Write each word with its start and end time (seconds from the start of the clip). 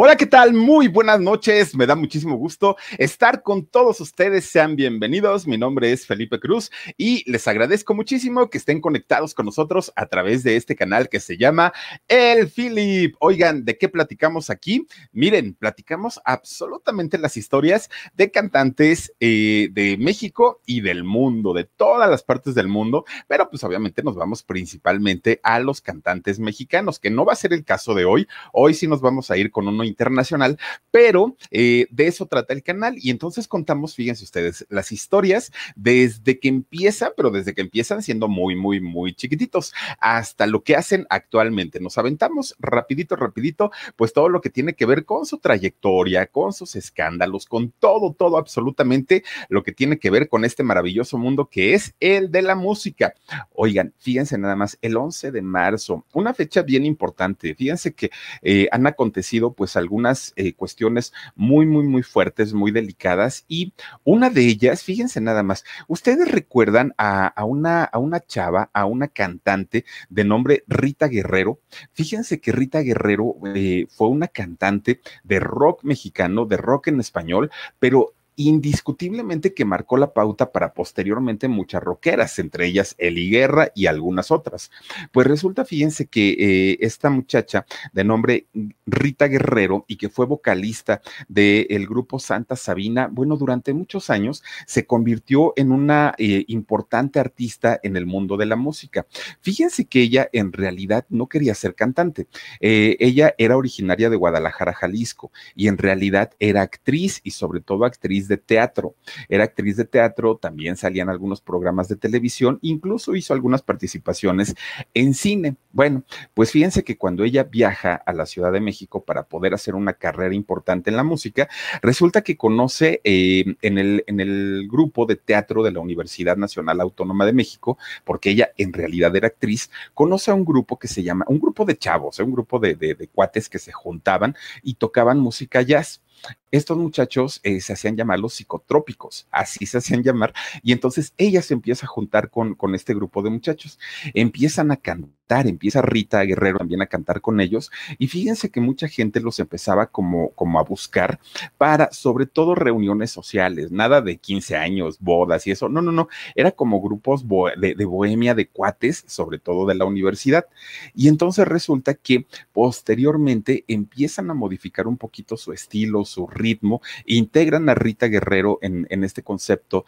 Hola, 0.00 0.14
¿qué 0.14 0.26
tal? 0.26 0.52
Muy 0.54 0.86
buenas 0.86 1.18
noches. 1.18 1.74
Me 1.74 1.84
da 1.84 1.96
muchísimo 1.96 2.36
gusto 2.36 2.76
estar 2.98 3.42
con 3.42 3.66
todos 3.66 4.00
ustedes. 4.00 4.44
Sean 4.44 4.76
bienvenidos. 4.76 5.44
Mi 5.48 5.58
nombre 5.58 5.90
es 5.90 6.06
Felipe 6.06 6.38
Cruz 6.38 6.70
y 6.96 7.28
les 7.28 7.48
agradezco 7.48 7.94
muchísimo 7.94 8.48
que 8.48 8.58
estén 8.58 8.80
conectados 8.80 9.34
con 9.34 9.46
nosotros 9.46 9.92
a 9.96 10.06
través 10.06 10.44
de 10.44 10.54
este 10.54 10.76
canal 10.76 11.08
que 11.08 11.18
se 11.18 11.36
llama 11.36 11.72
El 12.06 12.48
Philip. 12.48 13.16
Oigan, 13.18 13.64
¿de 13.64 13.76
qué 13.76 13.88
platicamos 13.88 14.50
aquí? 14.50 14.86
Miren, 15.10 15.54
platicamos 15.54 16.20
absolutamente 16.24 17.18
las 17.18 17.36
historias 17.36 17.90
de 18.14 18.30
cantantes 18.30 19.12
eh, 19.18 19.68
de 19.72 19.96
México 19.98 20.60
y 20.64 20.80
del 20.80 21.02
mundo, 21.02 21.52
de 21.52 21.64
todas 21.64 22.08
las 22.08 22.22
partes 22.22 22.54
del 22.54 22.68
mundo, 22.68 23.04
pero 23.26 23.50
pues 23.50 23.64
obviamente 23.64 24.04
nos 24.04 24.14
vamos 24.14 24.44
principalmente 24.44 25.40
a 25.42 25.58
los 25.58 25.80
cantantes 25.80 26.38
mexicanos, 26.38 27.00
que 27.00 27.10
no 27.10 27.24
va 27.24 27.32
a 27.32 27.36
ser 27.36 27.52
el 27.52 27.64
caso 27.64 27.94
de 27.94 28.04
hoy. 28.04 28.28
Hoy 28.52 28.74
sí 28.74 28.86
nos 28.86 29.00
vamos 29.00 29.32
a 29.32 29.36
ir 29.36 29.50
con 29.50 29.66
uno 29.66 29.87
internacional, 29.88 30.58
pero 30.90 31.36
eh, 31.50 31.86
de 31.90 32.06
eso 32.06 32.26
trata 32.26 32.54
el 32.54 32.62
canal. 32.62 32.96
Y 32.98 33.10
entonces 33.10 33.48
contamos, 33.48 33.94
fíjense 33.94 34.24
ustedes, 34.24 34.66
las 34.68 34.92
historias 34.92 35.52
desde 35.74 36.38
que 36.38 36.48
empiezan, 36.48 37.12
pero 37.16 37.30
desde 37.30 37.54
que 37.54 37.62
empiezan 37.62 38.02
siendo 38.02 38.28
muy, 38.28 38.54
muy, 38.54 38.80
muy 38.80 39.14
chiquititos, 39.14 39.74
hasta 39.98 40.46
lo 40.46 40.62
que 40.62 40.76
hacen 40.76 41.06
actualmente. 41.10 41.80
Nos 41.80 41.98
aventamos 41.98 42.54
rapidito, 42.58 43.16
rapidito, 43.16 43.70
pues 43.96 44.12
todo 44.12 44.28
lo 44.28 44.40
que 44.40 44.50
tiene 44.50 44.74
que 44.74 44.86
ver 44.86 45.04
con 45.04 45.26
su 45.26 45.38
trayectoria, 45.38 46.26
con 46.26 46.52
sus 46.52 46.76
escándalos, 46.76 47.46
con 47.46 47.70
todo, 47.70 48.12
todo, 48.12 48.38
absolutamente 48.38 49.24
lo 49.48 49.62
que 49.62 49.72
tiene 49.72 49.98
que 49.98 50.10
ver 50.10 50.28
con 50.28 50.44
este 50.44 50.62
maravilloso 50.62 51.18
mundo 51.18 51.48
que 51.50 51.74
es 51.74 51.94
el 52.00 52.30
de 52.30 52.42
la 52.42 52.54
música. 52.54 53.14
Oigan, 53.52 53.94
fíjense 53.98 54.38
nada 54.38 54.56
más, 54.56 54.78
el 54.82 54.96
11 54.96 55.32
de 55.32 55.42
marzo, 55.42 56.04
una 56.12 56.34
fecha 56.34 56.62
bien 56.62 56.84
importante. 56.84 57.54
Fíjense 57.54 57.94
que 57.94 58.10
eh, 58.42 58.68
han 58.70 58.86
acontecido 58.86 59.52
pues 59.52 59.76
algunas 59.78 60.32
eh, 60.36 60.54
cuestiones 60.54 61.12
muy, 61.34 61.66
muy, 61.66 61.84
muy 61.84 62.02
fuertes, 62.02 62.52
muy 62.52 62.70
delicadas. 62.70 63.44
Y 63.48 63.72
una 64.04 64.30
de 64.30 64.42
ellas, 64.46 64.82
fíjense 64.82 65.20
nada 65.20 65.42
más, 65.42 65.64
ustedes 65.86 66.30
recuerdan 66.30 66.94
a, 66.98 67.32
una, 67.44 67.84
a 67.84 67.98
una 67.98 68.20
chava, 68.20 68.70
a 68.72 68.84
una 68.84 69.08
cantante 69.08 69.84
de 70.08 70.24
nombre 70.24 70.64
Rita 70.66 71.06
Guerrero. 71.08 71.60
Fíjense 71.92 72.40
que 72.40 72.52
Rita 72.52 72.80
Guerrero 72.80 73.36
eh, 73.54 73.86
fue 73.88 74.08
una 74.08 74.28
cantante 74.28 75.00
de 75.24 75.40
rock 75.40 75.84
mexicano, 75.84 76.46
de 76.46 76.56
rock 76.56 76.88
en 76.88 77.00
español, 77.00 77.50
pero 77.78 78.14
indiscutiblemente 78.38 79.52
que 79.52 79.64
marcó 79.64 79.96
la 79.96 80.12
pauta 80.12 80.52
para 80.52 80.72
posteriormente 80.72 81.48
muchas 81.48 81.82
rockeras, 81.82 82.38
entre 82.38 82.66
ellas 82.66 82.94
Eli 82.98 83.30
Guerra 83.30 83.72
y 83.74 83.86
algunas 83.86 84.30
otras. 84.30 84.70
Pues 85.12 85.26
resulta, 85.26 85.64
fíjense 85.64 86.06
que 86.06 86.36
eh, 86.38 86.78
esta 86.80 87.10
muchacha 87.10 87.66
de 87.92 88.04
nombre 88.04 88.46
Rita 88.86 89.26
Guerrero 89.26 89.84
y 89.88 89.96
que 89.96 90.08
fue 90.08 90.26
vocalista 90.26 91.02
del 91.28 91.86
grupo 91.86 92.20
Santa 92.20 92.54
Sabina, 92.54 93.08
bueno, 93.10 93.36
durante 93.36 93.74
muchos 93.74 94.08
años 94.08 94.44
se 94.66 94.86
convirtió 94.86 95.52
en 95.56 95.72
una 95.72 96.14
eh, 96.18 96.44
importante 96.46 97.18
artista 97.18 97.80
en 97.82 97.96
el 97.96 98.06
mundo 98.06 98.36
de 98.36 98.46
la 98.46 98.56
música. 98.56 99.06
Fíjense 99.40 99.86
que 99.86 100.02
ella 100.02 100.28
en 100.32 100.52
realidad 100.52 101.06
no 101.08 101.26
quería 101.26 101.54
ser 101.54 101.74
cantante. 101.74 102.28
Eh, 102.60 102.96
ella 103.00 103.34
era 103.36 103.56
originaria 103.56 104.10
de 104.10 104.16
Guadalajara, 104.16 104.74
Jalisco, 104.74 105.32
y 105.56 105.66
en 105.66 105.78
realidad 105.78 106.30
era 106.38 106.62
actriz 106.62 107.20
y 107.24 107.32
sobre 107.32 107.60
todo 107.60 107.84
actriz 107.84 108.27
de 108.28 108.36
teatro. 108.36 108.94
Era 109.28 109.44
actriz 109.44 109.76
de 109.76 109.84
teatro, 109.84 110.36
también 110.36 110.76
salían 110.76 111.08
algunos 111.08 111.40
programas 111.40 111.88
de 111.88 111.96
televisión, 111.96 112.58
incluso 112.62 113.16
hizo 113.16 113.34
algunas 113.34 113.62
participaciones 113.62 114.54
en 114.94 115.14
cine. 115.14 115.56
Bueno, 115.72 116.04
pues 116.34 116.50
fíjense 116.50 116.84
que 116.84 116.96
cuando 116.96 117.24
ella 117.24 117.44
viaja 117.44 117.94
a 117.94 118.12
la 118.12 118.26
Ciudad 118.26 118.52
de 118.52 118.60
México 118.60 119.04
para 119.04 119.24
poder 119.24 119.54
hacer 119.54 119.74
una 119.74 119.94
carrera 119.94 120.34
importante 120.34 120.90
en 120.90 120.96
la 120.96 121.04
música, 121.04 121.48
resulta 121.82 122.22
que 122.22 122.36
conoce 122.36 123.00
eh, 123.04 123.56
en, 123.62 123.78
el, 123.78 124.04
en 124.06 124.20
el 124.20 124.68
grupo 124.70 125.06
de 125.06 125.16
teatro 125.16 125.62
de 125.62 125.72
la 125.72 125.80
Universidad 125.80 126.36
Nacional 126.36 126.80
Autónoma 126.80 127.26
de 127.26 127.32
México, 127.32 127.78
porque 128.04 128.30
ella 128.30 128.50
en 128.56 128.72
realidad 128.72 129.14
era 129.16 129.28
actriz, 129.28 129.70
conoce 129.94 130.30
a 130.30 130.34
un 130.34 130.44
grupo 130.44 130.78
que 130.78 130.88
se 130.88 131.02
llama, 131.02 131.24
un 131.28 131.40
grupo 131.40 131.64
de 131.64 131.76
chavos, 131.76 132.18
un 132.18 132.32
grupo 132.32 132.58
de, 132.58 132.74
de 132.74 133.08
cuates 133.08 133.48
que 133.48 133.58
se 133.58 133.72
juntaban 133.72 134.34
y 134.62 134.74
tocaban 134.74 135.18
música 135.18 135.62
jazz 135.62 136.02
estos 136.50 136.76
muchachos 136.78 137.40
eh, 137.42 137.60
se 137.60 137.72
hacían 137.72 137.96
llamar 137.96 138.18
los 138.20 138.34
psicotrópicos, 138.34 139.26
así 139.30 139.66
se 139.66 139.78
hacían 139.78 140.02
llamar, 140.02 140.32
y 140.62 140.72
entonces 140.72 141.12
ella 141.16 141.42
se 141.42 141.54
empieza 141.54 141.86
a 141.86 141.88
juntar 141.88 142.30
con, 142.30 142.54
con 142.54 142.74
este 142.74 142.94
grupo 142.94 143.22
de 143.22 143.30
muchachos, 143.30 143.78
empiezan 144.14 144.70
a 144.70 144.76
cantar, 144.76 145.17
empieza 145.28 145.82
Rita 145.82 146.22
Guerrero 146.22 146.58
también 146.58 146.82
a 146.82 146.86
cantar 146.86 147.20
con 147.20 147.40
ellos, 147.40 147.70
y 147.98 148.08
fíjense 148.08 148.50
que 148.50 148.60
mucha 148.60 148.88
gente 148.88 149.20
los 149.20 149.38
empezaba 149.40 149.86
como, 149.86 150.30
como 150.30 150.58
a 150.58 150.64
buscar 150.64 151.20
para, 151.56 151.90
sobre 151.92 152.26
todo, 152.26 152.54
reuniones 152.54 153.10
sociales, 153.10 153.70
nada 153.70 154.00
de 154.00 154.16
15 154.16 154.56
años, 154.56 154.98
bodas 155.00 155.46
y 155.46 155.50
eso, 155.50 155.68
no, 155.68 155.82
no, 155.82 155.92
no, 155.92 156.08
era 156.34 156.50
como 156.52 156.80
grupos 156.80 157.24
de, 157.28 157.84
bohemia, 157.84 158.34
de 158.34 158.48
cuates, 158.48 159.04
sobre 159.06 159.38
todo 159.38 159.66
de 159.66 159.74
la 159.74 159.84
universidad, 159.84 160.46
y 160.94 161.08
entonces 161.08 161.46
resulta 161.46 161.94
que 161.94 162.26
posteriormente 162.52 163.64
empiezan 163.68 164.30
a 164.30 164.34
modificar 164.34 164.86
un 164.86 164.96
poquito 164.96 165.36
su 165.36 165.52
estilo, 165.52 166.04
su 166.04 166.26
ritmo, 166.26 166.80
integran 167.06 167.68
a 167.68 167.74
Rita 167.74 168.06
Guerrero 168.06 168.58
en, 168.62 168.86
en 168.90 169.04
este 169.04 169.22
concepto 169.22 169.84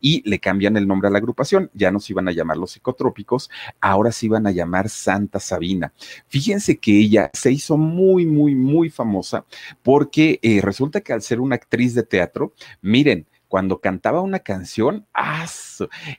y 0.00 0.28
le 0.28 0.38
cambian 0.38 0.76
el 0.76 0.86
nombre 0.86 1.08
a 1.08 1.10
la 1.10 1.18
agrupación. 1.18 1.70
Ya 1.74 1.90
no 1.90 2.00
se 2.00 2.12
iban 2.12 2.28
a 2.28 2.32
llamar 2.32 2.56
los 2.56 2.72
psicotrópicos, 2.72 3.50
ahora 3.80 4.12
se 4.12 4.26
iban 4.26 4.46
a 4.46 4.50
llamar 4.50 4.83
Santa 4.88 5.40
Sabina. 5.40 5.92
Fíjense 6.28 6.78
que 6.78 6.98
ella 6.98 7.30
se 7.32 7.52
hizo 7.52 7.76
muy, 7.76 8.26
muy, 8.26 8.54
muy 8.54 8.90
famosa 8.90 9.44
porque 9.82 10.38
eh, 10.42 10.60
resulta 10.62 11.00
que 11.00 11.12
al 11.12 11.22
ser 11.22 11.40
una 11.40 11.56
actriz 11.56 11.94
de 11.94 12.02
teatro, 12.02 12.52
miren, 12.80 13.26
cuando 13.54 13.78
cantaba 13.78 14.20
una 14.20 14.40
canción, 14.40 15.06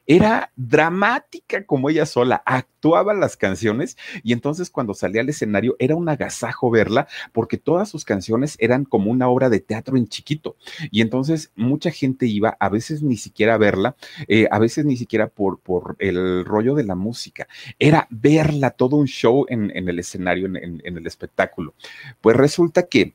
era 0.07 0.53
dramática 0.56 1.66
como 1.66 1.90
ella 1.90 2.06
sola, 2.06 2.41
actuaba 2.46 3.13
las 3.13 3.35
canciones 3.35 3.97
y 4.23 4.31
entonces 4.31 4.69
cuando 4.69 4.94
salía 4.94 5.19
al 5.19 5.28
escenario 5.28 5.75
era 5.78 5.97
un 5.97 6.07
agasajo 6.07 6.72
verla 6.72 7.09
porque 7.34 7.57
todas 7.57 7.90
sus 7.90 8.06
canciones 8.06 8.56
eran 8.57 8.85
como 8.85 9.12
una 9.12 9.28
obra 9.28 9.49
de 9.49 9.59
teatro 9.59 9.97
en 9.97 10.08
chiquito 10.08 10.55
y 10.91 11.02
entonces 11.02 11.52
mucha 11.58 11.91
gente 11.91 12.26
iba 12.26 12.55
a 12.58 12.70
veces 12.70 13.03
ni 13.03 13.17
siquiera 13.17 13.55
a 13.55 13.58
verla, 13.58 13.97
eh, 14.29 14.47
a 14.49 14.58
veces 14.58 14.85
ni 14.85 14.96
siquiera 14.96 15.28
por 15.28 15.59
el 15.99 16.46
rollo 16.46 16.73
de 16.73 16.85
la 16.85 16.96
música, 16.96 17.49
era 17.78 18.08
verla 18.11 18.70
todo 18.70 18.96
un 18.96 19.08
show 19.08 19.46
en, 19.49 19.72
el 19.76 19.99
escenario, 19.99 20.46
en 20.46 20.81
el 20.85 21.05
espectáculo. 21.05 21.73
Pues 22.22 22.38
resulta 22.38 22.84
que 22.84 23.14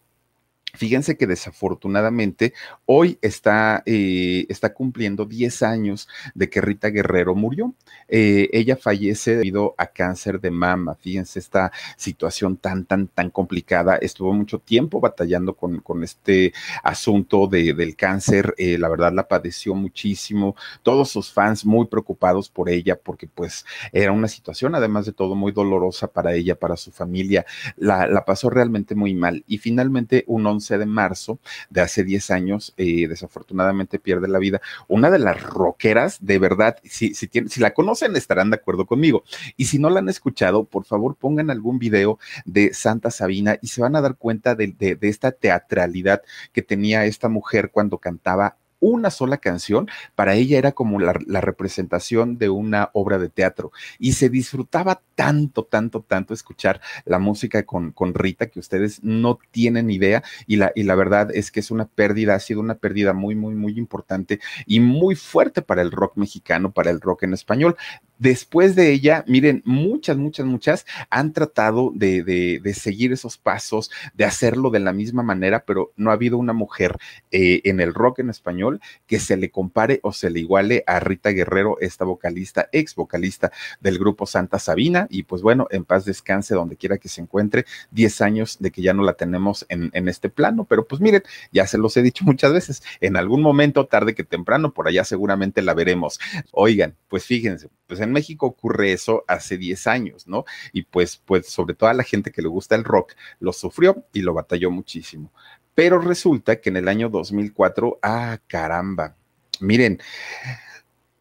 Fíjense 0.75 1.17
que 1.17 1.27
desafortunadamente 1.27 2.55
hoy 2.87 3.19
está, 3.23 3.83
eh, 3.87 4.47
está 4.49 4.73
cumpliendo 4.73 5.25
10 5.25 5.63
años 5.63 6.09
de 6.35 6.49
que 6.49 6.61
Rita 6.61 6.89
Guerrero 6.89 7.35
murió. 7.35 7.75
Eh, 8.09 8.49
ella 8.53 8.77
fallece 8.77 9.37
debido 9.37 9.75
a 9.79 9.87
cáncer 9.87 10.41
de 10.41 10.51
mama. 10.51 10.97
Fíjense 11.01 11.39
esta 11.39 11.73
situación 11.97 12.57
tan, 12.57 12.85
tan, 12.85 13.09
tan 13.09 13.31
complicada. 13.31 13.97
Estuvo 13.97 14.33
mucho 14.33 14.59
tiempo 14.59 15.01
batallando 15.01 15.55
con, 15.55 15.81
con 15.81 16.03
este 16.05 16.53
asunto 16.83 17.47
de, 17.47 17.75
del 17.75 17.97
cáncer. 17.97 18.55
Eh, 18.59 18.79
la 18.79 18.89
verdad 18.89 19.13
la 19.13 19.29
padeció 19.29 19.75
muchísimo. 19.75 20.57
Todos 20.83 21.11
sus 21.11 21.33
fans 21.33 21.65
muy 21.65 21.87
preocupados 21.87 22.49
por 22.49 22.69
ella 22.69 22.99
porque 22.99 23.27
pues 23.27 23.65
era 23.93 24.13
una 24.13 24.29
situación 24.29 24.75
además 24.75 25.07
de 25.07 25.13
todo 25.13 25.35
muy 25.35 25.53
dolorosa 25.53 26.09
para 26.09 26.35
ella, 26.35 26.55
para 26.55 26.77
su 26.77 26.91
familia. 26.91 27.45
La, 27.77 28.07
la 28.07 28.25
pasó 28.25 28.51
realmente 28.51 28.95
muy 28.95 29.15
mal. 29.15 29.45
Y 29.47 29.59
finalmente 29.59 30.25
un 30.27 30.47
11 30.47 30.60
de 30.69 30.87
marzo 30.87 31.39
de 31.71 31.81
hace 31.81 32.05
10 32.05 32.31
años, 32.31 32.75
eh, 32.77 33.09
desafortunadamente 33.09 33.99
pierde 33.99 34.29
la 34.29 34.39
vida. 34.39 34.61
Una 34.89 35.11
de 35.11 35.19
las 35.19 35.43
rockeras, 35.43 36.19
de 36.21 36.39
verdad, 36.39 36.77
si, 36.85 37.15
si, 37.15 37.29
si 37.29 37.61
la 37.61 37.73
conocen 37.73 38.17
estarán 38.17 38.51
de 38.51 38.57
acuerdo 38.57 38.87
conmigo. 38.87 39.25
Y 39.57 39.67
si 39.67 39.79
no 39.79 39.91
la 39.91 40.01
han 40.01 40.09
escuchado, 40.09 40.65
por 40.65 40.85
favor 40.85 41.17
pongan 41.17 41.51
algún 41.51 41.79
video 41.79 42.19
de 42.45 42.75
Santa 42.75 43.11
Sabina 43.11 43.59
y 43.61 43.69
se 43.69 43.81
van 43.81 43.97
a 43.97 44.01
dar 44.01 44.17
cuenta 44.17 44.55
de, 44.55 44.69
de 44.69 45.09
esta 45.09 45.33
teatralidad 45.33 46.23
que 46.53 46.63
tenía 46.63 47.05
esta 47.07 47.29
mujer 47.29 47.71
cuando 47.71 47.99
cantaba 47.99 48.57
una 48.81 49.11
sola 49.11 49.39
canción, 49.39 49.89
para 50.15 50.35
ella 50.35 50.59
era 50.59 50.73
como 50.73 50.99
la, 50.99 51.13
representación 51.41 52.39
de 52.39 52.49
una 52.49 52.91
obra 52.93 53.19
de 53.19 53.29
teatro 53.29 53.73
y 53.99 54.13
se 54.13 54.29
disfrutaba 54.29 55.03
tanto, 55.15 55.65
tanto, 55.65 56.03
tanto 56.03 56.35
escuchar 56.35 56.81
la 57.05 57.19
música 57.19 57.65
con, 57.65 57.93
con 57.93 58.15
Rita 58.15 58.47
que 58.47 58.59
ustedes 58.59 59.03
no 59.03 59.39
tienen 59.51 59.91
idea 59.91 60.23
y 60.47 60.57
la, 60.57 60.73
y 60.75 60.83
la 60.83 60.95
verdad 60.95 61.31
es 61.33 61.51
que 61.51 61.61
es 61.61 61.71
una 61.71 61.87
pérdida, 61.87 62.35
ha 62.35 62.41
sido 62.41 62.61
una 62.61 62.75
pérdida 62.75 63.13
muy, 63.13 63.35
muy, 63.35 63.55
muy 63.55 63.79
importante 63.79 64.41
y 64.67 64.81
muy 64.81 65.15
fuerte 65.15 65.63
para 65.63 65.83
el 65.83 65.91
rock 65.91 66.17
mexicano, 66.17 66.73
para 66.73 66.91
el 66.91 67.01
rock 67.01 67.25
en 67.25 67.35
español. 67.35 67.77
Después 68.21 68.77
de 68.77 68.93
ella, 68.93 69.25
miren, 69.27 69.63
muchas, 69.65 70.19
muchas, 70.19 70.45
muchas 70.45 70.85
han 71.09 71.33
tratado 71.33 71.91
de, 71.95 72.23
de, 72.23 72.61
de, 72.63 72.75
seguir 72.75 73.13
esos 73.13 73.39
pasos, 73.39 73.91
de 74.13 74.27
hacerlo 74.27 74.69
de 74.69 74.79
la 74.79 74.93
misma 74.93 75.23
manera, 75.23 75.65
pero 75.65 75.93
no 75.97 76.11
ha 76.11 76.13
habido 76.13 76.37
una 76.37 76.53
mujer 76.53 76.99
eh, 77.31 77.63
en 77.65 77.81
el 77.81 77.95
rock 77.95 78.19
en 78.19 78.29
español 78.29 78.83
que 79.07 79.21
se 79.21 79.39
le 79.39 79.51
compare 79.51 80.01
o 80.03 80.13
se 80.13 80.29
le 80.29 80.41
iguale 80.41 80.85
a 80.87 81.01
Rita 81.01 81.31
Guerrero, 81.31 81.79
esta 81.81 82.05
vocalista, 82.05 82.69
ex 82.73 82.95
vocalista 82.95 83.53
del 83.81 83.99
grupo 83.99 84.27
Santa 84.27 84.59
Sabina. 84.59 85.07
Y 85.09 85.23
pues 85.23 85.41
bueno, 85.41 85.67
en 85.71 85.87
paz 85.87 86.05
descanse 86.05 86.55
donde 86.55 86.77
quiera 86.77 86.99
que 86.99 87.09
se 87.09 87.23
encuentre. 87.23 87.65
Diez 87.91 88.21
años 88.21 88.59
de 88.61 88.71
que 88.71 88.83
ya 88.83 88.93
no 88.93 89.03
la 89.03 89.15
tenemos 89.15 89.65
en, 89.71 89.89
en 89.95 90.11
este 90.11 90.29
plano, 90.29 90.67
pero 90.67 90.87
pues 90.87 91.01
miren, 91.01 91.23
ya 91.53 91.67
se 91.67 91.79
los 91.79 91.97
he 91.97 92.03
dicho 92.03 92.27
muchas 92.27 92.53
veces, 92.53 92.83
en 93.01 93.17
algún 93.17 93.41
momento, 93.41 93.87
tarde 93.87 94.15
que 94.15 94.25
temprano, 94.25 94.75
por 94.75 94.89
allá 94.89 95.05
seguramente 95.05 95.63
la 95.63 95.73
veremos. 95.73 96.21
Oigan, 96.53 96.97
pues 97.09 97.25
fíjense, 97.25 97.71
pues 97.87 97.99
en 98.01 98.10
México 98.13 98.47
ocurre 98.47 98.93
eso 98.93 99.25
hace 99.27 99.57
10 99.57 99.87
años, 99.87 100.27
¿no? 100.27 100.45
Y 100.73 100.83
pues, 100.83 101.17
pues 101.17 101.47
sobre 101.47 101.75
todo 101.75 101.91
a 101.91 101.95
la 101.95 102.05
gente 102.05 102.33
que 102.33 102.43
le 102.43 102.49
gusta 102.49 102.75
el 102.75 102.85
rock, 102.85 103.15
lo 103.41 103.53
sufrió 103.53 104.05
y 104.13 104.23
lo 104.23 104.35
batalló 104.35 104.71
muchísimo. 104.71 105.33
Pero 105.75 105.99
resulta 105.99 106.61
que 106.61 106.71
en 106.71 106.77
el 106.77 106.89
año 106.89 107.09
2004, 107.09 108.01
ah, 108.03 108.39
caramba, 108.47 109.17
miren, 109.61 110.01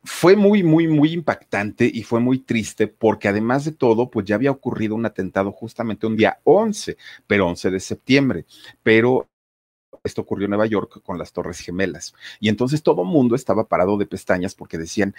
fue 0.03 0.35
muy, 0.35 0.63
muy, 0.63 0.87
muy 0.87 1.13
impactante 1.13 1.89
y 1.93 2.03
fue 2.03 2.19
muy 2.19 2.39
triste 2.39 2.87
porque 2.87 3.27
además 3.27 3.65
de 3.65 3.71
todo, 3.73 4.09
pues 4.09 4.25
ya 4.25 4.35
había 4.35 4.51
ocurrido 4.51 4.95
un 4.95 5.05
atentado 5.05 5.51
justamente 5.51 6.07
un 6.07 6.15
día 6.15 6.39
11, 6.43 6.97
pero 7.27 7.47
11 7.47 7.71
de 7.71 7.79
septiembre, 7.79 8.45
pero 8.81 9.29
esto 10.03 10.21
ocurrió 10.21 10.45
en 10.45 10.51
Nueva 10.51 10.65
York 10.65 11.01
con 11.03 11.17
las 11.17 11.31
Torres 11.31 11.59
Gemelas. 11.59 12.13
Y 12.39 12.49
entonces 12.49 12.83
todo 12.83 13.03
mundo 13.03 13.35
estaba 13.35 13.67
parado 13.67 13.97
de 13.97 14.05
pestañas 14.05 14.55
porque 14.55 14.77
decían, 14.77 15.15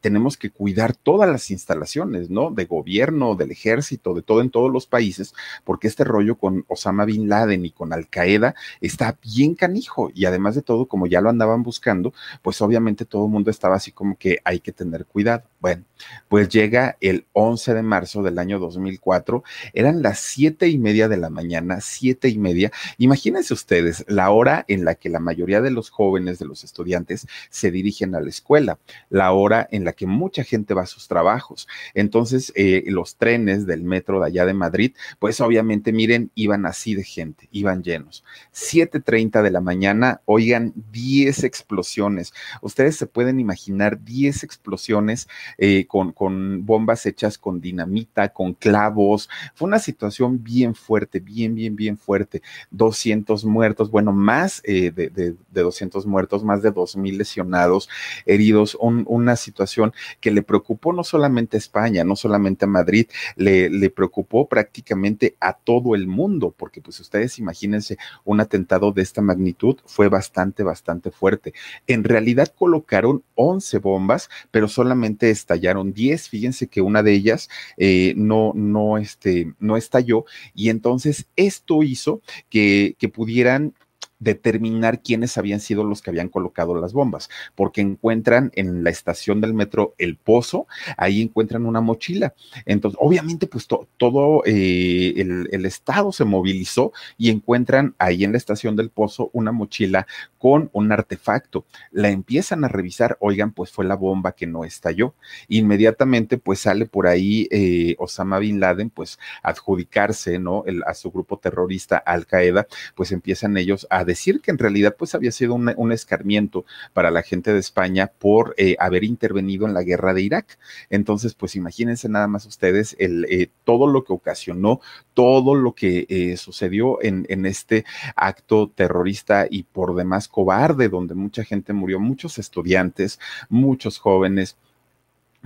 tenemos 0.00 0.36
que 0.36 0.50
cuidar 0.50 0.94
todas 0.94 1.28
las 1.28 1.50
instalaciones, 1.50 2.30
¿no? 2.30 2.50
De 2.50 2.64
gobierno, 2.64 3.34
del 3.34 3.50
ejército, 3.50 4.14
de 4.14 4.22
todo 4.22 4.40
en 4.40 4.50
todos 4.50 4.72
los 4.72 4.86
países, 4.86 5.34
porque 5.64 5.88
este 5.88 6.04
rollo 6.04 6.36
con 6.36 6.64
Osama 6.68 7.04
Bin 7.04 7.28
Laden 7.28 7.64
y 7.64 7.70
con 7.70 7.92
Al 7.92 8.08
Qaeda 8.08 8.54
está 8.80 9.18
bien 9.22 9.54
canijo. 9.54 10.10
Y 10.14 10.24
además 10.24 10.54
de 10.54 10.62
todo, 10.62 10.86
como 10.86 11.06
ya 11.06 11.20
lo 11.20 11.30
andaban 11.30 11.62
buscando, 11.62 12.12
pues 12.42 12.60
obviamente 12.60 13.04
todo 13.04 13.26
el 13.26 13.32
mundo 13.32 13.50
estaba 13.50 13.76
así 13.76 13.92
como 13.92 14.16
que 14.16 14.38
hay 14.44 14.60
que 14.60 14.72
tener 14.72 15.06
cuidado. 15.06 15.44
Bueno, 15.60 15.84
pues 16.28 16.48
llega 16.48 16.96
el 17.00 17.26
11 17.32 17.74
de 17.74 17.82
marzo 17.82 18.22
del 18.22 18.38
año 18.38 18.60
2004, 18.60 19.42
eran 19.72 20.02
las 20.02 20.20
siete 20.20 20.68
y 20.68 20.78
media 20.78 21.08
de 21.08 21.16
la 21.16 21.30
mañana, 21.30 21.80
siete 21.80 22.28
y 22.28 22.38
media. 22.38 22.70
Imagínense 22.96 23.52
ustedes 23.54 24.04
la 24.06 24.30
hora 24.30 24.64
en 24.68 24.84
la 24.84 24.94
que 24.94 25.08
la 25.08 25.18
mayoría 25.18 25.60
de 25.60 25.72
los 25.72 25.90
jóvenes, 25.90 26.38
de 26.38 26.46
los 26.46 26.62
estudiantes, 26.62 27.26
se 27.50 27.72
dirigen 27.72 28.14
a 28.14 28.20
la 28.20 28.28
escuela, 28.28 28.78
la 29.10 29.32
hora 29.32 29.68
en 29.72 29.84
la 29.84 29.94
que 29.94 30.06
mucha 30.06 30.44
gente 30.44 30.74
va 30.74 30.82
a 30.82 30.86
sus 30.86 31.08
trabajos. 31.08 31.66
Entonces, 31.92 32.52
eh, 32.54 32.84
los 32.86 33.16
trenes 33.16 33.66
del 33.66 33.82
metro 33.82 34.20
de 34.20 34.26
allá 34.26 34.46
de 34.46 34.54
Madrid, 34.54 34.94
pues 35.18 35.40
obviamente, 35.40 35.92
miren, 35.92 36.30
iban 36.36 36.66
así 36.66 36.94
de 36.94 37.02
gente, 37.02 37.48
iban 37.50 37.82
llenos. 37.82 38.22
7.30 38.54 39.42
de 39.42 39.50
la 39.50 39.60
mañana, 39.60 40.20
oigan, 40.24 40.72
10 40.92 41.42
explosiones. 41.42 42.32
Ustedes 42.62 42.94
se 42.96 43.06
pueden 43.06 43.40
imaginar 43.40 44.04
10 44.04 44.44
explosiones 44.44 45.26
eh, 45.56 45.86
con, 45.86 46.12
con 46.12 46.66
bombas 46.66 47.06
hechas 47.06 47.38
con 47.38 47.60
dinamita, 47.60 48.30
con 48.30 48.54
clavos. 48.54 49.28
Fue 49.54 49.66
una 49.68 49.78
situación 49.78 50.42
bien 50.42 50.74
fuerte, 50.74 51.20
bien, 51.20 51.54
bien, 51.54 51.76
bien 51.76 51.96
fuerte. 51.96 52.42
200 52.70 53.44
muertos, 53.44 53.90
bueno, 53.90 54.12
más 54.12 54.60
eh, 54.64 54.90
de, 54.90 55.08
de, 55.08 55.34
de, 55.50 55.62
200 55.62 56.06
muertos, 56.06 56.44
más 56.44 56.62
de 56.62 56.72
2.000 56.72 57.16
lesionados, 57.16 57.88
heridos, 58.26 58.76
un, 58.80 59.04
una 59.08 59.36
situación 59.36 59.92
que 60.20 60.30
le 60.30 60.42
preocupó 60.42 60.92
no 60.92 61.04
solamente 61.04 61.56
a 61.56 61.58
España, 61.58 62.04
no 62.04 62.16
solamente 62.16 62.64
a 62.64 62.68
Madrid, 62.68 63.06
le, 63.36 63.70
le 63.70 63.90
preocupó 63.90 64.48
prácticamente 64.48 65.36
a 65.40 65.52
todo 65.52 65.94
el 65.94 66.06
mundo, 66.06 66.54
porque 66.56 66.80
pues 66.80 67.00
ustedes 67.00 67.38
imagínense 67.38 67.98
un 68.24 68.40
atentado 68.40 68.92
de 68.92 69.02
esta 69.02 69.22
magnitud, 69.22 69.76
fue 69.84 70.08
bastante, 70.08 70.62
bastante 70.62 71.10
fuerte. 71.10 71.54
En 71.86 72.04
realidad 72.04 72.52
colocaron 72.56 73.22
11 73.34 73.78
bombas, 73.78 74.30
pero 74.50 74.68
solamente 74.68 75.30
estallaron 75.38 75.92
10. 75.92 76.28
Fíjense 76.28 76.66
que 76.68 76.80
una 76.80 77.02
de 77.02 77.12
ellas 77.12 77.48
eh, 77.76 78.14
no, 78.16 78.52
no, 78.54 78.98
este, 78.98 79.54
no 79.58 79.76
estalló 79.76 80.24
y 80.54 80.70
entonces 80.70 81.26
esto 81.36 81.82
hizo 81.82 82.20
que, 82.50 82.96
que 82.98 83.08
pudieran 83.08 83.74
determinar 84.18 85.02
quiénes 85.02 85.38
habían 85.38 85.60
sido 85.60 85.84
los 85.84 86.02
que 86.02 86.10
habían 86.10 86.28
colocado 86.28 86.74
las 86.80 86.92
bombas, 86.92 87.28
porque 87.54 87.80
encuentran 87.80 88.50
en 88.54 88.84
la 88.84 88.90
estación 88.90 89.40
del 89.40 89.54
metro 89.54 89.94
El 89.98 90.16
Pozo, 90.16 90.66
ahí 90.96 91.22
encuentran 91.22 91.66
una 91.66 91.80
mochila. 91.80 92.34
Entonces, 92.66 92.98
obviamente, 93.00 93.46
pues 93.46 93.66
to, 93.66 93.88
todo 93.96 94.42
eh, 94.44 95.14
el, 95.16 95.48
el, 95.52 95.66
Estado 95.66 96.12
se 96.12 96.24
movilizó 96.24 96.92
y 97.16 97.30
encuentran 97.30 97.94
ahí 97.98 98.24
en 98.24 98.32
la 98.32 98.38
estación 98.38 98.74
del 98.74 98.90
Pozo 98.90 99.30
una 99.32 99.52
mochila 99.52 100.06
con 100.38 100.70
un 100.72 100.92
artefacto. 100.92 101.66
La 101.90 102.08
empiezan 102.08 102.64
a 102.64 102.68
revisar, 102.68 103.16
oigan, 103.20 103.52
pues 103.52 103.70
fue 103.70 103.84
la 103.84 103.96
bomba 103.96 104.32
que 104.32 104.46
no 104.46 104.64
estalló. 104.64 105.14
Inmediatamente, 105.48 106.38
pues 106.38 106.60
sale 106.60 106.86
por 106.86 107.06
ahí 107.06 107.46
eh, 107.50 107.96
Osama 107.98 108.38
Bin 108.38 108.60
Laden, 108.60 108.90
pues 108.90 109.18
adjudicarse, 109.42 110.38
¿no? 110.38 110.64
El, 110.66 110.82
a 110.86 110.94
su 110.94 111.10
grupo 111.10 111.38
terrorista 111.38 111.98
Al 111.98 112.26
Qaeda, 112.26 112.66
pues 112.94 113.12
empiezan 113.12 113.56
ellos 113.56 113.86
a 113.90 114.04
decir 114.08 114.40
que 114.40 114.50
en 114.50 114.58
realidad 114.58 114.96
pues 114.98 115.14
había 115.14 115.30
sido 115.30 115.54
un, 115.54 115.92
escarmiento 115.92 116.64
para 116.92 117.12
la 117.12 117.22
gente 117.22 117.52
de 117.52 117.60
España 117.60 118.10
por 118.18 118.54
eh, 118.56 118.74
haber 118.80 119.04
intervenido 119.04 119.66
en 119.66 119.74
la 119.74 119.84
guerra 119.84 120.14
de 120.14 120.22
Irak. 120.22 120.58
Entonces, 120.90 121.34
pues 121.34 121.54
imagínense 121.54 122.08
nada 122.08 122.26
más 122.26 122.46
ustedes 122.46 122.96
el, 122.98 123.24
eh, 123.30 123.50
todo 123.64 123.86
lo 123.86 124.02
que 124.04 124.12
ocasionó, 124.12 124.80
todo 125.14 125.54
lo 125.54 125.74
que 125.74 126.06
eh, 126.08 126.36
sucedió 126.36 126.98
en 127.02 127.46
este 127.46 127.84
acto 128.16 128.72
terrorista 128.74 129.46
y 129.48 129.62
por 129.62 129.94
demás 129.94 130.26
cobarde, 130.28 130.88
donde 130.88 131.14
mucha 131.14 131.44
gente 131.44 131.72
murió, 131.72 132.00
muchos 132.00 132.38
estudiantes, 132.38 133.20
muchos 133.48 133.98
jóvenes 133.98 134.56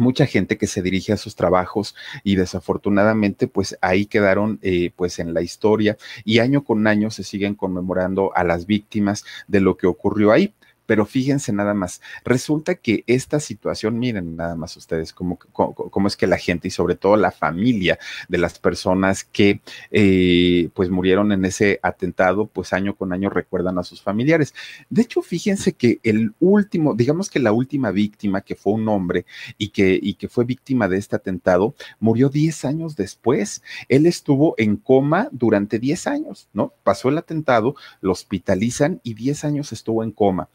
mucha 0.03 0.27
gente 0.27 0.59
que 0.59 0.67
se 0.67 0.83
dirige 0.83 1.13
a 1.13 1.17
sus 1.17 1.37
trabajos 1.37 1.95
y 2.25 2.37
desafortunadamente 2.37 3.47
pues 3.47 3.79
ahí 3.81 4.05
quedaron 4.07 4.59
eh, 4.63 4.91
pues 4.95 5.19
en 5.19 5.33
la 5.33 5.41
historia 5.41 5.97
y 6.25 6.41
año 6.41 6.65
con 6.65 6.87
año 6.87 7.11
se 7.11 7.25
siguen 7.25 7.55
conmemorando 7.55 8.33
a 8.35 8.45
las 8.45 8.67
víctimas 8.67 9.25
de 9.49 9.61
lo 9.61 9.77
que 9.77 9.87
ocurrió 9.87 10.33
ahí 10.33 10.53
Pero 10.93 11.07
fíjense 11.07 11.55
nada 11.55 11.73
más, 11.73 12.03
resulta 12.23 12.75
que 12.75 13.03
esta 13.07 13.41
situación, 13.41 13.99
miren 13.99 14.37
nada 14.37 14.57
más 14.57 14.77
ustedes 14.77 15.15
cómo, 15.15 15.39
cómo, 15.39 16.07
es 16.07 16.19
que 16.19 16.27
la 16.27 16.37
gente 16.37 16.69
y 16.69 16.71
sobre 16.71 16.97
todo 16.97 17.17
la 17.17 17.31
familia 17.31 17.99
de 18.29 18.37
las 18.37 18.59
personas 18.59 19.25
que 19.25 19.63
eh, 19.91 20.69
pues 20.75 20.91
murieron 20.91 21.33
en 21.33 21.47
ese 21.47 21.81
atentado, 21.83 22.45
pues 22.45 22.75
año 22.75 22.95
con 22.95 23.15
año 23.15 23.31
recuerdan 23.31 23.79
a 23.79 23.85
sus 23.85 24.03
familiares. 24.03 24.53
De 24.91 25.01
hecho, 25.01 25.23
fíjense 25.23 25.73
que 25.73 25.99
el 26.03 26.35
último, 26.41 26.95
digamos 26.95 27.31
que 27.31 27.39
la 27.41 27.53
última 27.53 27.91
víctima, 27.91 28.43
que 28.43 28.55
fue 28.55 28.75
un 28.75 28.87
hombre 28.87 29.25
y 29.57 29.71
que, 29.71 29.99
y 29.99 30.13
que 30.13 30.29
fue 30.29 30.45
víctima 30.45 30.89
de 30.89 30.99
este 30.99 31.17
atentado, 31.17 31.75
murió 32.01 32.29
10 32.29 32.67
años 32.67 32.97
después. 32.97 33.63
Él 33.89 34.05
estuvo 34.05 34.55
en 34.59 34.77
coma 34.77 35.31
durante 35.33 35.79
10 35.79 36.07
años, 36.07 36.51
¿no? 36.53 36.75
Pasó 36.85 37.09
el 37.09 37.17
atentado, 37.17 37.77
lo 38.03 38.13
hospitalizan 38.13 39.01
y 39.03 39.15
10 39.15 39.47
años 39.47 39.73
estuvo 39.73 40.05
en 40.05 40.11
coma 40.11 40.51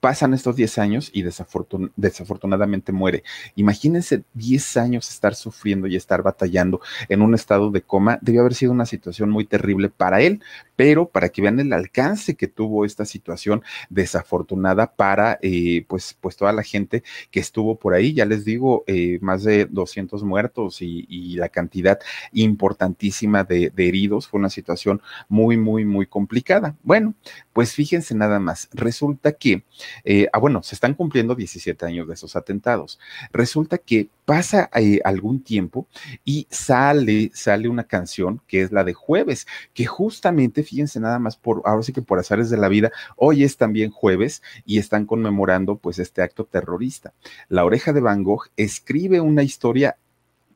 pasan 0.00 0.34
estos 0.34 0.56
10 0.56 0.78
años 0.78 1.10
y 1.12 1.22
desafortunadamente 1.22 2.92
muere. 2.92 3.22
Imagínense 3.54 4.24
10 4.34 4.76
años 4.78 5.10
estar 5.10 5.34
sufriendo 5.34 5.86
y 5.86 5.96
estar 5.96 6.22
batallando 6.22 6.80
en 7.08 7.22
un 7.22 7.34
estado 7.34 7.70
de 7.70 7.82
coma. 7.82 8.18
Debió 8.22 8.40
haber 8.40 8.54
sido 8.54 8.72
una 8.72 8.86
situación 8.86 9.30
muy 9.30 9.44
terrible 9.44 9.90
para 9.90 10.22
él, 10.22 10.40
pero 10.76 11.08
para 11.08 11.28
que 11.28 11.42
vean 11.42 11.60
el 11.60 11.72
alcance 11.72 12.34
que 12.34 12.48
tuvo 12.48 12.84
esta 12.84 13.04
situación 13.04 13.62
desafortunada 13.90 14.94
para 14.94 15.38
eh, 15.42 15.84
pues, 15.86 16.16
pues 16.20 16.36
toda 16.36 16.52
la 16.52 16.62
gente 16.62 17.02
que 17.30 17.40
estuvo 17.40 17.78
por 17.78 17.94
ahí. 17.94 18.14
Ya 18.14 18.24
les 18.24 18.44
digo, 18.44 18.84
eh, 18.86 19.18
más 19.20 19.44
de 19.44 19.66
200 19.66 20.22
muertos 20.24 20.80
y, 20.80 21.08
la 21.30 21.48
cantidad 21.48 21.98
importantísima 22.32 23.44
de, 23.44 23.70
de 23.70 23.88
heridos. 23.88 24.26
Fue 24.26 24.40
una 24.40 24.50
situación 24.50 25.00
muy, 25.28 25.56
muy, 25.56 25.84
muy 25.84 26.06
complicada. 26.06 26.76
Bueno, 26.82 27.14
pues 27.52 27.72
fíjense 27.72 28.14
nada 28.14 28.40
más. 28.40 28.68
Resulta 28.72 29.32
que 29.32 29.64
eh, 30.04 30.28
ah, 30.32 30.38
bueno, 30.38 30.62
se 30.62 30.74
están 30.74 30.94
cumpliendo 30.94 31.34
17 31.34 31.86
años 31.86 32.08
de 32.08 32.14
esos 32.14 32.36
atentados. 32.36 32.98
Resulta 33.32 33.78
que 33.78 34.08
pasa 34.24 34.70
eh, 34.74 35.00
algún 35.04 35.42
tiempo 35.42 35.86
y 36.24 36.46
sale, 36.50 37.30
sale 37.34 37.68
una 37.68 37.84
canción 37.84 38.40
que 38.46 38.62
es 38.62 38.72
la 38.72 38.84
de 38.84 38.94
jueves, 38.94 39.46
que 39.74 39.86
justamente, 39.86 40.62
fíjense 40.62 41.00
nada 41.00 41.18
más 41.18 41.36
por, 41.36 41.62
ahora 41.64 41.82
sí 41.82 41.92
que 41.92 42.02
por 42.02 42.18
azares 42.18 42.50
de 42.50 42.56
la 42.56 42.68
vida, 42.68 42.90
hoy 43.16 43.44
es 43.44 43.56
también 43.56 43.90
jueves 43.90 44.42
y 44.64 44.78
están 44.78 45.06
conmemorando 45.06 45.76
pues 45.76 45.98
este 45.98 46.22
acto 46.22 46.44
terrorista. 46.44 47.12
La 47.48 47.64
oreja 47.64 47.92
de 47.92 48.00
Van 48.00 48.22
Gogh 48.22 48.48
escribe 48.56 49.20
una 49.20 49.42
historia, 49.42 49.96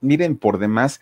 miren, 0.00 0.36
por 0.36 0.58
demás, 0.58 1.00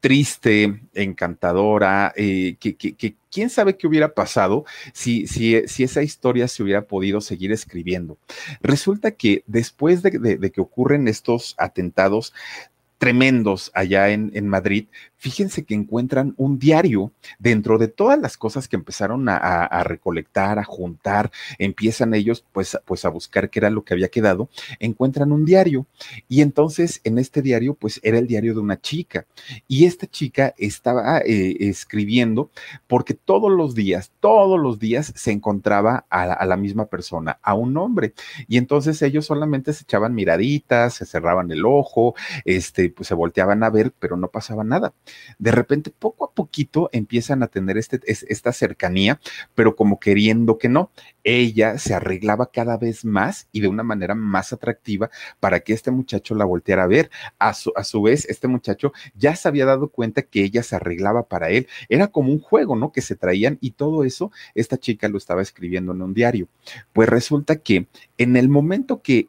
triste, 0.00 0.80
encantadora, 0.94 2.12
eh, 2.16 2.56
que, 2.58 2.74
que, 2.74 3.14
quién 3.30 3.50
sabe 3.50 3.76
qué 3.76 3.86
hubiera 3.86 4.14
pasado 4.14 4.64
si, 4.92 5.26
si, 5.26 5.68
si, 5.68 5.84
esa 5.84 6.02
historia 6.02 6.48
se 6.48 6.62
hubiera 6.62 6.82
podido 6.86 7.20
seguir 7.20 7.52
escribiendo. 7.52 8.18
Resulta 8.60 9.12
que 9.12 9.44
después 9.46 10.02
de, 10.02 10.10
de 10.10 10.50
que 10.50 10.60
ocurren 10.60 11.06
estos 11.06 11.54
atentados, 11.58 12.32
tremendos 13.00 13.70
allá 13.72 14.10
en, 14.10 14.46
Madrid, 14.46 14.88
fíjense 15.16 15.64
que 15.64 15.72
encuentran 15.72 16.34
un 16.36 16.58
diario 16.58 17.12
dentro 17.38 17.78
de 17.78 17.88
todas 17.88 18.20
las 18.20 18.36
cosas 18.36 18.68
que 18.68 18.76
empezaron 18.76 19.26
a, 19.26 19.82
recolectar, 19.84 20.58
a 20.58 20.64
juntar, 20.64 21.30
empiezan 21.58 22.12
ellos 22.12 22.44
pues, 22.52 22.76
pues 22.84 23.06
a 23.06 23.08
buscar 23.08 23.48
qué 23.48 23.60
era 23.60 23.70
lo 23.70 23.84
que 23.84 23.94
había 23.94 24.08
quedado, 24.08 24.50
encuentran 24.80 25.32
un 25.32 25.46
diario. 25.46 25.86
Y 26.28 26.42
entonces 26.42 27.00
en 27.02 27.18
este 27.18 27.40
diario 27.40 27.72
pues 27.72 28.00
era 28.02 28.18
el 28.18 28.26
diario 28.26 28.52
de 28.52 28.60
una 28.60 28.78
chica. 28.78 29.24
Y 29.66 29.86
esta 29.86 30.06
chica 30.06 30.54
estaba 30.58 31.20
eh, 31.20 31.56
escribiendo 31.60 32.50
porque 32.86 33.14
todos 33.14 33.50
los 33.50 33.74
días, 33.74 34.12
todos 34.20 34.60
los 34.60 34.78
días 34.78 35.14
se 35.16 35.32
encontraba 35.32 36.04
a 36.10 36.26
la, 36.26 36.34
a 36.34 36.44
la 36.44 36.58
misma 36.58 36.84
persona, 36.84 37.38
a 37.40 37.54
un 37.54 37.78
hombre. 37.78 38.12
Y 38.46 38.58
entonces 38.58 39.00
ellos 39.00 39.24
solamente 39.24 39.72
se 39.72 39.84
echaban 39.84 40.14
miraditas, 40.14 40.96
se 40.96 41.06
cerraban 41.06 41.50
el 41.50 41.64
ojo, 41.64 42.14
este, 42.44 42.89
pues 42.90 43.08
se 43.08 43.14
volteaban 43.14 43.62
a 43.62 43.70
ver, 43.70 43.92
pero 43.98 44.16
no 44.16 44.28
pasaba 44.28 44.64
nada. 44.64 44.92
De 45.38 45.50
repente, 45.52 45.90
poco 45.96 46.24
a 46.24 46.32
poquito 46.32 46.88
empiezan 46.92 47.42
a 47.42 47.48
tener 47.48 47.78
este, 47.78 48.00
esta 48.06 48.52
cercanía, 48.52 49.20
pero 49.54 49.76
como 49.76 50.00
queriendo 50.00 50.58
que 50.58 50.68
no. 50.68 50.90
Ella 51.22 51.78
se 51.78 51.94
arreglaba 51.94 52.50
cada 52.50 52.78
vez 52.78 53.04
más 53.04 53.48
y 53.52 53.60
de 53.60 53.68
una 53.68 53.82
manera 53.82 54.14
más 54.14 54.52
atractiva 54.52 55.10
para 55.38 55.60
que 55.60 55.74
este 55.74 55.90
muchacho 55.90 56.34
la 56.34 56.44
volteara 56.44 56.84
a 56.84 56.86
ver. 56.86 57.10
A 57.38 57.54
su, 57.54 57.72
a 57.76 57.84
su 57.84 58.02
vez, 58.02 58.24
este 58.26 58.48
muchacho 58.48 58.92
ya 59.14 59.36
se 59.36 59.48
había 59.48 59.66
dado 59.66 59.88
cuenta 59.88 60.22
que 60.22 60.42
ella 60.42 60.62
se 60.62 60.76
arreglaba 60.76 61.24
para 61.24 61.50
él. 61.50 61.68
Era 61.88 62.08
como 62.08 62.32
un 62.32 62.40
juego, 62.40 62.76
¿no? 62.76 62.92
Que 62.92 63.02
se 63.02 63.16
traían 63.16 63.58
y 63.60 63.72
todo 63.72 64.04
eso, 64.04 64.32
esta 64.54 64.78
chica 64.78 65.08
lo 65.08 65.18
estaba 65.18 65.42
escribiendo 65.42 65.92
en 65.92 66.02
un 66.02 66.14
diario. 66.14 66.48
Pues 66.92 67.08
resulta 67.08 67.56
que 67.56 67.86
en 68.18 68.36
el 68.36 68.48
momento 68.48 69.02
que 69.02 69.28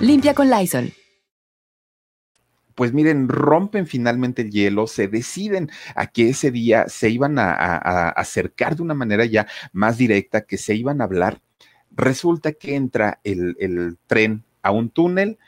limpia 0.00 0.34
con 0.34 0.50
Lysol. 0.50 0.92
Pues 2.74 2.92
miren, 2.92 3.28
rompen 3.28 3.86
finalmente 3.86 4.42
el 4.42 4.50
hielo, 4.50 4.86
se 4.86 5.08
deciden 5.08 5.70
a 5.96 6.06
que 6.06 6.28
ese 6.28 6.52
día 6.52 6.88
se 6.88 7.10
iban 7.10 7.38
a, 7.38 8.10
acercar 8.10 8.76
de 8.76 8.82
una 8.82 8.94
manera 8.94 9.24
ya 9.24 9.48
más 9.72 9.98
directa, 9.98 10.42
que 10.42 10.58
se 10.58 10.76
iban 10.76 11.00
a 11.00 11.04
hablar. 11.04 11.40
Resulta 11.90 12.52
que 12.52 12.76
entra 12.76 13.20
el, 13.24 13.98
tren 14.06 14.44
a 14.62 14.70
un 14.70 14.90
túnel 14.90 15.38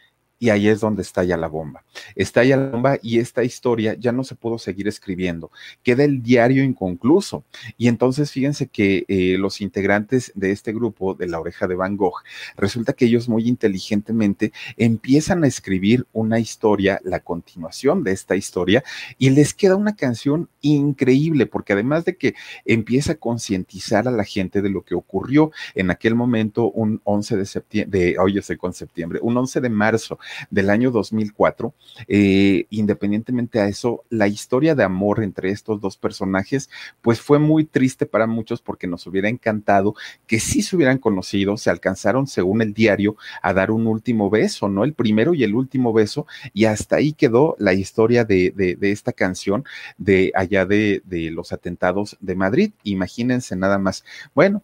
y 0.40 0.48
ahí 0.48 0.68
es 0.68 0.80
donde 0.80 1.02
estalla 1.02 1.36
la 1.36 1.48
bomba. 1.48 1.84
Estalla 2.16 2.56
la 2.56 2.70
bomba 2.70 2.98
y 3.02 3.18
esta 3.18 3.44
historia 3.44 3.94
ya 3.94 4.10
no 4.10 4.24
se 4.24 4.34
pudo 4.34 4.58
seguir 4.58 4.88
escribiendo. 4.88 5.52
Queda 5.82 6.02
el 6.02 6.22
diario 6.22 6.64
inconcluso. 6.64 7.44
Y 7.76 7.88
entonces 7.88 8.32
fíjense 8.32 8.66
que 8.66 9.04
eh, 9.06 9.36
los 9.38 9.60
integrantes 9.60 10.32
de 10.34 10.50
este 10.50 10.72
grupo 10.72 11.14
de 11.14 11.28
la 11.28 11.38
oreja 11.38 11.68
de 11.68 11.74
Van 11.74 11.98
Gogh, 11.98 12.22
resulta 12.56 12.94
que 12.94 13.04
ellos 13.04 13.28
muy 13.28 13.46
inteligentemente 13.46 14.52
empiezan 14.78 15.44
a 15.44 15.46
escribir 15.46 16.06
una 16.14 16.40
historia, 16.40 17.00
la 17.04 17.20
continuación 17.20 18.02
de 18.02 18.12
esta 18.12 18.34
historia, 18.34 18.82
y 19.18 19.28
les 19.28 19.52
queda 19.52 19.76
una 19.76 19.94
canción 19.94 20.48
increíble, 20.62 21.44
porque 21.44 21.74
además 21.74 22.06
de 22.06 22.16
que 22.16 22.34
empieza 22.64 23.12
a 23.12 23.16
concientizar 23.16 24.08
a 24.08 24.10
la 24.10 24.24
gente 24.24 24.62
de 24.62 24.70
lo 24.70 24.82
que 24.84 24.94
ocurrió 24.94 25.52
en 25.74 25.90
aquel 25.90 26.14
momento, 26.14 26.70
un 26.70 27.02
11 27.04 27.36
de 27.36 27.44
septiembre, 27.44 27.98
de, 27.98 28.18
hoy 28.18 28.38
estoy 28.38 28.56
con 28.56 28.72
septiembre, 28.72 29.18
un 29.22 29.36
11 29.36 29.60
de 29.60 29.68
marzo 29.68 30.18
del 30.50 30.70
año 30.70 30.90
2004, 30.90 31.74
eh, 32.08 32.66
independientemente 32.70 33.60
a 33.60 33.68
eso, 33.68 34.04
la 34.10 34.28
historia 34.28 34.74
de 34.74 34.84
amor 34.84 35.22
entre 35.22 35.50
estos 35.50 35.80
dos 35.80 35.96
personajes, 35.96 36.70
pues 37.02 37.20
fue 37.20 37.38
muy 37.38 37.64
triste 37.64 38.06
para 38.06 38.26
muchos 38.26 38.62
porque 38.62 38.86
nos 38.86 39.06
hubiera 39.06 39.28
encantado 39.28 39.94
que 40.26 40.40
sí 40.40 40.62
se 40.62 40.76
hubieran 40.76 40.98
conocido, 40.98 41.56
se 41.56 41.70
alcanzaron, 41.70 42.26
según 42.26 42.62
el 42.62 42.74
diario, 42.74 43.16
a 43.42 43.52
dar 43.52 43.70
un 43.70 43.86
último 43.86 44.30
beso, 44.30 44.68
¿no? 44.68 44.84
El 44.84 44.94
primero 44.94 45.34
y 45.34 45.44
el 45.44 45.54
último 45.54 45.92
beso, 45.92 46.26
y 46.52 46.64
hasta 46.64 46.96
ahí 46.96 47.12
quedó 47.12 47.56
la 47.58 47.74
historia 47.74 48.24
de, 48.24 48.50
de, 48.50 48.90
esta 48.90 49.12
canción 49.12 49.64
de 49.98 50.32
allá 50.34 50.66
de, 50.66 51.02
de 51.04 51.30
los 51.30 51.52
atentados 51.52 52.16
de 52.20 52.34
Madrid. 52.34 52.72
Imagínense 52.82 53.56
nada 53.56 53.78
más. 53.78 54.04
Bueno, 54.34 54.62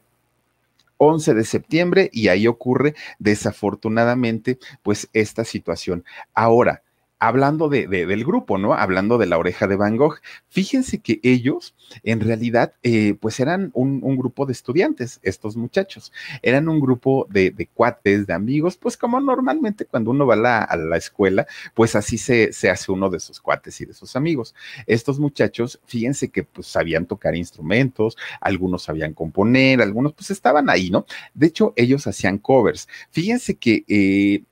11 0.98 1.34
de 1.34 1.44
septiembre 1.44 2.10
y 2.12 2.28
ahí 2.28 2.46
ocurre 2.46 2.94
desafortunadamente 3.18 4.58
pues 4.82 5.08
esta 5.12 5.44
situación. 5.44 6.04
Ahora, 6.34 6.82
hablando 7.18 7.68
de, 7.68 7.86
del 7.86 8.24
grupo, 8.24 8.58
¿no? 8.58 8.74
Hablando 8.74 9.18
de 9.18 9.26
la 9.26 9.38
oreja 9.38 9.66
de 9.66 9.76
Van 9.76 9.96
Gogh, 9.96 10.20
fíjense 10.48 10.98
que 11.00 11.20
ellos 11.22 11.74
en 12.02 12.20
realidad 12.20 12.74
eh, 12.82 13.14
pues 13.20 13.40
eran 13.40 13.70
un, 13.74 14.00
grupo 14.16 14.46
de 14.46 14.52
estudiantes, 14.52 15.20
estos 15.22 15.56
muchachos, 15.56 16.12
eran 16.42 16.68
un 16.68 16.80
grupo 16.80 17.26
de, 17.30 17.68
cuates, 17.72 18.26
de 18.26 18.32
amigos, 18.34 18.76
pues 18.76 18.96
como 18.96 19.20
normalmente 19.20 19.84
cuando 19.84 20.10
uno 20.10 20.26
va 20.26 20.62
a 20.62 20.76
la, 20.76 20.96
escuela, 20.96 21.46
pues 21.74 21.94
así 21.96 22.18
se, 22.18 22.52
se, 22.52 22.70
hace 22.70 22.90
uno 22.92 23.10
de 23.10 23.20
sus 23.20 23.40
cuates 23.40 23.80
y 23.80 23.86
de 23.86 23.94
sus 23.94 24.16
amigos. 24.16 24.54
Estos 24.86 25.18
muchachos, 25.18 25.80
fíjense 25.86 26.30
que 26.30 26.44
pues 26.44 26.66
sabían 26.66 27.06
tocar 27.06 27.34
instrumentos, 27.34 28.16
algunos 28.40 28.84
sabían 28.84 29.12
componer, 29.14 29.82
algunos 29.82 30.12
pues 30.14 30.30
estaban 30.30 30.70
ahí, 30.70 30.90
¿no? 30.90 31.06
De 31.34 31.46
hecho, 31.46 31.72
ellos 31.76 32.06
hacían 32.06 32.38
covers. 32.38 32.88
Fíjense 33.10 33.56
que... 33.56 33.84
Eh, 33.88 34.42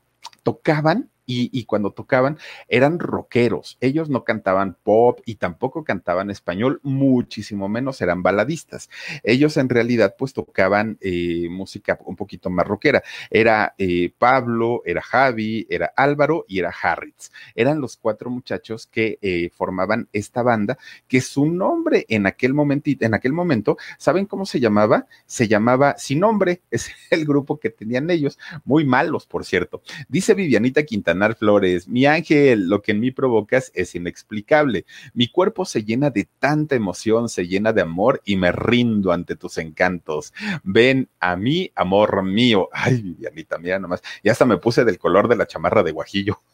tocaban 0.44 1.10
y, 1.26 1.64
cuando 1.64 1.92
tocaban 1.92 2.38
eran 2.68 2.98
rockeros. 2.98 3.78
Ellos 3.80 4.10
no 4.10 4.24
cantaban 4.24 4.76
pop 4.82 5.20
y 5.24 5.36
tampoco 5.36 5.84
cantaban 5.84 6.30
español, 6.30 6.80
muchísimo 6.82 7.68
menos 7.68 8.00
eran 8.00 8.22
baladistas. 8.22 8.90
Ellos 9.22 9.56
en 9.56 9.68
realidad 9.68 10.14
pues 10.18 10.32
tocaban 10.32 10.98
eh, 11.00 11.48
música 11.50 11.98
un 12.04 12.16
poquito 12.16 12.50
más 12.50 12.66
rockera. 12.66 13.02
Era 13.30 13.74
eh, 13.78 14.12
Pablo, 14.16 14.82
era 14.84 15.02
Javi, 15.02 15.66
era 15.70 15.92
Álvaro 15.96 16.44
y 16.48 16.58
era 16.58 16.72
Harritz. 16.82 17.30
Eran 17.54 17.80
los 17.80 17.96
cuatro 17.96 18.30
muchachos 18.30 18.86
que 18.86 19.18
eh, 19.22 19.50
formaban 19.54 20.08
esta 20.12 20.42
banda, 20.42 20.78
que 21.08 21.20
su 21.20 21.46
nombre 21.46 22.04
en 22.08 22.26
aquel 22.26 22.54
momentito, 22.54 23.04
en 23.04 23.14
aquel 23.14 23.32
momento, 23.32 23.76
¿saben 23.98 24.26
cómo 24.26 24.46
se 24.46 24.60
llamaba? 24.60 25.06
Se 25.26 25.48
llamaba 25.48 25.96
Sin 25.98 26.20
Nombre, 26.20 26.62
es 26.70 26.90
el 27.10 27.24
grupo 27.24 27.58
que 27.58 27.70
tenían 27.70 28.10
ellos, 28.10 28.38
muy 28.64 28.84
malos, 28.84 29.26
por 29.26 29.44
cierto. 29.44 29.82
Dice 30.08 30.34
Vivianita 30.34 30.82
Quintana 30.82 31.13
Flores, 31.36 31.88
mi 31.88 32.06
ángel, 32.06 32.68
lo 32.68 32.82
que 32.82 32.92
en 32.92 33.00
mí 33.00 33.10
provocas 33.10 33.70
es 33.74 33.94
inexplicable. 33.94 34.84
Mi 35.12 35.28
cuerpo 35.28 35.64
se 35.64 35.84
llena 35.84 36.10
de 36.10 36.28
tanta 36.38 36.74
emoción, 36.74 37.28
se 37.28 37.46
llena 37.46 37.72
de 37.72 37.82
amor 37.82 38.20
y 38.24 38.36
me 38.36 38.52
rindo 38.52 39.12
ante 39.12 39.36
tus 39.36 39.58
encantos. 39.58 40.32
Ven 40.62 41.08
a 41.20 41.36
mí, 41.36 41.70
amor 41.74 42.22
mío. 42.22 42.68
Ay, 42.72 43.00
Vivianita, 43.02 43.58
mira 43.58 43.78
nomás. 43.78 44.02
Ya 44.22 44.32
hasta 44.32 44.44
me 44.44 44.58
puse 44.58 44.84
del 44.84 44.98
color 44.98 45.28
de 45.28 45.36
la 45.36 45.46
chamarra 45.46 45.82
de 45.82 45.92
guajillo. 45.92 46.38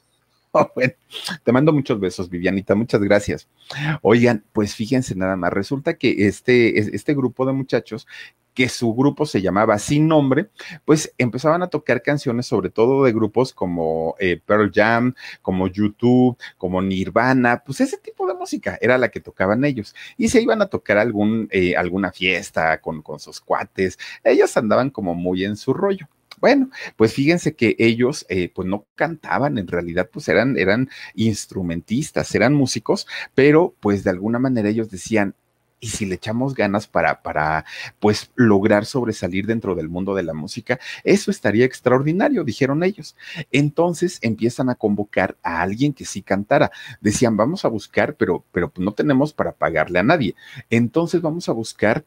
Oh, 0.53 0.69
te 1.45 1.53
mando 1.53 1.73
muchos 1.73 2.01
besos, 2.01 2.29
Vivianita, 2.29 2.75
muchas 2.75 3.01
gracias. 3.01 3.47
Oigan, 4.03 4.43
pues 4.53 4.75
fíjense 4.75 5.15
nada 5.15 5.37
más, 5.37 5.53
resulta 5.53 5.95
que 5.95 6.27
este, 6.27 6.77
este 6.77 7.15
grupo 7.15 7.47
de 7.47 7.53
muchachos 7.53 8.09
que 8.55 8.69
su 8.69 8.95
grupo 8.95 9.27
se 9.27 9.43
llamaba 9.43 9.79
Sin 9.79 10.09
Nombre, 10.09 10.51
pues 10.85 11.15
empezaban 11.19 11.63
a 11.63 11.69
tocar 11.69 12.03
canciones 12.03 12.47
sobre 12.47 12.71
todo 12.71 13.05
de 13.05 13.13
grupos 13.13 13.53
como 13.53 14.15
eh, 14.19 14.41
Pearl 14.45 14.71
Jam, 14.75 15.15
como 15.43 15.69
YouTube, 15.69 16.37
como 16.59 16.83
Nirvana, 16.83 17.63
pues 17.65 17.81
ese 17.81 17.99
tipo 17.99 18.27
de 18.27 18.35
música 18.35 18.79
era 18.81 18.99
la 18.99 19.09
que 19.11 19.21
tocaban 19.21 19.65
ellos. 19.65 19.95
Y 20.17 20.29
se 20.29 20.41
iban 20.43 20.63
a 20.63 20.67
tocar 20.67 20.99
algún, 20.99 21.49
eh, 21.51 21.77
alguna 21.77 22.13
fiesta 22.13 22.81
con, 22.81 23.03
con 23.03 23.21
sus 23.21 23.41
cuates, 23.41 23.99
ellos 24.25 24.57
andaban 24.57 24.91
como 24.91 25.15
muy 25.15 25.45
en 25.45 25.57
su 25.57 25.73
rollo. 25.73 26.09
Bueno, 26.41 26.71
pues 26.97 27.13
fíjense 27.13 27.55
que 27.55 27.77
ellos 27.79 28.25
eh, 28.31 28.51
pues 28.55 28.67
no 28.67 28.87
cantaban, 28.95 29.59
en 29.59 29.69
realidad 29.69 30.09
pues 30.11 30.27
eran, 30.29 30.57
eran 30.57 30.89
instrumentistas, 31.15 32.35
eran 32.35 32.55
músicos, 32.55 33.07
pero 33.35 33.75
pues 33.81 34.05
de 34.05 34.11
alguna 34.11 34.39
manera 34.39 34.71
ellos 34.71 34.91
decían, 34.91 35.35
y 35.81 35.89
si 35.89 36.07
le 36.07 36.17
echamos 36.17 36.55
ganas 36.55 36.87
para, 36.87 37.23
para, 37.23 37.65
pues, 37.99 38.31
lograr 38.37 38.85
sobresalir 38.85 39.47
dentro 39.47 39.75
del 39.75 39.89
mundo 39.89 40.15
de 40.15 40.23
la 40.23 40.35
música, 40.35 40.79
eso 41.05 41.31
estaría 41.31 41.65
extraordinario, 41.65 42.45
dijeron 42.45 42.83
ellos. 42.85 43.17
Entonces 43.51 44.19
empiezan 44.23 44.69
a 44.69 44.75
convocar 44.75 45.37
a 45.43 45.63
alguien 45.63 45.93
que 45.93 46.05
sí 46.05 46.23
cantara. 46.23 46.71
Decían, 47.01 47.37
vamos 47.37 47.65
a 47.65 47.69
buscar, 47.69 48.15
pero, 48.17 48.45
pero 48.53 48.73
no 48.77 48.93
tenemos 48.93 49.33
para 49.33 49.53
pagarle 49.53 49.99
a 49.99 50.03
nadie. 50.03 50.35
Entonces 50.69 51.23
vamos 51.23 51.49
a 51.49 51.53
buscar 51.53 52.05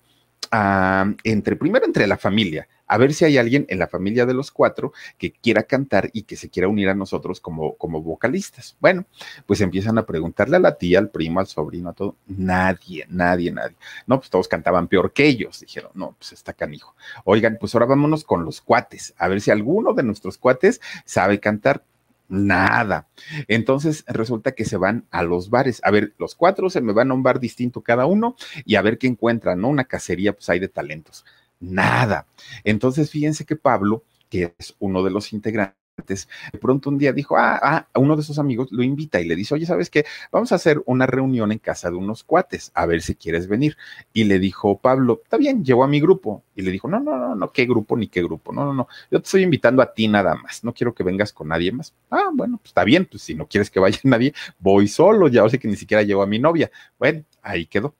entre, 1.23 1.55
primero 1.55 1.85
entre 1.85 2.07
la 2.07 2.17
familia, 2.17 2.67
a 2.85 2.97
ver 2.97 3.13
si 3.13 3.25
hay 3.25 3.37
alguien 3.37 3.65
en 3.69 3.79
la 3.79 3.87
familia 3.87 4.25
de 4.25 4.33
los 4.33 4.51
cuatro 4.51 4.93
que 5.17 5.31
quiera 5.31 5.63
cantar 5.63 6.09
y 6.13 6.23
que 6.23 6.35
se 6.35 6.49
quiera 6.49 6.67
unir 6.67 6.89
a 6.89 6.95
nosotros 6.95 7.39
como, 7.39 7.75
como 7.75 8.01
vocalistas. 8.01 8.75
Bueno, 8.79 9.05
pues 9.45 9.61
empiezan 9.61 9.97
a 9.97 10.05
preguntarle 10.05 10.57
a 10.57 10.59
la 10.59 10.77
tía, 10.77 10.99
al 10.99 11.09
primo, 11.09 11.39
al 11.39 11.47
sobrino, 11.47 11.89
a 11.89 11.93
todo. 11.93 12.17
Nadie, 12.27 13.05
nadie, 13.09 13.51
nadie. 13.51 13.75
No, 14.05 14.19
pues 14.19 14.29
todos 14.29 14.47
cantaban 14.47 14.87
peor 14.87 15.13
que 15.13 15.25
ellos. 15.25 15.61
Dijeron, 15.61 15.91
no, 15.95 16.15
pues 16.19 16.33
está 16.33 16.53
canijo. 16.53 16.95
Oigan, 17.23 17.57
pues 17.59 17.73
ahora 17.73 17.87
vámonos 17.87 18.23
con 18.23 18.45
los 18.45 18.61
cuates, 18.61 19.13
a 19.17 19.27
ver 19.27 19.41
si 19.41 19.49
alguno 19.49 19.93
de 19.93 20.03
nuestros 20.03 20.37
cuates 20.37 20.81
sabe 21.05 21.39
cantar 21.39 21.83
nada. 22.27 23.07
Entonces 23.47 24.03
resulta 24.07 24.53
que 24.53 24.65
se 24.65 24.77
van 24.77 25.05
a 25.11 25.23
los 25.23 25.49
bares. 25.49 25.81
A 25.83 25.91
ver, 25.91 26.13
los 26.17 26.35
cuatro 26.35 26.69
se 26.69 26.81
me 26.81 26.93
van 26.93 27.11
a 27.11 27.13
un 27.13 27.23
bar 27.23 27.39
distinto 27.39 27.81
cada 27.81 28.05
uno 28.05 28.35
y 28.65 28.75
a 28.75 28.81
ver 28.81 28.97
qué 28.97 29.07
encuentran, 29.07 29.61
¿no? 29.61 29.69
Una 29.69 29.85
cacería, 29.85 30.33
pues 30.33 30.49
hay 30.49 30.59
de 30.59 30.69
talentos. 30.69 31.25
Nada. 31.59 32.27
Entonces 32.63 33.09
fíjense 33.09 33.45
que 33.45 33.55
Pablo, 33.55 34.03
que 34.29 34.55
es 34.57 34.75
uno 34.79 35.03
de 35.03 35.11
los 35.11 35.33
integrantes, 35.33 35.82
de 35.95 36.59
pronto 36.59 36.89
un 36.89 36.97
día 36.97 37.13
dijo, 37.13 37.37
ah, 37.37 37.59
ah, 37.61 37.87
uno 37.99 38.15
de 38.15 38.23
sus 38.23 38.39
amigos 38.39 38.71
lo 38.71 38.83
invita 38.83 39.21
y 39.21 39.27
le 39.27 39.35
dice, 39.35 39.53
oye, 39.53 39.65
¿sabes 39.65 39.89
qué? 39.89 40.05
Vamos 40.31 40.51
a 40.51 40.55
hacer 40.55 40.81
una 40.85 41.05
reunión 41.05 41.51
en 41.51 41.59
casa 41.59 41.89
de 41.89 41.95
unos 41.95 42.23
cuates, 42.23 42.71
a 42.73 42.85
ver 42.85 43.01
si 43.01 43.15
quieres 43.15 43.47
venir. 43.47 43.77
Y 44.11 44.23
le 44.23 44.39
dijo 44.39 44.79
Pablo, 44.79 45.21
está 45.23 45.37
bien, 45.37 45.63
llevo 45.63 45.83
a 45.83 45.87
mi 45.87 46.01
grupo. 46.01 46.43
Y 46.55 46.63
le 46.63 46.71
dijo, 46.71 46.87
no, 46.87 46.99
no, 46.99 47.17
no, 47.17 47.35
no, 47.35 47.51
¿qué 47.51 47.65
grupo 47.65 47.95
ni 47.95 48.07
qué 48.07 48.23
grupo? 48.23 48.51
No, 48.51 48.65
no, 48.65 48.73
no, 48.73 48.87
yo 49.11 49.19
te 49.19 49.25
estoy 49.25 49.43
invitando 49.43 49.81
a 49.81 49.93
ti 49.93 50.07
nada 50.07 50.35
más, 50.35 50.63
no 50.63 50.73
quiero 50.73 50.93
que 50.93 51.03
vengas 51.03 51.31
con 51.31 51.49
nadie 51.49 51.71
más. 51.71 51.93
Ah, 52.09 52.29
bueno, 52.33 52.57
pues 52.57 52.69
está 52.69 52.83
bien, 52.83 53.05
pues 53.05 53.23
si 53.23 53.35
no 53.35 53.47
quieres 53.47 53.69
que 53.69 53.79
vaya 53.79 53.99
nadie, 54.03 54.33
voy 54.59 54.87
solo, 54.87 55.27
ya 55.27 55.47
sé 55.49 55.59
que 55.59 55.67
ni 55.67 55.75
siquiera 55.75 56.03
llevo 56.03 56.23
a 56.23 56.27
mi 56.27 56.39
novia. 56.39 56.71
Bueno, 56.97 57.23
ahí 57.41 57.65
quedó. 57.67 57.95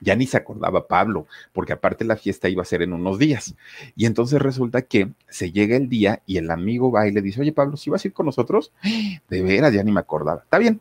Ya 0.00 0.16
ni 0.16 0.26
se 0.26 0.36
acordaba 0.36 0.86
Pablo, 0.86 1.26
porque 1.52 1.72
aparte 1.72 2.04
la 2.04 2.16
fiesta 2.16 2.48
iba 2.48 2.62
a 2.62 2.66
ser 2.66 2.82
en 2.82 2.92
unos 2.92 3.18
días. 3.18 3.54
Y 3.96 4.06
entonces 4.06 4.40
resulta 4.40 4.82
que 4.82 5.10
se 5.28 5.52
llega 5.52 5.76
el 5.76 5.88
día 5.88 6.22
y 6.26 6.36
el 6.38 6.50
amigo 6.50 6.90
va 6.90 7.06
y 7.06 7.12
le 7.12 7.22
dice, 7.22 7.40
oye 7.40 7.52
Pablo, 7.52 7.76
¿si 7.76 7.90
vas 7.90 8.04
a 8.04 8.08
ir 8.08 8.14
con 8.14 8.26
nosotros? 8.26 8.72
De 9.28 9.42
veras, 9.42 9.72
ya 9.72 9.82
ni 9.82 9.92
me 9.92 10.00
acordaba. 10.00 10.42
Está 10.42 10.58
bien, 10.58 10.80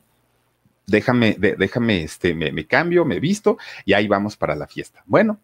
déjame, 0.86 1.36
déjame, 1.40 2.04
este, 2.04 2.34
me, 2.34 2.52
me 2.52 2.66
cambio, 2.66 3.06
me 3.06 3.20
visto 3.20 3.58
y 3.86 3.94
ahí 3.94 4.08
vamos 4.08 4.38
para 4.38 4.56
la 4.56 4.68
fiesta. 4.68 5.04
Bueno, 5.06 5.40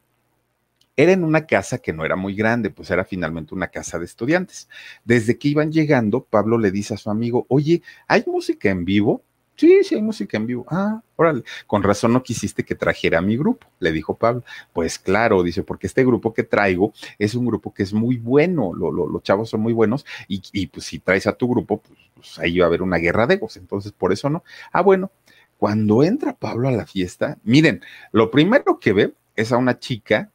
era 0.96 1.12
en 1.12 1.24
una 1.24 1.46
casa 1.46 1.80
que 1.80 1.94
no 1.94 2.06
era 2.06 2.16
muy 2.16 2.36
grande, 2.36 2.70
pues 2.70 2.92
era 2.92 3.04
finalmente 3.04 3.56
una 3.56 3.68
casa 3.68 3.98
de 3.98 4.06
estudiantes. 4.06 4.70
Desde 5.04 5.38
que 5.38 5.48
iban 5.48 5.72
llegando, 5.72 6.24
Pablo 6.24 6.58
le 6.58 6.72
dice 6.72 6.94
a 6.94 6.98
su 6.98 7.10
amigo, 7.10 7.46
oye, 7.50 7.82
¿hay 8.08 8.24
música 8.28 8.70
en 8.70 8.86
vivo? 8.86 9.24
Sí, 9.56 9.84
sí 9.84 9.96
hay 9.96 10.02
música 10.02 10.38
en 10.38 10.48
vivo. 10.48 10.66
Ah, 10.70 11.02
órale, 11.16 11.44
con 11.68 11.84
razón 11.84 12.12
no 12.14 12.24
quisiste 12.24 12.64
que 12.64 12.74
trajera 12.76 13.20
a 13.20 13.22
mi 13.22 13.38
grupo, 13.38 13.68
le 13.80 13.92
dijo 13.92 14.16
Pablo. 14.18 14.44
Pues 14.74 14.98
claro, 14.98 15.44
dice, 15.44 15.62
porque 15.64 15.86
este 15.88 16.04
grupo 16.04 16.34
que 16.34 16.44
traigo 16.44 16.92
es 17.20 17.36
un 17.36 17.46
grupo 17.46 17.72
que 17.74 17.84
es 17.84 17.94
muy 17.94 18.18
bueno, 18.18 18.74
los 18.74 19.24
chavos 19.24 19.50
son 19.50 19.62
muy 19.62 19.74
buenos 19.74 20.06
y, 20.28 20.68
pues 20.68 20.86
si 20.86 21.00
traes 21.00 21.28
a 21.28 21.34
tu 21.34 21.48
grupo, 21.48 21.78
pues, 21.82 22.00
pues, 22.16 22.40
ahí 22.40 22.58
va 22.60 22.66
a 22.66 22.68
haber 22.68 22.82
una 22.82 22.98
guerra 22.98 23.28
de 23.28 23.36
egos, 23.36 23.58
entonces 23.58 23.92
por 23.92 24.12
eso 24.12 24.30
no. 24.30 24.44
Ah, 24.72 24.82
bueno, 24.82 25.12
cuando 25.58 26.04
entra 26.04 26.34
Pablo 26.34 26.68
a 26.68 26.72
la 26.72 26.86
fiesta, 26.88 27.38
miren, 27.44 27.82
lo 28.12 28.32
primero 28.32 28.80
que 28.80 28.94
ve 28.94 29.14
es 29.36 29.52
a 29.52 29.58
una 29.58 29.78
chica 29.80 30.32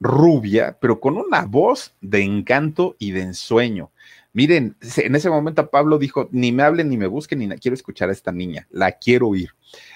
rubia, 0.00 0.76
pero 0.80 1.00
con 1.00 1.16
una 1.16 1.46
voz 1.46 1.94
de 2.02 2.22
encanto 2.22 2.94
y 2.98 3.12
de 3.12 3.22
ensueño. 3.22 3.90
Miren, 4.34 4.76
en 4.96 5.14
ese 5.14 5.30
momento 5.30 5.70
Pablo 5.70 5.96
dijo, 5.96 6.28
ni 6.32 6.50
me 6.50 6.64
hablen 6.64 6.88
ni 6.88 6.96
me 6.96 7.06
busquen, 7.06 7.38
ni 7.38 7.48
quiero 7.58 7.74
escuchar 7.74 8.08
a 8.08 8.12
esta 8.12 8.32
niña, 8.32 8.66
la 8.72 8.90
quiero 8.90 9.28
oír. 9.28 9.50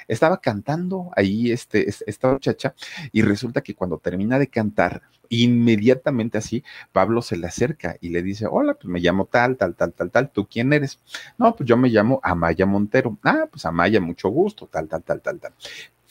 Estaba 0.07 0.41
cantando 0.41 1.11
ahí 1.17 1.51
este, 1.51 1.89
esta 1.89 2.33
muchacha 2.33 2.73
y 3.11 3.23
resulta 3.23 3.63
que 3.63 3.75
cuando 3.75 3.99
termina 3.99 4.39
de 4.39 4.47
cantar, 4.47 5.03
inmediatamente 5.29 6.39
así, 6.39 6.63
Pablo 6.93 7.21
se 7.21 7.37
le 7.37 7.49
acerca 7.49 7.97
y 8.01 8.11
le 8.11 8.23
dice, 8.23 8.47
hola, 8.49 8.75
pues 8.75 8.87
me 8.87 9.01
llamo 9.01 9.27
tal, 9.27 9.57
tal, 9.57 9.75
tal, 9.75 9.93
tal, 9.93 10.11
tal, 10.13 10.31
¿tú 10.31 10.47
quién 10.47 10.73
eres? 10.73 11.01
No, 11.37 11.55
pues 11.57 11.69
yo 11.69 11.77
me 11.77 11.89
llamo 11.89 12.21
Amaya 12.23 12.65
Montero. 12.65 13.19
Ah, 13.25 13.47
pues 13.51 13.67
Amaya, 13.67 14.01
mucho 14.01 14.29
gusto, 14.29 14.69
tal, 14.69 14.87
tal, 14.89 15.03
tal, 15.03 15.21
tal, 15.21 15.41
tal. 15.41 15.53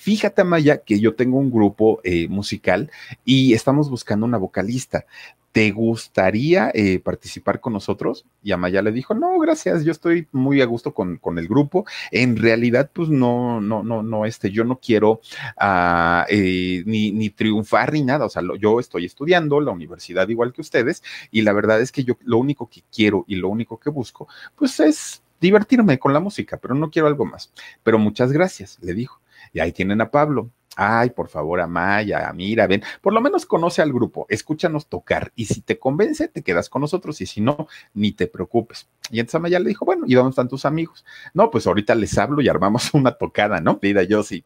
Fíjate, 0.07 0.41
Amaya, 0.41 0.77
que 0.77 1.01
yo 1.01 1.15
tengo 1.15 1.37
un 1.37 1.51
grupo 1.51 1.99
eh, 2.05 2.29
musical 2.29 2.89
y 3.25 3.51
estamos 3.51 3.89
buscando 3.89 4.25
una 4.25 4.37
vocalista. 4.37 5.05
¿te 5.51 5.71
gustaría 5.71 6.71
eh, 6.73 6.99
participar 6.99 7.59
con 7.59 7.73
nosotros? 7.73 8.25
Y 8.41 8.53
Amaya 8.53 8.81
le 8.81 8.93
dijo, 8.93 9.13
no, 9.13 9.37
gracias, 9.37 9.83
yo 9.83 9.91
estoy 9.91 10.25
muy 10.31 10.61
a 10.61 10.65
gusto 10.65 10.93
con, 10.93 11.17
con, 11.17 11.37
el 11.39 11.49
grupo. 11.49 11.85
En 12.11 12.37
realidad, 12.37 12.89
pues 12.93 13.09
no, 13.09 13.59
no, 13.59 13.83
no, 13.83 14.01
no, 14.01 14.25
este, 14.25 14.49
yo 14.49 14.63
no 14.63 14.79
quiero 14.79 15.19
ah, 15.57 16.25
eh, 16.29 16.83
ni, 16.85 17.11
ni, 17.11 17.29
triunfar 17.29 17.91
ni 17.91 18.03
nada. 18.03 18.27
O 18.27 18.29
sea, 18.29 18.41
yo 18.57 18.79
estoy 18.79 19.03
estudiando 19.03 19.59
la 19.59 19.71
universidad 19.71 20.29
igual 20.29 20.53
que 20.53 20.61
ustedes 20.61 21.03
y 21.31 21.41
la 21.41 21.51
verdad 21.51 21.81
es 21.81 21.91
que 21.91 22.05
yo 22.05 22.15
lo 22.23 22.37
único 22.37 22.69
que 22.69 22.83
quiero 22.95 23.25
y 23.27 23.35
lo 23.35 23.49
único 23.49 23.77
que 23.77 23.89
busco, 23.89 24.29
pues 24.55 24.79
es 24.79 25.21
divertirme 25.41 25.99
con 25.99 26.13
la 26.13 26.21
música, 26.21 26.55
pero 26.55 26.75
no 26.75 26.89
quiero 26.89 27.09
algo 27.09 27.25
más. 27.25 27.51
Pero 27.83 27.99
muchas 27.99 28.31
gracias, 28.31 28.77
le 28.81 28.93
dijo. 28.93 29.19
Y 29.57 29.59
ahí 29.59 29.71
tienen 29.71 30.01
a 30.01 30.11
Pablo 30.11 30.51
ay, 30.77 31.09
por 31.09 31.27
favor, 31.27 31.59
Amaya, 31.59 32.31
mira, 32.33 32.67
ven, 32.67 32.83
por 33.01 33.11
lo 33.11 33.19
menos 33.19 33.47
conoce 33.47 33.81
al 33.81 33.91
grupo, 33.91 34.27
escúchanos 34.29 34.87
tocar 34.87 35.33
y 35.35 35.45
si 35.45 35.61
te 35.61 35.79
convence, 35.79 36.27
te 36.27 36.43
quedas 36.43 36.69
con 36.69 36.81
nosotros 36.81 37.19
y 37.19 37.25
si 37.25 37.41
no, 37.41 37.67
ni 37.95 38.11
te 38.11 38.27
preocupes. 38.27 38.87
Y 39.09 39.19
entonces 39.19 39.35
Amaya 39.35 39.59
le 39.59 39.69
dijo, 39.69 39.85
bueno, 39.85 40.05
¿y 40.07 40.13
dónde 40.13 40.29
están 40.29 40.47
tus 40.47 40.65
amigos? 40.65 41.03
No, 41.33 41.49
pues 41.49 41.65
ahorita 41.65 41.95
les 41.95 42.15
hablo 42.19 42.41
y 42.41 42.47
armamos 42.47 42.89
una 42.93 43.13
tocada, 43.13 43.59
¿no? 43.59 43.79
Mira, 43.81 44.03
yo 44.03 44.21
sí. 44.21 44.45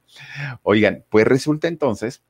Oigan, 0.63 1.03
pues 1.09 1.27
resulta 1.27 1.67
entonces 1.67 2.23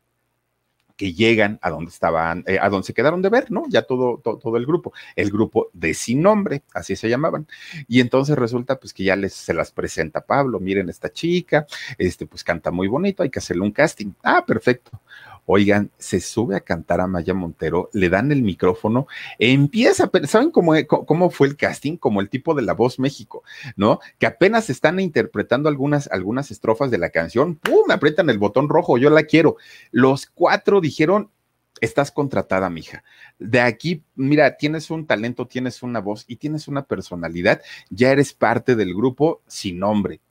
que 1.02 1.14
llegan 1.14 1.58
a 1.64 1.72
donde 1.72 1.90
estaban, 1.90 2.44
eh, 2.46 2.60
a 2.62 2.70
donde 2.70 2.86
se 2.86 2.94
quedaron 2.94 3.24
de 3.24 3.30
ver, 3.30 3.50
¿no? 3.50 3.64
Ya 3.68 3.82
todo, 3.82 4.20
todo, 4.20 4.56
el 4.56 4.68
grupo, 4.68 4.94
el 5.16 5.32
grupo 5.32 5.72
de 5.74 5.96
sin 5.96 6.22
nombre, 6.22 6.62
así 6.76 6.96
se 6.96 7.10
llamaban. 7.10 7.48
Y 7.88 8.02
entonces 8.02 8.38
resulta 8.38 8.80
pues 8.80 8.94
que 8.94 9.06
ya 9.06 9.16
les, 9.16 9.34
se 9.34 9.56
las 9.56 9.72
presenta 9.72 10.22
Pablo, 10.22 10.60
miren 10.60 10.90
esta 10.90 11.12
chica, 11.12 11.66
este 11.98 12.28
pues 12.28 12.44
canta 12.44 12.70
muy 12.70 12.88
bonito, 12.88 13.24
hay 13.24 13.32
que 13.32 13.40
hacerle 13.40 13.64
un 13.64 13.72
casting. 13.72 14.12
Ah, 14.22 14.46
perfecto. 14.46 14.92
Oigan, 15.54 15.92
se 15.98 16.22
sube 16.22 16.56
a 16.56 16.62
cantar 16.62 17.02
a 17.02 17.08
Maya 17.08 17.34
Montero, 17.34 17.90
le 17.92 18.08
dan 18.08 18.32
el 18.32 18.42
micrófono, 18.42 19.08
empieza, 19.38 20.10
¿saben 20.24 20.50
cómo, 20.50 20.72
cómo 20.88 21.30
fue 21.30 21.48
el 21.48 21.58
casting? 21.58 21.98
Como 21.98 22.22
el 22.22 22.30
tipo 22.30 22.54
de 22.54 22.62
La 22.62 22.74
Voz 22.74 23.00
México, 23.00 23.44
¿no? 23.76 24.00
Que 24.18 24.28
apenas 24.28 24.70
están 24.70 25.02
interpretando 25.02 25.68
algunas, 25.68 26.10
algunas 26.10 26.52
estrofas 26.52 26.90
de 26.90 27.00
la 27.00 27.10
canción, 27.10 27.56
¡pum! 27.56 27.92
aprietan 27.92 28.30
el 28.30 28.38
botón 28.38 28.70
rojo, 28.70 28.98
yo 28.98 29.10
la 29.10 29.24
quiero. 29.24 29.58
Los 29.92 30.26
cuatro 30.26 30.80
dijeron, 30.80 31.32
estás 31.82 32.14
contratada, 32.14 32.70
mija. 32.70 33.04
De 33.38 33.60
aquí, 33.60 34.06
mira, 34.16 34.56
tienes 34.56 34.90
un 34.90 35.06
talento, 35.06 35.48
tienes 35.48 35.84
una 35.84 36.00
voz 36.00 36.24
y 36.30 36.38
tienes 36.38 36.70
una 36.70 36.86
personalidad, 36.86 37.62
ya 37.90 38.14
eres 38.14 38.32
parte 38.32 38.78
del 38.78 38.94
grupo 38.94 39.42
sin 39.48 39.80
nombre. 39.80 40.22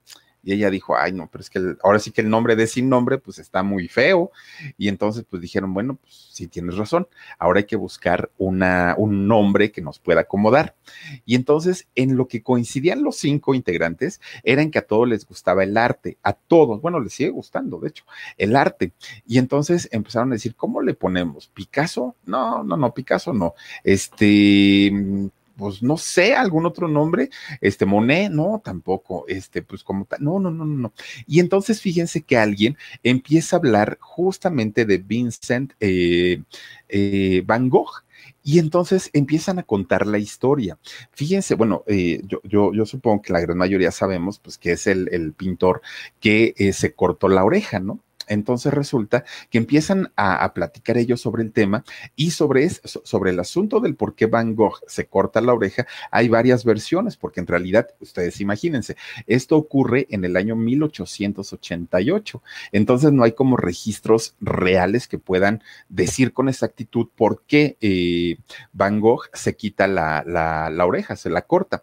Y 0.42 0.52
ella 0.52 0.70
dijo, 0.70 0.96
ay, 0.96 1.12
no, 1.12 1.28
pero 1.30 1.42
es 1.42 1.50
que 1.50 1.74
ahora 1.82 1.98
sí 1.98 2.10
que 2.10 2.22
el 2.22 2.30
nombre 2.30 2.56
de 2.56 2.66
sin 2.66 2.88
nombre, 2.88 3.18
pues 3.18 3.38
está 3.38 3.62
muy 3.62 3.88
feo. 3.88 4.30
Y 4.78 4.88
entonces, 4.88 5.24
pues 5.28 5.42
dijeron, 5.42 5.74
bueno, 5.74 5.96
pues 5.96 6.28
sí 6.32 6.48
tienes 6.48 6.76
razón, 6.76 7.08
ahora 7.38 7.60
hay 7.60 7.66
que 7.66 7.76
buscar 7.76 8.30
una, 8.38 8.94
un 8.96 9.28
nombre 9.28 9.70
que 9.70 9.82
nos 9.82 9.98
pueda 9.98 10.22
acomodar. 10.22 10.74
Y 11.24 11.34
entonces, 11.34 11.88
en 11.94 12.16
lo 12.16 12.28
que 12.28 12.42
coincidían 12.42 13.02
los 13.02 13.16
cinco 13.16 13.54
integrantes, 13.54 14.20
era 14.42 14.62
en 14.62 14.70
que 14.70 14.78
a 14.78 14.86
todos 14.86 15.08
les 15.08 15.26
gustaba 15.26 15.64
el 15.64 15.76
arte, 15.76 16.18
a 16.22 16.32
todos, 16.32 16.80
bueno, 16.80 17.00
les 17.00 17.12
sigue 17.12 17.30
gustando, 17.30 17.78
de 17.78 17.88
hecho, 17.88 18.04
el 18.38 18.56
arte. 18.56 18.92
Y 19.26 19.38
entonces 19.38 19.88
empezaron 19.92 20.30
a 20.30 20.34
decir, 20.34 20.54
¿cómo 20.54 20.80
le 20.80 20.94
ponemos? 20.94 21.48
¿Picasso? 21.48 22.16
No, 22.24 22.62
no, 22.64 22.76
no, 22.76 22.94
Picasso 22.94 23.32
no. 23.32 23.54
Este 23.84 25.30
pues 25.60 25.82
no 25.82 25.98
sé, 25.98 26.34
algún 26.34 26.64
otro 26.64 26.88
nombre, 26.88 27.28
este 27.60 27.84
Monet, 27.84 28.30
no, 28.32 28.62
tampoco, 28.64 29.26
este, 29.28 29.60
pues 29.60 29.84
como 29.84 30.06
tal, 30.06 30.24
no, 30.24 30.40
no, 30.40 30.50
no, 30.50 30.64
no. 30.64 30.92
Y 31.26 31.38
entonces 31.40 31.82
fíjense 31.82 32.22
que 32.22 32.38
alguien 32.38 32.78
empieza 33.02 33.56
a 33.56 33.58
hablar 33.58 33.98
justamente 34.00 34.86
de 34.86 34.98
Vincent 34.98 35.74
eh, 35.80 36.42
eh, 36.88 37.42
Van 37.46 37.68
Gogh. 37.68 38.04
Y 38.42 38.58
entonces 38.58 39.10
empiezan 39.12 39.58
a 39.58 39.64
contar 39.64 40.06
la 40.06 40.18
historia. 40.18 40.78
Fíjense, 41.12 41.54
bueno, 41.54 41.84
eh, 41.86 42.22
yo, 42.44 42.72
supongo 42.86 43.20
que 43.20 43.34
la 43.34 43.40
gran 43.40 43.58
mayoría 43.58 43.90
sabemos, 43.90 44.38
pues, 44.38 44.56
que 44.56 44.72
es 44.72 44.86
el, 44.86 45.08
el 45.12 45.34
pintor 45.34 45.82
que 46.20 46.54
se 46.72 46.94
cortó 46.94 47.28
la 47.28 47.44
oreja, 47.44 47.80
¿no? 47.80 48.00
Entonces 48.30 48.72
resulta 48.72 49.24
que 49.50 49.58
empiezan 49.58 50.12
a, 50.16 50.54
platicar 50.54 50.96
ellos 50.96 51.20
sobre 51.20 51.42
el 51.42 51.52
tema 51.52 51.84
y 52.16 52.30
sobre, 52.30 52.68
sobre 52.70 53.30
el 53.30 53.40
asunto 53.40 53.80
del 53.80 53.96
por 53.96 54.14
qué 54.14 54.26
Van 54.26 54.54
Gogh 54.54 54.78
se 54.86 55.06
corta 55.06 55.40
la 55.40 55.52
oreja. 55.52 55.86
Hay 56.12 56.28
varias 56.28 56.64
versiones, 56.64 57.16
porque 57.16 57.40
en 57.40 57.48
realidad, 57.48 57.88
ustedes 58.00 58.40
imagínense, 58.40 58.96
esto 59.26 59.56
ocurre 59.56 60.06
en 60.10 60.24
el 60.24 60.36
año 60.36 60.54
1888. 60.54 62.42
Entonces 62.70 63.12
no 63.12 63.24
hay 63.24 63.32
como 63.32 63.56
registros 63.56 64.36
reales 64.40 65.08
que 65.08 65.18
puedan 65.18 65.62
decir 65.88 66.32
con 66.32 66.48
exactitud 66.48 67.08
por 67.14 67.42
qué 67.46 67.76
eh, 67.80 68.36
Van 68.72 69.00
Gogh 69.00 69.28
se 69.32 69.56
quita 69.56 69.88
la, 69.88 70.22
la 70.24 70.86
oreja, 70.86 71.16
se 71.16 71.30
la 71.30 71.42
corta. 71.42 71.82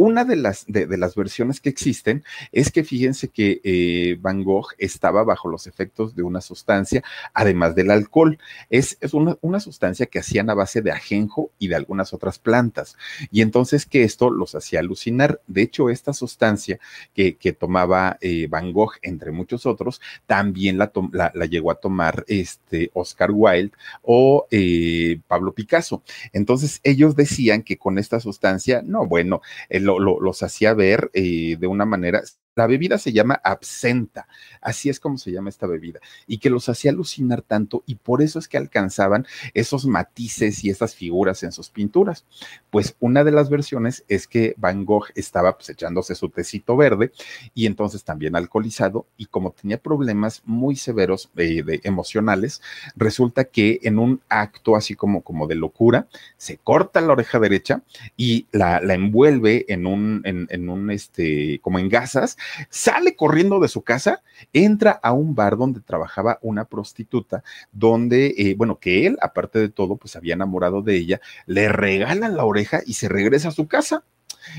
Una 0.00 0.24
de 0.24 0.36
las, 0.36 0.64
de, 0.68 0.86
las 0.96 1.16
versiones 1.16 1.60
que 1.60 1.70
existen 1.70 2.22
es 2.52 2.70
que 2.70 2.84
fíjense 2.84 3.30
que 3.30 3.60
eh, 3.64 4.16
Van 4.20 4.44
Gogh 4.44 4.68
estaba 4.78 5.24
bajo 5.24 5.48
los 5.48 5.66
efectos 5.66 6.14
de 6.14 6.22
una 6.22 6.40
sustancia, 6.40 7.02
además 7.34 7.74
del 7.74 7.90
alcohol. 7.90 8.38
Es, 8.70 8.96
es 9.00 9.12
una, 9.12 9.36
una, 9.40 9.58
sustancia 9.58 10.06
que 10.06 10.20
hacían 10.20 10.50
a 10.50 10.54
base 10.54 10.82
de 10.82 10.92
ajenjo 10.92 11.50
y 11.58 11.66
de 11.66 11.74
algunas 11.74 12.14
otras 12.14 12.38
plantas. 12.38 12.96
Y 13.32 13.42
entonces 13.42 13.86
que 13.86 14.04
esto 14.04 14.30
los 14.30 14.54
hacía 14.54 14.78
alucinar. 14.78 15.40
De 15.48 15.62
hecho, 15.62 15.90
esta 15.90 16.12
sustancia 16.12 16.78
que, 17.12 17.34
que 17.34 17.52
tomaba 17.52 18.18
eh, 18.20 18.46
Van 18.48 18.72
Gogh, 18.72 18.92
entre 19.02 19.32
muchos 19.32 19.66
otros, 19.66 20.00
también 20.26 20.78
la, 20.78 20.92
la, 21.12 21.46
llegó 21.46 21.72
a 21.72 21.80
tomar 21.80 22.24
este 22.28 22.92
Oscar 22.94 23.32
Wilde 23.32 23.72
o 24.02 24.46
eh, 24.52 25.18
Pablo 25.26 25.54
Picasso. 25.54 26.04
Entonces 26.32 26.78
ellos 26.84 27.16
decían 27.16 27.64
que 27.64 27.78
con 27.78 27.98
esta 27.98 28.20
sustancia, 28.20 28.80
no, 28.84 29.04
bueno, 29.04 29.42
el 29.68 29.87
los 29.98 30.42
hacía 30.42 30.74
ver 30.74 31.10
eh, 31.14 31.56
de 31.58 31.66
una 31.66 31.84
manera 31.84 32.22
la 32.58 32.66
bebida 32.66 32.98
se 32.98 33.12
llama 33.12 33.40
absenta, 33.44 34.26
así 34.60 34.88
es 34.88 34.98
como 34.98 35.16
se 35.16 35.30
llama 35.30 35.48
esta 35.48 35.68
bebida, 35.68 36.00
y 36.26 36.38
que 36.38 36.50
los 36.50 36.68
hacía 36.68 36.90
alucinar 36.90 37.40
tanto 37.40 37.84
y 37.86 37.94
por 37.94 38.20
eso 38.20 38.40
es 38.40 38.48
que 38.48 38.56
alcanzaban 38.56 39.28
esos 39.54 39.86
matices 39.86 40.64
y 40.64 40.70
esas 40.70 40.96
figuras 40.96 41.44
en 41.44 41.52
sus 41.52 41.70
pinturas. 41.70 42.24
Pues 42.70 42.96
una 42.98 43.22
de 43.22 43.30
las 43.30 43.48
versiones 43.48 44.04
es 44.08 44.26
que 44.26 44.54
Van 44.56 44.84
Gogh 44.84 45.06
estaba 45.14 45.56
pues, 45.56 45.68
echándose 45.70 46.16
su 46.16 46.30
tecito 46.30 46.76
verde 46.76 47.12
y 47.54 47.66
entonces 47.66 48.02
también 48.02 48.34
alcoholizado 48.34 49.06
y 49.16 49.26
como 49.26 49.52
tenía 49.52 49.78
problemas 49.78 50.42
muy 50.44 50.74
severos 50.74 51.30
de, 51.34 51.80
emocionales, 51.84 52.60
resulta 52.96 53.44
que 53.44 53.78
en 53.84 54.00
un 54.00 54.20
acto 54.28 54.74
así 54.74 54.96
como, 54.96 55.22
como 55.22 55.46
de 55.46 55.54
locura, 55.54 56.08
se 56.36 56.56
corta 56.56 57.00
la 57.00 57.12
oreja 57.12 57.38
derecha 57.38 57.82
y 58.16 58.48
la, 58.50 58.78
envuelve 58.78 59.64
en 59.68 59.86
un, 59.86 60.22
en 60.24 60.68
un, 60.68 60.90
este, 60.90 61.60
como 61.60 61.78
en 61.78 61.88
gasas 61.88 62.36
sale 62.70 63.16
corriendo 63.16 63.60
de 63.60 63.68
su 63.68 63.82
casa, 63.82 64.22
entra 64.52 64.92
a 65.02 65.12
un 65.12 65.34
bar 65.34 65.56
donde 65.56 65.80
trabajaba 65.80 66.38
una 66.42 66.64
prostituta, 66.64 67.42
donde, 67.72 68.34
eh, 68.36 68.54
bueno, 68.56 68.78
que 68.78 69.06
él, 69.06 69.16
aparte 69.20 69.58
de 69.58 69.68
todo, 69.68 69.96
pues 69.96 70.16
había 70.16 70.34
enamorado 70.34 70.82
de 70.82 70.96
ella, 70.96 71.20
le 71.46 71.68
regala 71.68 72.28
la 72.28 72.44
oreja 72.44 72.80
y 72.86 72.94
se 72.94 73.08
regresa 73.08 73.48
a 73.48 73.52
su 73.52 73.68
casa. 73.68 74.04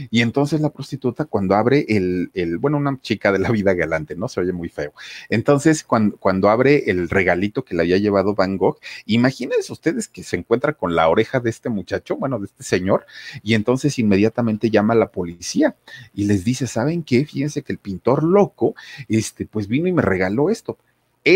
Y 0.09 0.21
entonces 0.21 0.61
la 0.61 0.71
prostituta 0.71 1.25
cuando 1.25 1.55
abre 1.55 1.85
el, 1.89 2.31
el, 2.33 2.57
bueno, 2.57 2.77
una 2.77 2.99
chica 3.01 3.31
de 3.31 3.39
la 3.39 3.51
vida 3.51 3.73
galante, 3.73 4.15
¿no? 4.15 4.27
Se 4.27 4.39
oye 4.39 4.51
muy 4.51 4.69
feo. 4.69 4.93
Entonces, 5.29 5.83
cuando, 5.83 6.17
cuando 6.17 6.49
abre 6.49 6.89
el 6.89 7.09
regalito 7.09 7.63
que 7.63 7.75
le 7.75 7.81
había 7.81 7.97
llevado 7.97 8.35
Van 8.35 8.57
Gogh, 8.57 8.77
imagínense 9.05 9.71
ustedes 9.71 10.07
que 10.07 10.23
se 10.23 10.37
encuentra 10.37 10.73
con 10.73 10.95
la 10.95 11.09
oreja 11.09 11.39
de 11.39 11.49
este 11.49 11.69
muchacho, 11.69 12.15
bueno, 12.15 12.39
de 12.39 12.45
este 12.45 12.63
señor, 12.63 13.05
y 13.43 13.53
entonces 13.53 13.99
inmediatamente 13.99 14.69
llama 14.69 14.93
a 14.93 14.97
la 14.97 15.11
policía 15.11 15.75
y 16.13 16.25
les 16.25 16.43
dice, 16.43 16.67
¿saben 16.67 17.03
qué? 17.03 17.25
Fíjense 17.25 17.61
que 17.63 17.73
el 17.73 17.79
pintor 17.79 18.23
loco, 18.23 18.75
este, 19.07 19.45
pues 19.45 19.67
vino 19.67 19.87
y 19.87 19.91
me 19.91 20.01
regaló 20.01 20.49
esto 20.49 20.77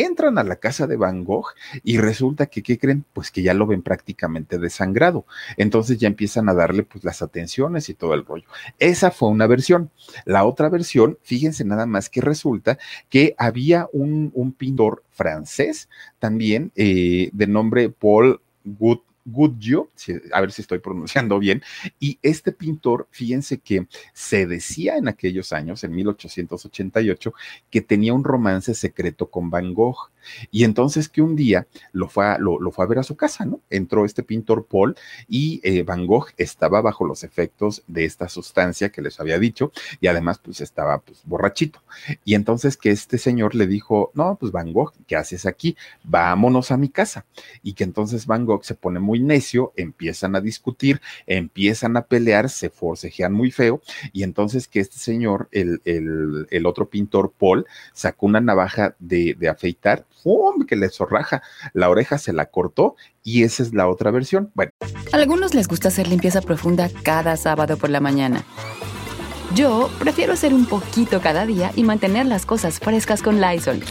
entran 0.02 0.38
a 0.38 0.44
la 0.44 0.56
casa 0.56 0.88
de 0.88 0.98
Van 0.98 1.24
Gogh 1.24 1.54
y 1.84 1.98
resulta 1.98 2.48
que, 2.48 2.64
¿qué 2.64 2.78
creen? 2.78 3.06
Pues 3.14 3.32
que 3.32 3.42
ya 3.42 3.54
lo 3.54 3.68
ven 3.68 3.82
prácticamente 3.82 4.58
desangrado. 4.58 5.26
Entonces 5.58 5.98
ya 5.98 6.08
empiezan 6.08 6.50
a 6.50 6.54
darle 6.54 6.84
pues 6.84 7.04
las 7.04 7.22
atenciones 7.22 7.90
y 7.90 7.94
todo 7.94 8.14
el 8.14 8.26
rollo. 8.26 8.48
Esa 8.80 9.12
fue 9.12 9.30
una 9.30 9.48
versión. 9.48 9.92
La 10.26 10.46
otra 10.46 10.70
versión, 10.70 11.18
fíjense 11.22 11.66
nada 11.66 11.86
más 11.86 12.10
que 12.10 12.22
resulta 12.22 12.78
que 13.10 13.36
había 13.38 13.88
un, 13.94 14.32
un 14.34 14.54
pintor 14.54 15.04
francés 15.12 15.90
también 16.20 16.72
eh, 16.76 17.30
de 17.32 17.48
nombre 17.48 17.90
Paul 17.90 18.42
Gut 18.66 19.04
Gudjo, 19.26 19.90
a 20.32 20.42
ver 20.42 20.52
si 20.52 20.62
estoy 20.62 20.80
pronunciando 20.80 21.40
bien, 21.40 21.62
y 22.00 22.20
este 22.22 22.52
pintor, 22.52 23.08
fíjense 23.12 23.60
que 23.60 23.88
se 24.14 24.46
decía 24.48 24.98
en 24.98 25.08
aquellos 25.08 25.54
años, 25.54 25.84
en 25.84 25.94
1888, 25.94 27.34
que 27.70 27.82
tenía 27.82 28.14
un 28.14 28.24
romance 28.24 28.74
secreto 28.74 29.30
con 29.30 29.50
Van 29.50 29.74
Gogh. 29.74 30.13
Y 30.52 30.64
entonces 30.64 31.10
que 31.10 31.22
un 31.22 31.36
día 31.36 31.68
lo 31.92 32.08
fue 32.08 32.26
a, 32.26 32.38
lo, 32.38 32.60
fue 32.72 32.86
a 32.86 32.88
ver 32.88 33.00
a 33.00 33.04
su 33.04 33.16
casa, 33.16 33.46
¿no? 33.46 33.62
Entró 33.70 34.06
este 34.06 34.24
pintor 34.24 34.66
Paul 34.66 34.96
y 35.28 35.62
eh, 35.64 35.84
Van 35.84 36.06
Gogh 36.06 36.28
estaba 36.38 36.82
bajo 36.82 37.06
los 37.06 37.24
efectos 37.24 37.84
de 37.88 38.06
esta 38.06 38.30
sustancia 38.30 38.90
que 38.90 39.02
les 39.02 39.20
había 39.20 39.40
dicho 39.40 39.72
y 40.00 40.08
además 40.08 40.40
pues 40.40 40.62
estaba 40.62 41.00
pues 41.00 41.22
borrachito. 41.26 41.82
Y 42.26 42.36
entonces 42.36 42.78
que 42.78 42.92
este 42.92 43.18
señor 43.18 43.56
le 43.56 43.68
dijo, 43.68 44.12
no, 44.14 44.38
pues 44.40 44.52
Van 44.52 44.74
Gogh, 44.74 44.94
¿qué 45.08 45.16
haces 45.16 45.46
aquí? 45.46 45.76
Vámonos 46.04 46.72
a 46.72 46.78
mi 46.78 46.90
casa. 46.90 47.26
Y 47.62 47.74
que 47.74 47.84
entonces 47.84 48.26
Van 48.26 48.46
Gogh 48.46 48.64
se 48.64 48.76
pone 48.76 49.00
muy 49.00 49.20
necio, 49.20 49.74
empiezan 49.76 50.36
a 50.36 50.42
discutir, 50.42 51.02
empiezan 51.28 51.98
a 51.98 52.06
pelear, 52.06 52.50
se 52.50 52.70
forcejean 52.70 53.34
muy 53.34 53.52
feo 53.52 53.82
y 54.12 54.24
entonces 54.24 54.68
que 54.68 54.80
este 54.80 54.98
señor, 54.98 55.48
el, 55.52 55.82
el, 55.86 56.66
otro 56.66 56.90
pintor 56.90 57.34
Paul, 57.38 57.66
sacó 57.94 58.26
una 58.26 58.42
navaja 58.42 58.96
de, 59.00 59.36
de 59.38 59.50
afeitar 59.50 60.06
¡pum! 60.24 60.66
que 60.66 60.76
le 60.76 60.90
zorraja. 60.90 61.42
La 61.74 61.90
oreja 61.90 62.18
se 62.18 62.34
la 62.34 62.46
cortó 62.48 62.96
y 63.24 63.44
esa 63.44 63.64
es 63.64 63.74
la 63.74 63.88
otra 63.88 64.12
versión. 64.12 64.52
Bueno. 64.54 64.72
A 65.12 65.16
algunos 65.16 65.54
les 65.54 65.68
gusta 65.68 65.88
hacer 65.88 66.08
limpieza 66.08 66.42
profunda 66.42 66.90
cada 67.04 67.38
sábado 67.38 67.78
por 67.78 67.90
la 67.90 68.00
mañana. 68.00 68.44
Yo 69.56 69.90
prefiero 70.00 70.34
hacer 70.34 70.54
un 70.54 70.66
poquito 70.66 71.22
cada 71.22 71.46
día 71.46 71.72
y 71.76 71.84
mantener 71.84 72.26
las 72.26 72.46
cosas 72.46 72.80
frescas 72.80 73.22
con 73.22 73.40
Lysol. 73.40 73.82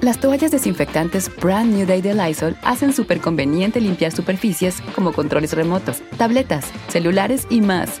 Las 0.00 0.20
toallas 0.20 0.52
desinfectantes 0.52 1.28
Brand 1.42 1.74
New 1.74 1.84
Day 1.84 2.00
de 2.00 2.14
Lysol 2.14 2.56
hacen 2.62 2.92
súper 2.92 3.20
conveniente 3.20 3.80
limpiar 3.80 4.12
superficies 4.12 4.80
como 4.94 5.12
controles 5.12 5.52
remotos, 5.54 6.02
tabletas, 6.16 6.66
celulares 6.88 7.46
y 7.50 7.60
más, 7.60 8.00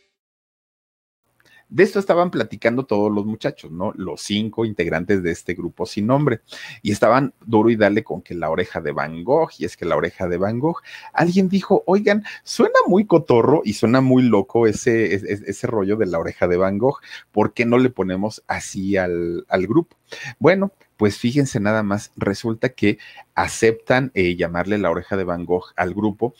De 1.71 1.83
esto 1.83 1.99
estaban 1.99 2.31
platicando 2.31 2.85
todos 2.85 3.09
los 3.09 3.25
muchachos, 3.25 3.71
¿no? 3.71 3.93
Los 3.95 4.21
cinco 4.21 4.65
integrantes 4.65 5.23
de 5.23 5.31
este 5.31 5.53
grupo 5.53 5.85
sin 5.85 6.05
nombre. 6.05 6.41
Y 6.81 6.91
estaban 6.91 7.33
duro 7.45 7.69
y 7.69 7.77
dale 7.77 8.03
con 8.03 8.21
que 8.21 8.35
la 8.35 8.49
oreja 8.49 8.81
de 8.81 8.91
Van 8.91 9.23
Gogh, 9.23 9.51
y 9.57 9.63
es 9.63 9.77
que 9.77 9.85
la 9.85 9.95
oreja 9.95 10.27
de 10.27 10.35
Van 10.37 10.59
Gogh. 10.59 10.81
Alguien 11.13 11.47
dijo, 11.47 11.83
oigan, 11.87 12.25
suena 12.43 12.77
muy 12.87 13.05
cotorro 13.05 13.61
y 13.63 13.71
suena 13.73 14.01
muy 14.01 14.23
loco 14.23 14.67
ese, 14.67 15.15
ese, 15.15 15.67
rollo 15.67 15.95
de 15.95 16.07
la 16.07 16.19
oreja 16.19 16.49
de 16.49 16.57
Van 16.57 16.77
Gogh. 16.77 16.99
¿Por 17.31 17.53
qué 17.53 17.65
no 17.65 17.77
le 17.77 17.89
ponemos 17.89 18.43
así 18.47 18.97
al, 18.97 19.45
al 19.47 19.65
grupo? 19.65 19.95
Bueno, 20.39 20.73
pues 20.97 21.17
fíjense 21.17 21.59
nada 21.59 21.83
más, 21.83 22.11
resulta 22.15 22.69
que 22.69 22.99
aceptan 23.33 24.11
eh, 24.13 24.35
llamarle 24.35 24.77
la 24.77 24.91
oreja 24.91 25.17
de 25.17 25.23
Van 25.23 25.45
Gogh 25.45 25.71
al 25.75 25.93
grupo, 25.93 26.35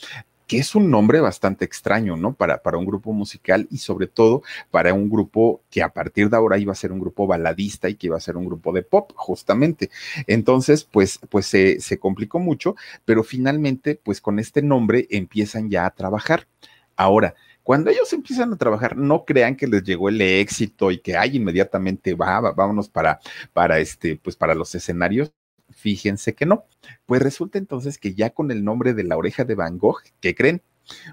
que 0.51 0.57
es 0.57 0.75
un 0.75 0.91
nombre 0.91 1.21
bastante 1.21 1.63
extraño, 1.63 2.17
¿no? 2.17 2.33
Para, 2.33 2.61
para 2.61 2.77
un 2.77 2.83
grupo 2.83 3.13
musical 3.13 3.69
y 3.71 3.77
sobre 3.77 4.07
todo 4.07 4.43
para 4.69 4.93
un 4.93 5.09
grupo 5.09 5.61
que 5.69 5.81
a 5.81 5.87
partir 5.87 6.29
de 6.29 6.35
ahora 6.35 6.57
iba 6.57 6.73
a 6.73 6.75
ser 6.75 6.91
un 6.91 6.99
grupo 6.99 7.25
baladista 7.25 7.87
y 7.87 7.95
que 7.95 8.07
iba 8.07 8.17
a 8.17 8.19
ser 8.19 8.35
un 8.35 8.43
grupo 8.43 8.73
de 8.73 8.83
pop, 8.83 9.13
justamente. 9.15 9.89
Entonces, 10.27 10.83
pues, 10.83 11.21
pues 11.29 11.45
se, 11.45 11.79
se 11.79 11.99
complicó 11.99 12.39
mucho, 12.39 12.75
pero 13.05 13.23
finalmente, 13.23 13.95
pues 13.95 14.19
con 14.19 14.39
este 14.39 14.61
nombre 14.61 15.07
empiezan 15.09 15.69
ya 15.69 15.85
a 15.85 15.91
trabajar. 15.91 16.49
Ahora, 16.97 17.33
cuando 17.63 17.89
ellos 17.89 18.11
empiezan 18.11 18.51
a 18.51 18.57
trabajar, 18.57 18.97
no 18.97 19.23
crean 19.23 19.55
que 19.55 19.67
les 19.67 19.83
llegó 19.83 20.09
el 20.09 20.19
éxito 20.19 20.91
y 20.91 20.99
que 20.99 21.15
hay 21.15 21.37
inmediatamente 21.37 22.13
va, 22.13 22.41
vámonos 22.51 22.89
para, 22.89 23.21
para 23.53 23.79
este, 23.79 24.17
pues 24.17 24.35
para 24.35 24.53
los 24.53 24.75
escenarios. 24.75 25.31
Fíjense 25.71 26.33
que 26.33 26.45
no. 26.45 26.65
Pues 27.05 27.21
resulta 27.21 27.57
entonces 27.57 27.97
que 27.97 28.13
ya 28.13 28.31
con 28.31 28.51
el 28.51 28.63
nombre 28.63 28.93
de 28.93 29.03
la 29.03 29.17
oreja 29.17 29.43
de 29.43 29.55
Van 29.55 29.77
Gogh, 29.77 30.01
¿qué 30.19 30.35
creen? 30.35 30.61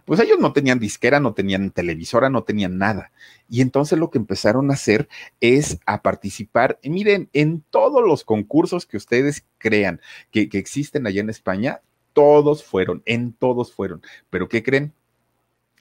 Pues 0.05 0.21
ellos 0.21 0.39
no 0.39 0.53
tenían 0.53 0.79
disquera, 0.79 1.21
no 1.21 1.35
tenían 1.35 1.71
televisora, 1.71 2.31
no 2.31 2.43
tenían 2.43 2.79
nada. 2.79 3.13
Y 3.49 3.61
entonces 3.61 3.99
lo 3.99 4.11
que 4.11 4.19
empezaron 4.19 4.71
a 4.71 4.75
hacer 4.75 5.09
es 5.41 5.79
a 5.87 6.03
participar, 6.03 6.79
miren, 6.83 7.29
en 7.33 7.63
todos 7.71 8.03
los 8.07 8.25
concursos 8.25 8.87
que 8.87 8.97
ustedes 8.97 9.45
crean 9.59 10.01
que, 10.31 10.49
que 10.49 10.59
existen 10.59 11.07
allá 11.07 11.21
en 11.21 11.31
España, 11.31 11.81
todos 12.13 12.65
fueron, 12.65 13.03
en 13.07 13.33
todos 13.33 13.73
fueron. 13.73 14.03
Pero 14.31 14.49
¿qué 14.49 14.63
creen? 14.63 14.93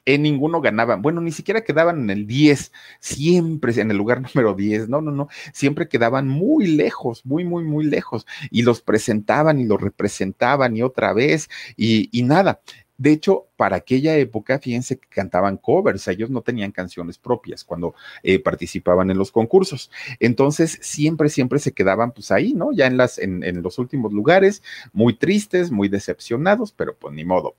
En 0.08 0.22
ninguno 0.22 0.62
ganaban. 0.62 1.02
Bueno, 1.02 1.20
ni 1.20 1.32
siquiera 1.32 1.60
quedaban 1.60 2.00
en 2.00 2.10
el 2.10 2.26
10, 2.26 2.72
siempre 2.98 3.78
en 3.78 3.90
el 3.90 3.96
lugar 3.98 4.22
número 4.34 4.54
10. 4.54 4.88
No, 4.88 5.02
no, 5.02 5.10
no, 5.10 5.28
siempre 5.52 5.88
quedaban 5.88 6.26
muy 6.28 6.66
lejos, 6.66 7.26
muy, 7.26 7.44
muy, 7.44 7.64
muy 7.64 7.84
lejos. 7.84 8.26
Y 8.50 8.62
los 8.62 8.80
presentaban 8.80 9.60
y 9.60 9.66
los 9.66 9.80
representaban 9.80 10.76
y 10.76 10.82
otra 10.82 11.12
vez 11.12 11.50
y, 11.76 12.08
nada. 12.22 12.60
De 12.96 13.12
hecho, 13.12 13.48
para 13.56 13.76
aquella 13.76 14.16
época, 14.16 14.58
fíjense 14.58 14.98
que 14.98 15.08
cantaban 15.08 15.56
covers, 15.56 16.08
ellos 16.08 16.30
no 16.30 16.40
tenían 16.42 16.72
canciones 16.72 17.16
propias 17.16 17.62
cuando 17.62 17.94
eh, 18.22 18.40
participaban 18.40 19.10
en 19.10 19.18
los 19.18 19.30
concursos. 19.30 19.90
Entonces, 20.20 20.78
siempre, 20.82 21.28
siempre 21.28 21.58
se 21.60 21.72
quedaban 21.72 22.12
pues 22.12 22.32
ahí, 22.32 22.54
¿no? 22.54 22.72
Ya 22.72 22.86
en, 22.86 22.96
las, 22.96 23.18
en, 23.18 23.44
en 23.44 23.62
los 23.62 23.78
últimos 23.78 24.12
lugares, 24.12 24.62
muy 24.92 25.14
tristes, 25.14 25.70
muy 25.70 25.88
decepcionados, 25.88 26.72
pero 26.72 26.96
pues 26.96 27.14
ni 27.14 27.24
modo. 27.24 27.54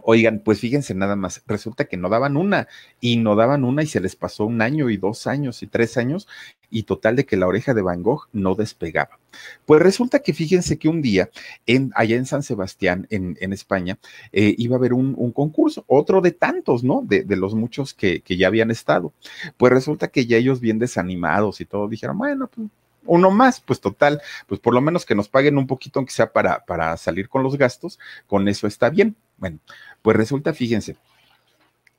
Oigan, 0.00 0.40
pues 0.42 0.58
fíjense 0.58 0.94
nada 0.94 1.16
más, 1.16 1.42
resulta 1.46 1.84
que 1.84 1.98
no 1.98 2.08
daban 2.08 2.38
una 2.38 2.66
y 2.98 3.18
no 3.18 3.36
daban 3.36 3.62
una 3.62 3.82
y 3.82 3.86
se 3.86 4.00
les 4.00 4.16
pasó 4.16 4.46
un 4.46 4.62
año 4.62 4.88
y 4.88 4.96
dos 4.96 5.26
años 5.26 5.62
y 5.62 5.66
tres 5.66 5.98
años 5.98 6.26
y 6.70 6.84
total 6.84 7.14
de 7.14 7.26
que 7.26 7.36
la 7.36 7.46
oreja 7.46 7.74
de 7.74 7.82
Van 7.82 8.02
Gogh 8.02 8.26
no 8.32 8.54
despegaba. 8.54 9.20
Pues 9.66 9.82
resulta 9.82 10.20
que 10.20 10.32
fíjense 10.32 10.78
que 10.78 10.88
un 10.88 11.02
día 11.02 11.28
en, 11.66 11.92
allá 11.94 12.16
en 12.16 12.24
San 12.24 12.42
Sebastián, 12.42 13.06
en, 13.10 13.36
en 13.40 13.52
España, 13.52 13.98
eh, 14.32 14.54
iba 14.56 14.76
a 14.76 14.78
haber 14.78 14.94
un, 14.94 15.14
un, 15.16 15.30
concurso, 15.30 15.84
otro 15.86 16.22
de 16.22 16.32
tantos, 16.32 16.82
¿no? 16.82 17.02
De, 17.06 17.22
de 17.24 17.36
los 17.36 17.54
muchos 17.54 17.92
que, 17.92 18.22
que 18.22 18.38
ya 18.38 18.46
habían 18.46 18.70
estado. 18.70 19.12
Pues 19.58 19.72
resulta 19.72 20.08
que 20.08 20.24
ya 20.26 20.38
ellos 20.38 20.60
bien 20.60 20.78
desanimados 20.78 21.60
y 21.60 21.66
todo 21.66 21.86
dijeron, 21.86 22.16
bueno, 22.16 22.48
pues 22.48 22.68
uno 23.04 23.30
más, 23.30 23.60
pues 23.60 23.80
total, 23.80 24.20
pues 24.46 24.60
por 24.60 24.74
lo 24.74 24.80
menos 24.80 25.04
que 25.04 25.14
nos 25.14 25.28
paguen 25.28 25.58
un 25.58 25.66
poquito, 25.66 25.98
aunque 25.98 26.12
sea 26.12 26.32
para, 26.32 26.64
para 26.64 26.96
salir 26.96 27.28
con 27.28 27.42
los 27.42 27.56
gastos, 27.56 27.98
con 28.26 28.48
eso 28.48 28.66
está 28.66 28.90
bien. 28.90 29.16
Bueno, 29.38 29.58
pues 30.02 30.16
resulta, 30.16 30.52
fíjense, 30.52 30.96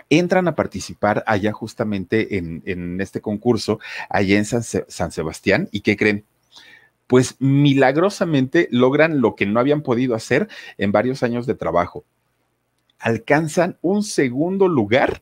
entran 0.10 0.48
a 0.48 0.56
participar 0.56 1.24
allá 1.28 1.52
justamente 1.52 2.38
en, 2.38 2.62
en 2.66 3.02
este 3.02 3.22
concurso, 3.22 3.80
allá 4.10 4.38
en 4.38 4.46
San, 4.46 4.64
San 4.64 5.12
Sebastián, 5.12 5.70
y 5.72 5.82
¿qué 5.82 5.98
creen? 5.98 6.26
Pues 7.08 7.36
milagrosamente 7.40 8.68
logran 8.72 9.22
lo 9.22 9.36
que 9.36 9.46
no 9.46 9.60
habían 9.60 9.82
podido 9.82 10.16
hacer 10.16 10.48
en 10.78 10.92
varios 10.92 11.22
años 11.22 11.46
de 11.46 11.56
trabajo. 11.56 12.06
Alcanzan 12.98 13.78
un 13.82 14.04
segundo 14.04 14.68
lugar 14.68 15.22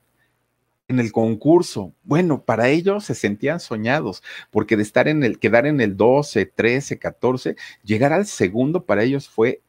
en 0.92 1.00
el 1.00 1.12
concurso. 1.12 1.94
Bueno, 2.04 2.44
para 2.44 2.70
ellos 2.70 3.06
se 3.06 3.16
sentían 3.16 3.60
soñados, 3.60 4.22
porque 4.52 4.78
de 4.78 4.84
estar 4.84 5.08
en 5.08 5.24
el, 5.24 5.40
quedar 5.40 5.66
en 5.66 5.82
el 5.82 5.98
12, 5.98 6.46
13, 6.46 7.00
14, 7.00 7.56
llegar 7.84 8.14
al 8.14 8.28
segundo 8.28 8.86
para 8.86 9.04
ellos 9.04 9.28
fue 9.28 9.62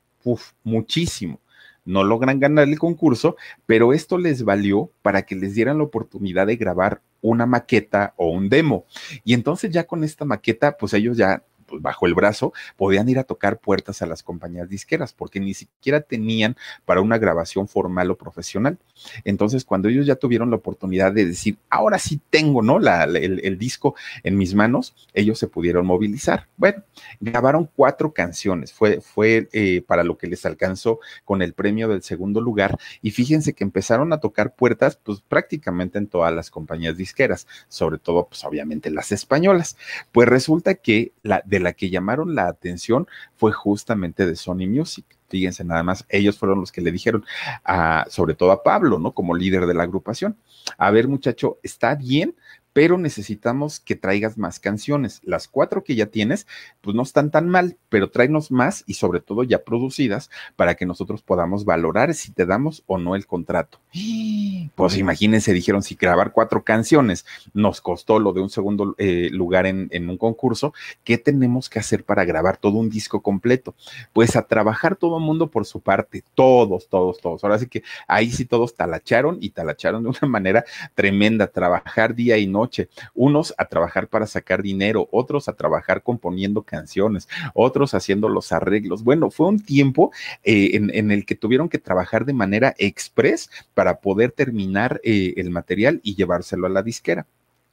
muchísimo. 0.62 1.40
No 1.84 2.04
logran 2.04 2.38
ganar 2.38 2.68
el 2.68 2.78
concurso, 2.78 3.36
pero 3.66 3.92
esto 3.92 4.18
les 4.18 4.44
valió 4.44 4.92
para 5.02 5.22
que 5.22 5.34
les 5.34 5.54
dieran 5.54 5.78
la 5.78 5.84
oportunidad 5.84 6.46
de 6.46 6.56
grabar 6.56 7.00
una 7.20 7.46
maqueta 7.46 8.14
o 8.16 8.30
un 8.30 8.48
demo. 8.48 8.84
Y 9.24 9.34
entonces 9.34 9.70
ya 9.70 9.84
con 9.84 10.04
esta 10.04 10.24
maqueta, 10.24 10.76
pues 10.76 10.92
ellos 10.94 11.16
ya 11.16 11.42
pues, 11.72 11.80
bajo 11.80 12.06
el 12.06 12.12
brazo, 12.12 12.52
podían 12.76 13.08
ir 13.08 13.18
a 13.18 13.24
tocar 13.24 13.58
puertas 13.58 14.02
a 14.02 14.06
las 14.06 14.22
compañías 14.22 14.68
disqueras, 14.68 15.14
porque 15.14 15.40
ni 15.40 15.54
siquiera 15.54 16.02
tenían 16.02 16.54
para 16.84 17.00
una 17.00 17.16
grabación 17.16 17.66
formal 17.66 18.10
o 18.10 18.18
profesional. 18.18 18.76
Entonces, 19.24 19.64
cuando 19.64 19.88
ellos 19.88 20.04
ya 20.04 20.16
tuvieron 20.16 20.50
la 20.50 20.56
oportunidad 20.56 21.12
de 21.12 21.24
decir, 21.24 21.56
ahora 21.70 21.98
sí 21.98 22.20
tengo, 22.28 22.60
¿no? 22.60 22.78
La, 22.78 23.04
el, 23.04 23.56
disco 23.56 23.94
en 24.22 24.36
mis 24.36 24.54
manos, 24.54 24.94
ellos 25.14 25.38
se 25.38 25.46
pudieron 25.46 25.86
movilizar. 25.86 26.46
Bueno, 26.58 26.82
grabaron 27.20 27.70
cuatro 27.74 28.12
canciones, 28.12 28.70
fue, 28.74 29.00
fue 29.00 29.48
eh, 29.54 29.82
para 29.86 30.04
lo 30.04 30.18
que 30.18 30.26
les 30.26 30.44
alcanzó 30.44 31.00
con 31.24 31.40
el 31.40 31.54
premio 31.54 31.88
del 31.88 32.02
segundo 32.02 32.42
lugar, 32.42 32.76
y 33.00 33.12
fíjense 33.12 33.54
que 33.54 33.64
empezaron 33.64 34.12
a 34.12 34.20
tocar 34.20 34.54
puertas, 34.54 34.96
pues 35.02 35.22
prácticamente 35.26 35.96
en 35.96 36.06
todas 36.06 36.34
las 36.34 36.50
compañías 36.50 36.98
disqueras, 36.98 37.46
sobre 37.68 37.96
todo, 37.96 38.26
pues 38.28 38.44
obviamente 38.44 38.90
las 38.90 39.10
españolas. 39.10 39.78
Pues 40.12 40.28
resulta 40.28 40.74
que 40.74 41.12
la, 41.22 41.42
de 41.46 41.61
la 41.62 41.72
que 41.72 41.90
llamaron 41.90 42.34
la 42.34 42.48
atención 42.48 43.06
fue 43.36 43.52
justamente 43.52 44.26
de 44.26 44.36
Sony 44.36 44.66
Music. 44.68 45.04
Fíjense 45.28 45.64
nada 45.64 45.82
más, 45.82 46.04
ellos 46.08 46.38
fueron 46.38 46.60
los 46.60 46.70
que 46.70 46.82
le 46.82 46.92
dijeron, 46.92 47.24
a, 47.64 48.04
sobre 48.10 48.34
todo 48.34 48.52
a 48.52 48.62
Pablo, 48.62 48.98
¿no? 48.98 49.12
Como 49.12 49.34
líder 49.34 49.66
de 49.66 49.74
la 49.74 49.84
agrupación. 49.84 50.36
A 50.76 50.90
ver, 50.90 51.08
muchacho, 51.08 51.58
está 51.62 51.94
bien, 51.94 52.34
pero 52.72 52.98
necesitamos 52.98 53.80
que 53.80 53.96
traigas 53.96 54.38
más 54.38 54.58
canciones. 54.58 55.20
Las 55.24 55.48
cuatro 55.48 55.84
que 55.84 55.94
ya 55.94 56.06
tienes, 56.06 56.46
pues 56.80 56.96
no 56.96 57.02
están 57.02 57.30
tan 57.30 57.48
mal, 57.48 57.76
pero 57.88 58.10
tráenos 58.10 58.50
más 58.50 58.84
y 58.86 58.94
sobre 58.94 59.20
todo 59.20 59.42
ya 59.44 59.62
producidas 59.62 60.30
para 60.56 60.74
que 60.74 60.86
nosotros 60.86 61.22
podamos 61.22 61.64
valorar 61.64 62.14
si 62.14 62.32
te 62.32 62.46
damos 62.46 62.82
o 62.86 62.98
no 62.98 63.14
el 63.14 63.26
contrato. 63.26 63.78
Pues 64.74 64.96
imagínense, 64.96 65.52
dijeron, 65.52 65.82
si 65.82 65.96
grabar 65.96 66.32
cuatro 66.32 66.64
canciones 66.64 67.26
nos 67.52 67.80
costó 67.80 68.18
lo 68.18 68.32
de 68.32 68.40
un 68.40 68.48
segundo 68.48 68.94
eh, 68.96 69.28
lugar 69.30 69.66
en, 69.66 69.90
un 70.08 70.16
concurso, 70.16 70.72
¿qué 71.04 71.18
tenemos 71.18 71.68
que 71.68 71.78
hacer 71.78 72.04
para 72.04 72.24
grabar 72.24 72.56
todo 72.56 72.78
un 72.78 72.88
disco 72.88 73.20
completo? 73.20 73.74
Pues 74.12 74.34
a 74.34 74.42
trabajar 74.42 74.96
todo 74.96 75.18
el 75.18 75.24
mundo 75.24 75.48
por 75.48 75.66
su 75.66 75.80
parte, 75.80 76.24
todos, 76.34 76.88
todos, 76.88 77.20
todos. 77.20 77.44
Ahora 77.44 77.58
sí 77.58 77.66
que 77.66 77.82
ahí 78.06 78.30
sí 78.30 78.44
todos 78.44 78.74
talacharon 78.74 79.38
y 79.40 79.50
talacharon 79.50 80.02
de 80.02 80.08
una 80.10 80.18
manera 80.28 80.64
tremenda, 80.94 81.46
trabajar 81.48 82.14
día 82.14 82.38
y 82.38 82.46
noche, 82.62 82.88
unos 83.14 83.54
a 83.58 83.64
trabajar 83.64 84.08
para 84.08 84.26
sacar 84.26 84.62
dinero, 84.62 85.08
otros 85.10 85.48
a 85.48 85.54
trabajar 85.54 86.02
componiendo 86.02 86.62
canciones, 86.62 87.28
otros 87.54 87.94
haciendo 87.94 88.28
los 88.28 88.52
arreglos. 88.52 89.02
Bueno, 89.02 89.30
fue 89.30 89.48
un 89.48 89.60
tiempo 89.60 90.12
eh, 90.44 90.70
en, 90.74 91.10
el 91.10 91.24
que 91.26 91.34
tuvieron 91.34 91.68
que 91.68 91.78
trabajar 91.78 92.24
de 92.24 92.32
manera 92.32 92.74
express 92.78 93.50
para 93.74 94.00
poder 94.00 94.30
terminar 94.30 95.00
eh, 95.02 95.34
el 95.36 95.50
material 95.50 96.00
y 96.04 96.14
llevárselo 96.14 96.66
a 96.66 96.70
la 96.70 96.82
disquera. 96.82 97.26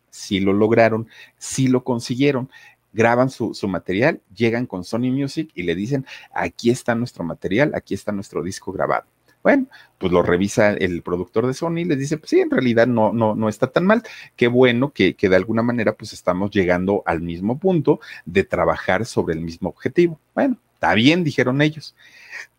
Sí 0.09 0.39
lo 0.39 0.53
lograron, 0.53 1.07
sí 1.37 1.67
lo 1.67 1.83
consiguieron 1.83 2.49
graban 2.91 3.29
su, 3.29 3.53
material, 3.67 4.19
llegan 4.35 4.65
con 4.65 4.83
Sony 4.83 5.11
Music 5.11 5.51
y 5.53 5.61
le 5.61 5.75
dicen, 5.75 6.05
aquí 6.33 6.71
está 6.71 6.95
nuestro 6.95 7.23
material, 7.23 7.71
aquí 7.75 7.93
está 7.93 8.11
nuestro 8.11 8.41
disco 8.41 8.71
grabado. 8.71 9.05
Bueno, 9.41 9.67
pues 9.97 10.11
lo 10.11 10.21
revisa 10.21 10.71
el 10.71 11.01
productor 11.01 11.47
de 11.47 11.53
Sony 11.53 11.79
y 11.79 11.85
les 11.85 11.97
dice, 11.97 12.17
pues 12.17 12.29
sí, 12.29 12.39
en 12.41 12.51
realidad 12.51 12.87
no, 12.87 13.13
no, 13.13 13.35
no 13.35 13.47
está 13.47 13.67
tan 13.67 13.85
mal. 13.85 14.03
Qué 14.35 14.47
bueno 14.47 14.91
que, 14.91 15.15
que 15.15 15.29
de 15.29 15.37
alguna 15.37 15.63
manera 15.63 15.93
pues 15.93 16.11
estamos 16.13 16.51
llegando 16.51 17.03
al 17.05 17.21
mismo 17.21 17.57
punto 17.57 17.99
de 18.25 18.43
trabajar 18.43 19.05
sobre 19.05 19.35
el 19.35 19.41
mismo 19.41 19.69
objetivo. 19.69 20.19
Bueno, 20.35 20.57
está 20.73 20.93
bien, 20.93 21.23
dijeron 21.23 21.61
ellos. 21.61 21.95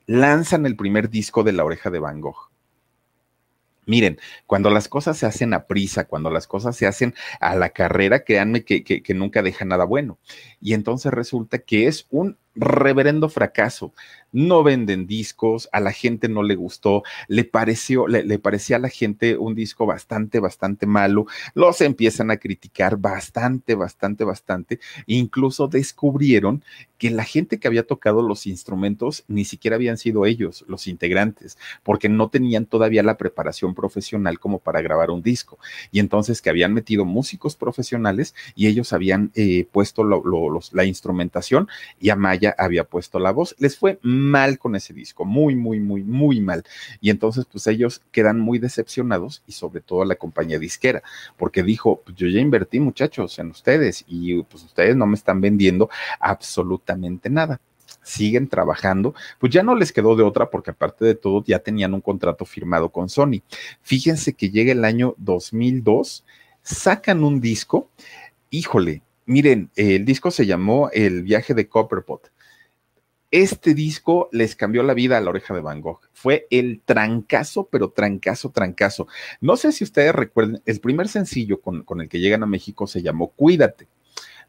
Lanzan 0.07 0.65
el 0.65 0.77
primer 0.77 1.11
disco 1.11 1.43
de 1.43 1.53
La 1.53 1.65
Oreja 1.65 1.91
de 1.91 1.99
Van 1.99 2.21
Gogh. 2.21 2.51
Miren, 3.87 4.19
cuando 4.47 4.71
las 4.71 4.89
cosas 4.89 5.19
se 5.19 5.27
hacen 5.27 5.53
a 5.53 5.67
prisa, 5.67 6.05
cuando 6.05 6.31
las 6.31 6.47
cosas 6.47 6.77
se 6.77 6.87
hacen 6.87 7.15
a 7.41 7.57
la 7.57 7.71
carrera, 7.71 8.25
créanme 8.25 8.63
que, 8.63 8.85
que, 8.85 9.03
que, 9.03 9.15
nunca 9.15 9.43
deja 9.43 9.65
nada 9.65 9.85
bueno. 9.85 10.19
Y 10.61 10.75
entonces 10.75 11.13
resulta 11.13 11.59
que 11.59 11.89
es 11.89 12.07
un 12.11 12.39
reverendo 12.55 13.29
fracaso. 13.29 13.93
No 14.33 14.63
venden 14.63 15.09
discos, 15.09 15.69
a 15.73 15.81
la 15.81 15.91
gente 15.91 16.29
no 16.29 16.45
le 16.45 16.55
gustó, 16.55 17.03
le 17.27 17.45
pareció, 17.45 18.07
le, 18.07 18.39
parecía 18.39 18.77
a 18.77 18.79
la 18.81 18.89
gente 18.89 19.37
un 19.37 19.57
disco 19.57 19.87
bastante, 19.87 20.39
bastante 20.39 20.87
malo. 20.87 21.27
Los 21.55 21.81
empiezan 21.81 22.31
a 22.31 22.37
criticar 22.37 22.97
bastante, 22.97 23.75
bastante, 23.75 24.23
bastante. 24.23 24.79
Incluso 25.07 25.67
descubrieron 25.67 26.63
que 26.97 27.11
la 27.11 27.25
gente 27.25 27.59
que 27.59 27.67
había 27.67 27.87
tocado 27.87 28.23
los 28.23 28.47
instrumentos 28.47 29.25
ni 29.27 29.45
siquiera 29.45 29.77
habían 29.77 29.97
sido 29.97 30.27
ellos, 30.27 30.65
los 30.69 30.87
integrantes, 30.87 31.59
porque 31.83 32.09
no 32.09 32.29
tenían 32.29 32.67
todavía 32.67 33.03
la 33.03 33.17
preparación 33.17 33.75
profesional 33.75 34.39
como 34.39 34.59
para 34.59 34.83
grabar 34.83 35.11
un 35.11 35.23
disco. 35.23 35.59
Y 35.91 35.99
entonces 35.99 36.41
que 36.41 36.51
habían 36.51 36.75
metido 36.75 37.05
músicos 37.05 37.57
profesionales 37.57 38.35
y 38.55 38.69
ellos 38.69 38.93
habían 38.93 39.33
eh, 39.35 39.67
puesto 39.73 40.05
la 40.05 40.85
instrumentación 40.85 41.69
y 41.99 42.11
Amaya 42.41 42.55
había 42.59 42.85
puesto 42.85 43.19
la 43.19 43.33
voz. 43.33 43.55
Les 43.59 43.77
fue 43.77 43.99
mal 44.03 44.59
con 44.59 44.75
ese 44.77 44.95
disco, 44.95 45.25
muy, 45.25 45.55
muy, 45.55 45.81
muy, 45.81 46.03
muy 46.03 46.41
mal. 46.41 46.65
Y 47.01 47.11
entonces 47.11 47.45
pues 47.51 47.67
ellos 47.67 48.03
quedan 48.11 48.41
muy 48.41 48.59
decepcionados 48.59 49.43
y 49.47 49.53
sobre 49.53 49.81
todo 49.81 50.05
la 50.05 50.17
compañía 50.17 50.59
disquera, 50.59 51.03
porque 51.37 51.63
dijo, 51.63 52.01
pues 52.05 52.17
yo 52.17 52.27
ya 52.29 52.41
invertí 52.41 52.81
muchachos 52.81 53.39
en 53.39 53.51
ustedes 53.51 54.05
y 54.09 54.43
pues 54.45 54.65
ustedes 54.65 54.97
no 54.97 55.07
me 55.07 55.15
están 55.15 55.41
vendiendo 55.41 55.91
absolutamente 56.19 57.31
nada 57.31 57.61
siguen 58.03 58.49
trabajando, 58.49 59.15
pues 59.39 59.53
ya 59.53 59.63
no 59.63 59.75
les 59.75 59.93
quedó 59.93 60.17
de 60.17 60.23
otra 60.23 60.49
porque 60.49 60.71
aparte 60.71 61.05
de 61.05 61.15
todo 61.15 61.45
ya 61.47 61.59
tenían 61.59 61.93
un 61.93 62.01
contrato 62.01 62.45
firmado 62.45 62.89
con 62.89 63.09
Sony. 63.09 63.43
Fíjense 63.83 64.33
que 64.33 64.51
llega 64.51 64.73
el 64.73 64.85
año 64.85 65.15
2002, 65.19 66.25
sacan 66.63 67.23
un 67.23 67.41
disco, 67.41 67.91
híjole, 68.49 69.03
miren, 69.31 69.71
el 69.77 70.05
disco 70.05 70.31
se 70.31 70.45
llamó 70.45 70.91
El 70.93 71.23
viaje 71.23 71.55
de 71.55 71.69
Copperpot. 71.69 72.33
Este 73.31 73.75
disco 73.75 74.29
les 74.33 74.57
cambió 74.57 74.83
la 74.83 74.93
vida 74.93 75.17
a 75.17 75.21
la 75.21 75.31
oreja 75.31 75.55
de 75.55 75.61
Van 75.61 75.81
Gogh. 75.81 76.01
Fue 76.13 76.49
el 76.51 76.83
trancazo, 76.85 77.69
pero 77.71 77.91
trancazo, 77.91 78.51
trancazo. 78.51 79.07
No 79.41 79.57
sé 79.57 79.71
si 79.71 79.85
ustedes 79.85 80.13
recuerden, 80.13 80.61
el 80.67 80.81
primer 80.81 81.07
sencillo 81.07 81.61
con, 81.61 81.85
el 82.01 82.09
que 82.09 82.19
llegan 82.19 82.43
a 82.43 82.47
México 82.47 82.89
se 82.89 83.03
llamó 83.03 83.31
Cuídate. 83.31 83.87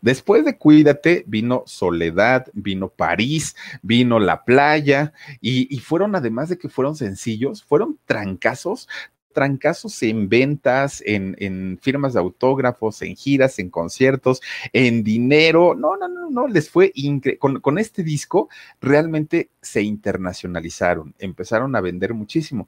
Después 0.01 0.43
de 0.43 0.57
Cuídate, 0.57 1.25
vino 1.27 1.61
Soledad, 1.67 2.47
vino 2.53 2.89
París, 2.89 3.55
vino 3.83 4.19
La 4.19 4.43
Playa, 4.43 5.13
y, 5.41 5.67
y, 5.73 5.77
fueron, 5.77 6.15
además 6.15 6.49
de 6.49 6.57
que 6.57 6.69
fueron 6.69 6.95
sencillos, 6.95 7.63
fueron 7.63 7.99
trancazos, 8.05 8.89
trancazos 9.33 10.01
en 10.03 10.29
ventas, 10.29 11.01
en, 11.05 11.35
en, 11.39 11.79
firmas 11.81 12.13
de 12.13 12.19
autógrafos, 12.19 13.01
en 13.01 13.15
giras, 13.15 13.59
en 13.59 13.69
conciertos, 13.69 14.41
en 14.73 15.03
dinero. 15.03 15.75
No, 15.75 15.97
no, 15.97 16.07
no, 16.07 16.29
no, 16.29 16.47
les 16.47 16.69
fue 16.69 16.91
increíble. 16.95 17.39
Con, 17.39 17.59
con, 17.59 17.77
este 17.77 18.03
disco 18.03 18.49
realmente 18.79 19.49
se 19.61 19.81
internacionalizaron, 19.81 21.15
empezaron 21.19 21.75
a 21.75 21.81
vender 21.81 22.13
muchísimo 22.13 22.67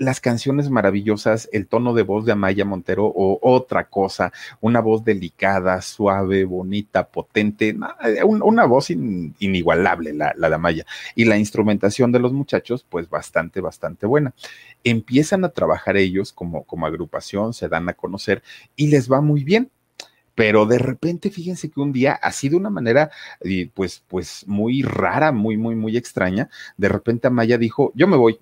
las 0.00 0.18
canciones 0.18 0.70
maravillosas, 0.70 1.50
el 1.52 1.66
tono 1.66 1.92
de 1.92 2.02
voz 2.02 2.24
de 2.24 2.32
Amaya 2.32 2.64
Montero 2.64 3.04
o 3.04 3.38
otra 3.42 3.84
cosa, 3.90 4.32
una 4.62 4.80
voz 4.80 5.04
delicada, 5.04 5.82
suave, 5.82 6.46
bonita, 6.46 7.06
potente, 7.06 7.76
una 8.24 8.64
voz 8.64 8.88
in, 8.88 9.34
inigualable 9.40 10.14
la, 10.14 10.32
la, 10.38 10.48
de 10.48 10.54
Amaya. 10.54 10.86
Y 11.14 11.26
la 11.26 11.36
instrumentación 11.36 12.12
de 12.12 12.18
los 12.18 12.32
muchachos, 12.32 12.86
pues 12.88 13.10
bastante, 13.10 13.60
bastante 13.60 14.06
buena. 14.06 14.32
Empiezan 14.84 15.44
a 15.44 15.50
trabajar 15.50 15.98
ellos 15.98 16.32
como, 16.32 16.64
como 16.64 16.86
agrupación, 16.86 17.52
se 17.52 17.68
dan 17.68 17.86
a 17.90 17.92
conocer 17.92 18.42
y 18.76 18.86
les 18.86 19.12
va 19.12 19.20
muy 19.20 19.44
bien 19.44 19.70
pero 20.34 20.64
de 20.64 20.78
repente 20.78 21.28
fíjense 21.28 21.70
que 21.70 21.80
un 21.80 21.92
día, 21.92 22.14
así 22.14 22.48
de 22.48 22.56
una 22.56 22.70
manera, 22.70 23.10
pues, 23.74 24.02
pues 24.08 24.46
muy 24.46 24.80
rara, 24.80 25.32
muy, 25.32 25.58
muy, 25.58 25.74
muy 25.74 25.98
extraña, 25.98 26.48
de 26.78 26.88
repente 26.88 27.26
Amaya 27.26 27.58
dijo, 27.58 27.92
yo 27.94 28.06
me 28.06 28.16
voy, 28.16 28.40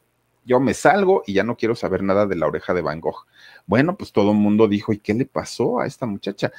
yo 0.49 0.59
me 0.59 0.75
salgo 0.75 1.23
y 1.27 1.35
ya 1.35 1.45
no 1.45 1.57
quiero 1.57 1.77
saber 1.77 2.03
nada 2.03 2.27
de 2.27 2.35
la 2.35 2.47
oreja 2.47 2.75
de 2.75 2.83
Van 2.83 3.01
Gogh. 3.01 3.27
Bueno, 3.67 3.97
pues 3.97 4.13
todo 4.13 4.33
el 4.33 4.39
mundo 4.39 4.67
dijo, 4.67 4.93
¿y 4.93 4.99
qué 4.99 5.15
le 5.15 5.27
pasó 5.27 5.79
a 5.79 5.87
esta 5.87 6.07
muchacha? 6.07 6.51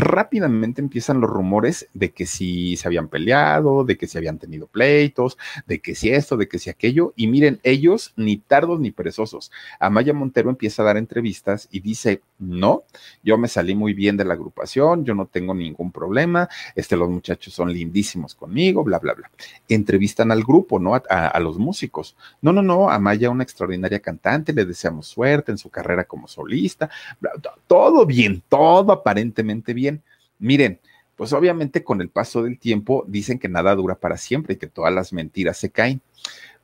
rápidamente 0.00 0.80
empiezan 0.80 1.20
los 1.20 1.30
rumores 1.30 1.88
de 1.92 2.12
que 2.12 2.26
si 2.26 2.76
se 2.76 2.88
habían 2.88 3.08
peleado, 3.08 3.84
de 3.84 3.96
que 3.96 4.06
si 4.06 4.16
habían 4.18 4.38
tenido 4.38 4.66
pleitos, 4.66 5.36
de 5.66 5.80
que 5.80 5.94
si 5.94 6.10
esto, 6.10 6.36
de 6.36 6.48
que 6.48 6.58
si 6.58 6.70
aquello. 6.70 7.12
Y 7.16 7.26
miren, 7.26 7.60
ellos 7.62 8.12
ni 8.16 8.38
tardos 8.38 8.80
ni 8.80 8.90
perezosos. 8.90 9.52
Amaya 9.78 10.12
Montero 10.12 10.50
empieza 10.50 10.82
a 10.82 10.86
dar 10.86 10.96
entrevistas 10.96 11.68
y 11.70 11.80
dice, 11.80 12.22
no, 12.40 12.84
yo 13.22 13.36
me 13.38 13.48
salí 13.48 13.74
muy 13.74 13.92
bien 13.92 14.16
de 14.16 14.24
la 14.24 14.34
agrupación, 14.34 15.04
yo 15.04 15.14
no 15.14 15.26
tengo 15.26 15.54
ningún 15.54 15.92
problema, 15.92 16.48
este, 16.74 16.96
los 16.96 17.08
muchachos 17.08 17.52
son 17.52 17.72
lindísimos 17.72 18.34
conmigo, 18.34 18.82
bla, 18.82 18.98
bla, 18.98 19.14
bla. 19.14 19.30
Entrevistan 19.68 20.32
al 20.32 20.42
grupo, 20.42 20.78
¿no? 20.78 20.94
A, 20.94 21.40
los 21.40 21.58
músicos. 21.58 22.16
No, 22.40 22.52
no, 22.52 22.62
no, 22.62 22.90
Amaya, 22.90 23.30
una 23.30 23.44
extraordinaria 23.44 24.00
cantante, 24.00 24.52
le 24.52 24.64
deseamos 24.64 25.06
suerte 25.06 25.52
en 25.52 25.58
su 25.58 25.70
carrera 25.70 26.04
como 26.04 26.26
solista, 26.26 26.90
bla, 27.20 27.32
todo 27.66 28.06
bien, 28.06 28.42
todo 28.48 28.92
aparentemente 28.92 29.74
bien. 29.74 30.02
Miren, 30.38 30.80
pues 31.16 31.34
obviamente 31.34 31.84
con 31.84 32.00
el 32.00 32.08
paso 32.08 32.42
del 32.42 32.58
tiempo 32.58 33.04
dicen 33.06 33.38
que 33.38 33.48
nada 33.48 33.74
dura 33.74 33.94
para 33.94 34.16
siempre 34.16 34.54
y 34.54 34.56
que 34.56 34.66
todas 34.66 34.94
las 34.94 35.12
mentiras 35.12 35.58
se 35.58 35.70
caen. 35.70 36.00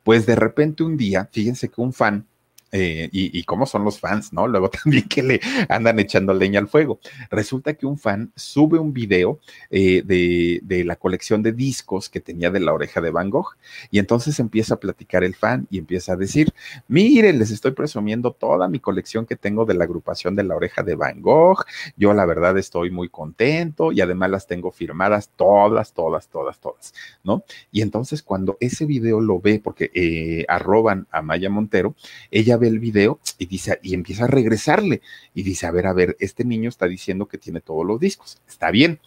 Pues 0.03 0.25
de 0.25 0.35
repente 0.35 0.83
un 0.83 0.97
día, 0.97 1.29
fíjense 1.31 1.69
que 1.69 1.79
un 1.79 1.93
fan 1.93 2.25
eh, 2.71 3.09
y, 3.11 3.43
cómo 3.43 3.65
son 3.65 3.85
los 3.85 3.99
fans, 3.99 4.33
¿no? 4.33 4.47
Luego 4.47 4.69
también 4.83 5.07
que 5.07 5.23
le 5.23 5.39
andan 5.69 5.99
echando 5.99 6.33
leña 6.33 6.59
al 6.59 6.67
fuego. 6.67 6.99
Resulta 7.29 7.73
que 7.75 7.85
un 7.85 7.97
fan 7.97 8.31
sube 8.35 8.77
un 8.77 8.93
video 8.93 9.39
eh, 9.69 10.01
de, 10.05 10.59
de, 10.63 10.83
la 10.83 10.97
colección 10.97 11.41
de 11.41 11.53
discos 11.53 12.09
que 12.09 12.19
tenía 12.19 12.51
de 12.51 12.59
la 12.59 12.73
oreja 12.73 12.99
de 12.99 13.09
Van 13.09 13.29
Gogh 13.29 13.55
y 13.89 13.99
entonces 13.99 14.39
empieza 14.39 14.75
a 14.75 14.79
platicar 14.79 15.23
el 15.23 15.35
fan 15.35 15.67
y 15.69 15.77
empieza 15.77 16.13
a 16.13 16.15
decir, 16.17 16.53
miren, 16.87 17.39
les 17.39 17.51
estoy 17.51 17.71
presumiendo 17.71 18.31
toda 18.31 18.67
mi 18.67 18.79
colección 18.79 19.25
que 19.25 19.35
tengo 19.35 19.65
de 19.65 19.73
la 19.73 19.85
agrupación 19.85 20.35
de 20.35 20.43
la 20.43 20.55
oreja 20.55 20.83
de 20.83 20.95
Van 20.95 21.21
Gogh. 21.21 21.63
Yo 21.95 22.13
la 22.13 22.25
verdad 22.25 22.57
estoy 22.57 22.91
muy 22.91 23.09
contento 23.09 23.91
y 23.91 24.01
además 24.01 24.29
las 24.29 24.47
tengo 24.47 24.71
firmadas 24.71 25.31
todas, 25.35 25.93
todas, 25.93 26.27
todas, 26.27 26.59
todas, 26.59 26.93
¿no? 27.23 27.43
Y 27.71 27.81
entonces 27.81 28.23
cuando 28.23 28.57
ese 28.59 28.85
video 28.85 29.21
lo 29.21 29.39
ve, 29.39 29.61
porque 29.63 29.91
eh, 29.93 30.45
arroban 30.47 31.07
a 31.11 31.21
Maya 31.21 31.49
Montero, 31.49 31.95
ella 32.31 32.56
ve 32.57 32.67
el 32.67 32.79
video 32.79 33.19
y 33.37 33.45
dice, 33.45 33.79
y 33.81 33.93
empieza 33.93 34.25
a 34.25 34.27
regresarle 34.27 35.01
y 35.33 35.43
dice, 35.43 35.65
a 35.65 35.71
ver, 35.71 35.87
a 35.87 35.93
ver, 35.93 36.17
este 36.19 36.43
niño 36.43 36.69
está 36.69 36.87
diciendo 36.87 37.27
que 37.27 37.37
tiene 37.37 37.61
todos 37.61 37.85
los 37.85 37.99
discos, 37.99 38.39
está 38.47 38.71
bien, 38.71 38.99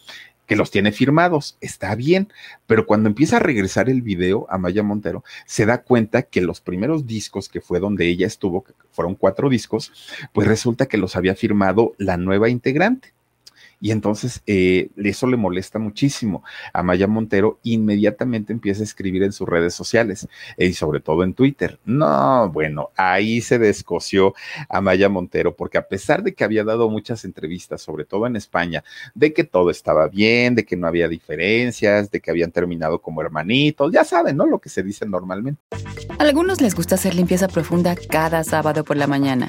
que 0.51 0.57
los 0.57 0.73
tiene 0.73 0.91
firmados, 0.91 1.57
está 1.61 1.95
bien, 1.95 2.33
pero 2.67 2.85
cuando 2.85 3.09
empieza 3.09 3.37
a 3.37 3.39
regresar 3.39 3.89
el 3.89 4.03
video 4.03 4.49
a 4.51 4.59
Maya 4.59 4.83
Montero, 4.83 5.23
se 5.47 5.65
da 5.65 5.83
cuenta 5.83 6.23
que 6.23 6.41
los 6.41 6.61
primeros 6.61 7.07
discos 7.07 7.49
que 7.49 7.61
fue 7.61 7.79
donde 7.79 8.09
ella 8.09 8.27
estuvo, 8.27 8.65
que 8.65 8.73
fueron 8.91 9.15
cuatro 9.15 9.49
discos, 9.49 9.93
pues 10.33 10.49
resulta 10.49 10.87
que 10.87 10.99
los 10.99 11.15
había 11.15 11.37
firmado 11.37 11.95
la 11.99 12.17
nueva 12.17 12.49
integrante. 12.49 13.15
Y 13.81 13.93
entonces 13.93 14.43
eh, 14.47 14.91
eso 14.97 15.27
le 15.27 15.37
molesta 15.37 15.79
muchísimo 15.79 16.45
a 16.73 16.83
Maya 16.83 17.07
Montero. 17.07 17.59
Inmediatamente 17.63 18.53
empieza 18.53 18.83
a 18.83 18.85
escribir 18.85 19.23
en 19.23 19.33
sus 19.33 19.49
redes 19.49 19.75
sociales 19.75 20.29
eh, 20.57 20.67
y 20.67 20.75
sobre 20.75 21.01
todo 21.01 21.25
en 21.25 21.35
Twitter. 21.35 21.79
No, 21.85 22.51
bueno, 22.51 22.91
ahí 22.97 23.41
se 23.41 23.59
descoció 23.59 24.35
a 24.69 24.81
Maya 24.81 25.09
Montero 25.09 25.57
porque 25.57 25.79
a 25.79 25.89
pesar 25.89 26.23
de 26.23 26.35
que 26.35 26.45
había 26.45 26.65
dado 26.65 26.91
muchas 26.91 27.25
entrevistas, 27.25 27.81
sobre 27.81 28.05
todo 28.05 28.27
en 28.27 28.37
España, 28.37 28.85
de 29.15 29.33
que 29.33 29.45
todo 29.45 29.71
estaba 29.71 30.09
bien, 30.09 30.55
de 30.55 30.65
que 30.65 30.77
no 30.77 30.87
había 30.87 31.09
diferencias, 31.09 32.11
de 32.11 32.21
que 32.21 32.31
habían 32.31 32.51
terminado 32.51 33.01
como 33.01 33.23
hermanitos, 33.23 33.93
ya 33.93 34.05
saben, 34.05 34.37
¿no? 34.37 34.47
Lo 34.47 34.59
que 34.59 34.69
se 34.69 34.83
dice 34.83 35.07
normalmente. 35.07 35.63
A 36.19 36.23
algunos 36.23 36.61
les 36.61 36.75
gusta 36.75 36.97
hacer 36.97 37.15
limpieza 37.15 37.49
profunda 37.49 37.97
cada 37.97 38.45
sábado 38.45 38.85
por 38.85 38.97
la 38.97 39.07
mañana. 39.07 39.49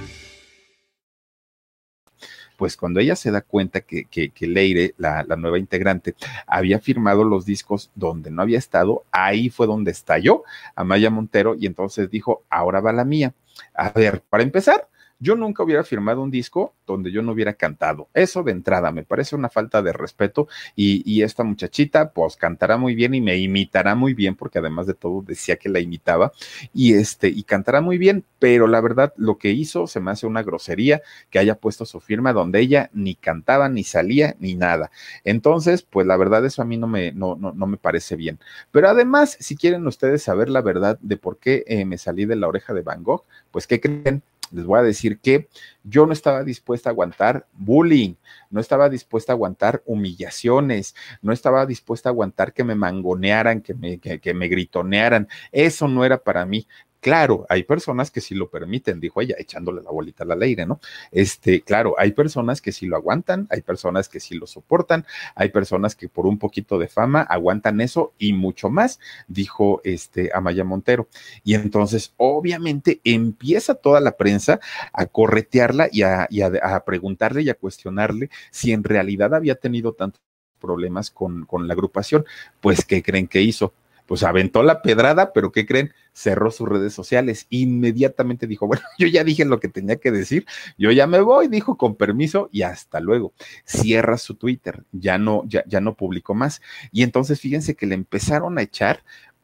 pues 2.61 2.77
cuando 2.77 2.99
ella 2.99 3.15
se 3.15 3.31
da 3.31 3.41
cuenta 3.41 3.81
que, 3.81 4.05
que, 4.05 4.47
Leire, 4.47 4.93
la, 4.99 5.23
la, 5.23 5.35
nueva 5.35 5.57
integrante, 5.57 6.13
había 6.45 6.79
firmado 6.79 7.23
los 7.23 7.43
discos 7.43 7.89
donde 7.95 8.29
no 8.29 8.43
había 8.43 8.59
estado, 8.59 9.03
ahí 9.09 9.49
fue 9.49 9.65
donde 9.65 9.89
estalló 9.89 10.43
Amaya 10.75 11.09
Montero 11.09 11.55
y 11.55 11.65
entonces 11.65 12.11
dijo, 12.11 12.43
ahora 12.51 12.79
va 12.79 12.93
la 12.93 13.03
mía. 13.03 13.33
A 13.73 13.89
ver, 13.89 14.21
para 14.29 14.43
empezar, 14.43 14.87
yo 15.21 15.35
nunca 15.35 15.63
hubiera 15.63 15.83
firmado 15.83 16.21
un 16.21 16.31
disco 16.31 16.73
donde 16.85 17.11
yo 17.11 17.21
no 17.21 17.31
hubiera 17.31 17.53
cantado. 17.53 18.09
Eso 18.13 18.43
de 18.43 18.51
entrada 18.51 18.91
me 18.91 19.03
parece 19.03 19.35
una 19.35 19.47
falta 19.47 19.81
de 19.81 19.93
respeto 19.93 20.47
y, 20.75 21.09
y 21.09 21.21
esta 21.21 21.43
muchachita 21.43 22.11
pues 22.11 22.35
cantará 22.35 22.75
muy 22.75 22.95
bien 22.95 23.13
y 23.13 23.21
me 23.21 23.37
imitará 23.37 23.95
muy 23.95 24.13
bien 24.13 24.35
porque 24.35 24.59
además 24.59 24.87
de 24.87 24.95
todo 24.95 25.21
decía 25.21 25.55
que 25.55 25.69
la 25.69 25.79
imitaba 25.79 26.33
y 26.73 26.95
este 26.95 27.29
y 27.29 27.43
cantará 27.43 27.81
muy 27.81 27.97
bien, 27.97 28.25
pero 28.39 28.67
la 28.67 28.81
verdad 28.81 29.13
lo 29.15 29.37
que 29.37 29.51
hizo 29.51 29.87
se 29.87 29.99
me 29.99 30.11
hace 30.11 30.25
una 30.25 30.43
grosería 30.43 31.01
que 31.29 31.39
haya 31.39 31.55
puesto 31.55 31.85
su 31.85 31.99
firma 31.99 32.33
donde 32.33 32.59
ella 32.59 32.89
ni 32.93 33.15
cantaba 33.15 33.69
ni 33.69 33.83
salía 33.83 34.35
ni 34.39 34.55
nada. 34.55 34.91
Entonces, 35.23 35.83
pues 35.83 36.07
la 36.07 36.17
verdad 36.17 36.43
eso 36.45 36.61
a 36.61 36.65
mí 36.65 36.77
no 36.77 36.87
me 36.87 37.11
no, 37.11 37.35
no, 37.35 37.53
no 37.53 37.67
me 37.67 37.77
parece 37.77 38.15
bien. 38.15 38.39
Pero 38.71 38.89
además, 38.89 39.37
si 39.39 39.55
quieren 39.55 39.85
ustedes 39.85 40.23
saber 40.23 40.49
la 40.49 40.61
verdad 40.61 40.97
de 41.01 41.17
por 41.17 41.37
qué 41.37 41.63
eh, 41.67 41.85
me 41.85 41.97
salí 41.97 42.25
de 42.25 42.35
la 42.35 42.47
oreja 42.47 42.73
de 42.73 42.81
Van 42.81 43.03
Gogh, 43.03 43.23
pues 43.51 43.67
¿qué 43.67 43.79
creen? 43.79 44.23
Les 44.51 44.65
voy 44.65 44.79
a 44.79 44.83
decir 44.83 45.19
que 45.19 45.47
yo 45.83 46.05
no 46.05 46.13
estaba 46.13 46.43
dispuesta 46.43 46.89
a 46.89 46.91
aguantar 46.91 47.47
bullying, 47.53 48.15
no 48.49 48.59
estaba 48.59 48.89
dispuesta 48.89 49.31
a 49.31 49.35
aguantar 49.35 49.81
humillaciones, 49.85 50.95
no 51.21 51.33
estaba 51.33 51.65
dispuesta 51.65 52.09
a 52.09 52.11
aguantar 52.11 52.53
que 52.53 52.63
me 52.63 52.75
mangonearan, 52.75 53.61
que 53.61 53.73
me, 53.73 53.99
que, 53.99 54.19
que 54.19 54.33
me 54.33 54.47
gritonearan. 54.47 55.27
Eso 55.51 55.87
no 55.87 56.05
era 56.05 56.21
para 56.21 56.45
mí. 56.45 56.67
Claro, 57.01 57.47
hay 57.49 57.63
personas 57.63 58.11
que 58.11 58.21
sí 58.21 58.35
lo 58.35 58.51
permiten, 58.51 58.99
dijo 58.99 59.21
ella, 59.21 59.33
echándole 59.39 59.81
la 59.81 59.89
bolita 59.89 60.23
al 60.23 60.39
aire, 60.43 60.67
¿no? 60.67 60.79
Este, 61.11 61.61
claro, 61.61 61.95
hay 61.97 62.11
personas 62.11 62.61
que 62.61 62.71
sí 62.71 62.85
lo 62.85 62.95
aguantan, 62.95 63.47
hay 63.49 63.61
personas 63.61 64.07
que 64.07 64.19
sí 64.19 64.35
lo 64.35 64.45
soportan, 64.45 65.03
hay 65.33 65.49
personas 65.49 65.95
que 65.95 66.09
por 66.09 66.27
un 66.27 66.37
poquito 66.37 66.77
de 66.77 66.87
fama 66.87 67.21
aguantan 67.23 67.81
eso 67.81 68.13
y 68.19 68.33
mucho 68.33 68.69
más, 68.69 68.99
dijo 69.27 69.81
este 69.83 70.29
Amaya 70.31 70.63
Montero. 70.63 71.07
Y 71.43 71.55
entonces, 71.55 72.13
obviamente, 72.17 73.01
empieza 73.03 73.73
toda 73.73 73.99
la 73.99 74.15
prensa 74.15 74.59
a 74.93 75.07
corretearla 75.07 75.89
y 75.91 76.03
a, 76.03 76.27
y 76.29 76.41
a, 76.41 76.51
a 76.61 76.85
preguntarle 76.85 77.41
y 77.41 77.49
a 77.49 77.55
cuestionarle 77.55 78.29
si 78.51 78.73
en 78.73 78.83
realidad 78.83 79.33
había 79.33 79.55
tenido 79.55 79.93
tantos 79.93 80.21
problemas 80.59 81.09
con, 81.09 81.45
con 81.47 81.67
la 81.67 81.73
agrupación. 81.73 82.25
Pues, 82.61 82.85
¿qué 82.85 83.01
creen 83.01 83.27
que 83.27 83.41
hizo? 83.41 83.73
Pues 84.11 84.23
aventó 84.23 84.61
la 84.61 84.81
pedrada, 84.81 85.31
pero 85.31 85.53
¿qué 85.53 85.65
creen? 85.65 85.93
Cerró 86.11 86.51
sus 86.51 86.67
redes 86.67 86.93
sociales. 86.93 87.47
Inmediatamente 87.49 88.45
dijo, 88.45 88.67
bueno, 88.67 88.83
yo 88.99 89.07
ya 89.07 89.23
dije 89.23 89.45
lo 89.45 89.61
que 89.61 89.69
tenía 89.69 89.95
que 90.01 90.11
decir, 90.11 90.45
yo 90.77 90.91
ya 90.91 91.07
me 91.07 91.21
voy, 91.21 91.47
dijo 91.47 91.77
con 91.77 91.95
permiso 91.95 92.49
y 92.51 92.63
hasta 92.63 92.99
luego. 92.99 93.31
Cierra 93.63 94.17
su 94.17 94.35
Twitter, 94.35 94.83
ya 94.91 95.17
no, 95.17 95.43
ya, 95.47 95.63
ya 95.65 95.79
no 95.79 95.95
publicó 95.95 96.33
más. 96.33 96.61
Y 96.91 97.03
entonces 97.03 97.39
fíjense 97.39 97.77
que 97.77 97.85
le 97.85 97.95
empezaron 97.95 98.57
a 98.57 98.63
echar 98.63 99.01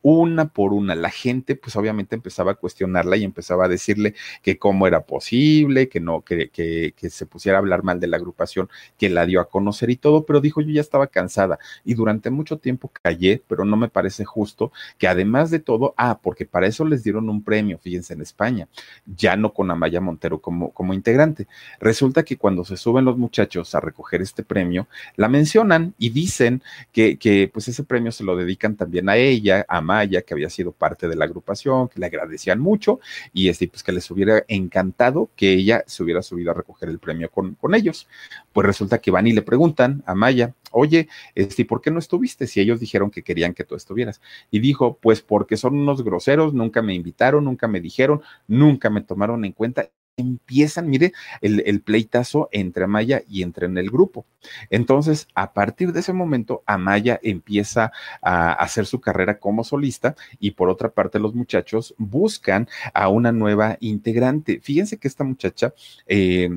una 0.09 0.47
por 0.47 0.71
una. 0.71 0.95
La 0.95 1.09
gente, 1.09 1.57
pues 1.57 1.75
obviamente 1.75 2.15
empezaba 2.15 2.53
a 2.53 2.55
cuestionarla 2.55 3.17
y 3.17 3.25
empezaba 3.25 3.65
a 3.65 3.67
decirle 3.67 4.15
que 4.41 4.57
cómo 4.57 4.87
era 4.87 5.01
posible, 5.01 5.89
que 5.89 5.99
no, 5.99 6.21
que, 6.21 6.49
que, 6.49 6.93
que, 6.95 7.09
se 7.09 7.25
pusiera 7.25 7.57
a 7.57 7.59
hablar 7.59 7.83
mal 7.83 7.99
de 7.99 8.07
la 8.07 8.15
agrupación 8.15 8.69
que 8.97 9.09
la 9.09 9.25
dio 9.25 9.41
a 9.41 9.49
conocer 9.49 9.89
y 9.89 9.97
todo, 9.97 10.25
pero 10.25 10.39
dijo 10.39 10.61
yo 10.61 10.71
ya 10.71 10.79
estaba 10.79 11.07
cansada 11.07 11.59
y 11.83 11.93
durante 11.93 12.29
mucho 12.29 12.57
tiempo 12.57 12.89
callé, 13.01 13.43
pero 13.49 13.65
no 13.65 13.75
me 13.75 13.89
parece 13.89 14.23
justo 14.23 14.71
que 14.97 15.09
además 15.09 15.51
de 15.51 15.59
todo, 15.59 15.93
ah, 15.97 16.19
porque 16.23 16.45
para 16.45 16.67
eso 16.67 16.85
les 16.85 17.03
dieron 17.03 17.29
un 17.29 17.43
premio, 17.43 17.77
fíjense, 17.77 18.13
en 18.13 18.21
España, 18.21 18.69
ya 19.05 19.35
no 19.35 19.53
con 19.53 19.69
Amaya 19.71 19.99
Montero 19.99 20.39
como, 20.39 20.71
como 20.71 20.93
integrante. 20.93 21.47
Resulta 21.81 22.23
que 22.23 22.37
cuando 22.37 22.63
se 22.63 22.77
suben 22.77 23.03
los 23.03 23.17
muchachos 23.17 23.75
a 23.75 23.81
recoger 23.81 24.21
este 24.21 24.43
premio, 24.43 24.87
la 25.17 25.27
mencionan 25.27 25.95
y 25.97 26.11
dicen 26.11 26.63
que, 26.93 27.17
que 27.17 27.49
pues 27.53 27.67
ese 27.67 27.83
premio 27.83 28.13
se 28.13 28.23
lo 28.23 28.37
dedican 28.37 28.77
también 28.77 29.09
a 29.09 29.17
ella, 29.17 29.65
a 29.67 29.81
Maya, 29.97 30.21
que 30.21 30.35
había 30.35 30.49
sido 30.49 30.71
parte 30.71 31.07
de 31.07 31.15
la 31.15 31.25
agrupación, 31.25 31.87
que 31.87 31.99
le 31.99 32.05
agradecían 32.05 32.59
mucho 32.59 32.99
y 33.33 33.49
este, 33.49 33.67
pues 33.67 33.81
que 33.81 33.91
les 33.91 34.09
hubiera 34.11 34.43
encantado 34.47 35.29
que 35.35 35.53
ella 35.53 35.83
se 35.87 36.03
hubiera 36.03 36.21
subido 36.21 36.51
a 36.51 36.53
recoger 36.53 36.89
el 36.89 36.99
premio 36.99 37.31
con, 37.31 37.55
con 37.55 37.73
ellos. 37.73 38.07
Pues 38.53 38.67
resulta 38.67 38.99
que 38.99 39.09
van 39.09 39.25
y 39.25 39.33
le 39.33 39.41
preguntan 39.41 40.03
a 40.05 40.13
Maya, 40.13 40.53
oye, 40.71 41.07
este, 41.33 41.65
¿por 41.65 41.81
qué 41.81 41.89
no 41.89 41.99
estuviste? 41.99 42.45
Si 42.45 42.59
ellos 42.59 42.79
dijeron 42.79 43.09
que 43.09 43.23
querían 43.23 43.53
que 43.55 43.63
tú 43.63 43.75
estuvieras. 43.75 44.21
Y 44.51 44.59
dijo, 44.59 44.97
pues 45.01 45.21
porque 45.21 45.57
son 45.57 45.75
unos 45.75 46.03
groseros, 46.03 46.53
nunca 46.53 46.81
me 46.83 46.93
invitaron, 46.93 47.45
nunca 47.45 47.67
me 47.67 47.81
dijeron, 47.81 48.21
nunca 48.47 48.89
me 48.91 49.01
tomaron 49.01 49.45
en 49.45 49.53
cuenta 49.53 49.89
empiezan, 50.17 50.89
mire, 50.89 51.13
el, 51.41 51.81
pleitazo 51.81 52.49
entre 52.51 52.83
Amaya 52.83 53.21
y 53.29 53.43
entre 53.43 53.67
en 53.67 53.77
el 53.77 53.89
grupo. 53.89 54.25
Entonces, 54.69 55.27
a 55.35 55.53
partir 55.53 55.93
de 55.93 56.01
ese 56.01 56.13
momento, 56.13 56.63
Amaya 56.65 57.19
empieza 57.23 57.91
a 58.21 58.53
hacer 58.53 58.85
su 58.85 58.99
carrera 58.99 59.39
como 59.39 59.63
solista 59.63 60.15
y 60.39 60.51
por 60.51 60.69
otra 60.69 60.89
parte 60.89 61.19
los 61.19 61.35
muchachos 61.35 61.93
buscan 61.97 62.67
a 62.93 63.07
una 63.09 63.31
nueva 63.31 63.77
integrante. 63.79 64.59
Fíjense 64.61 64.97
que 64.97 65.07
esta 65.07 65.23
muchacha... 65.23 65.73
Eh, 66.07 66.49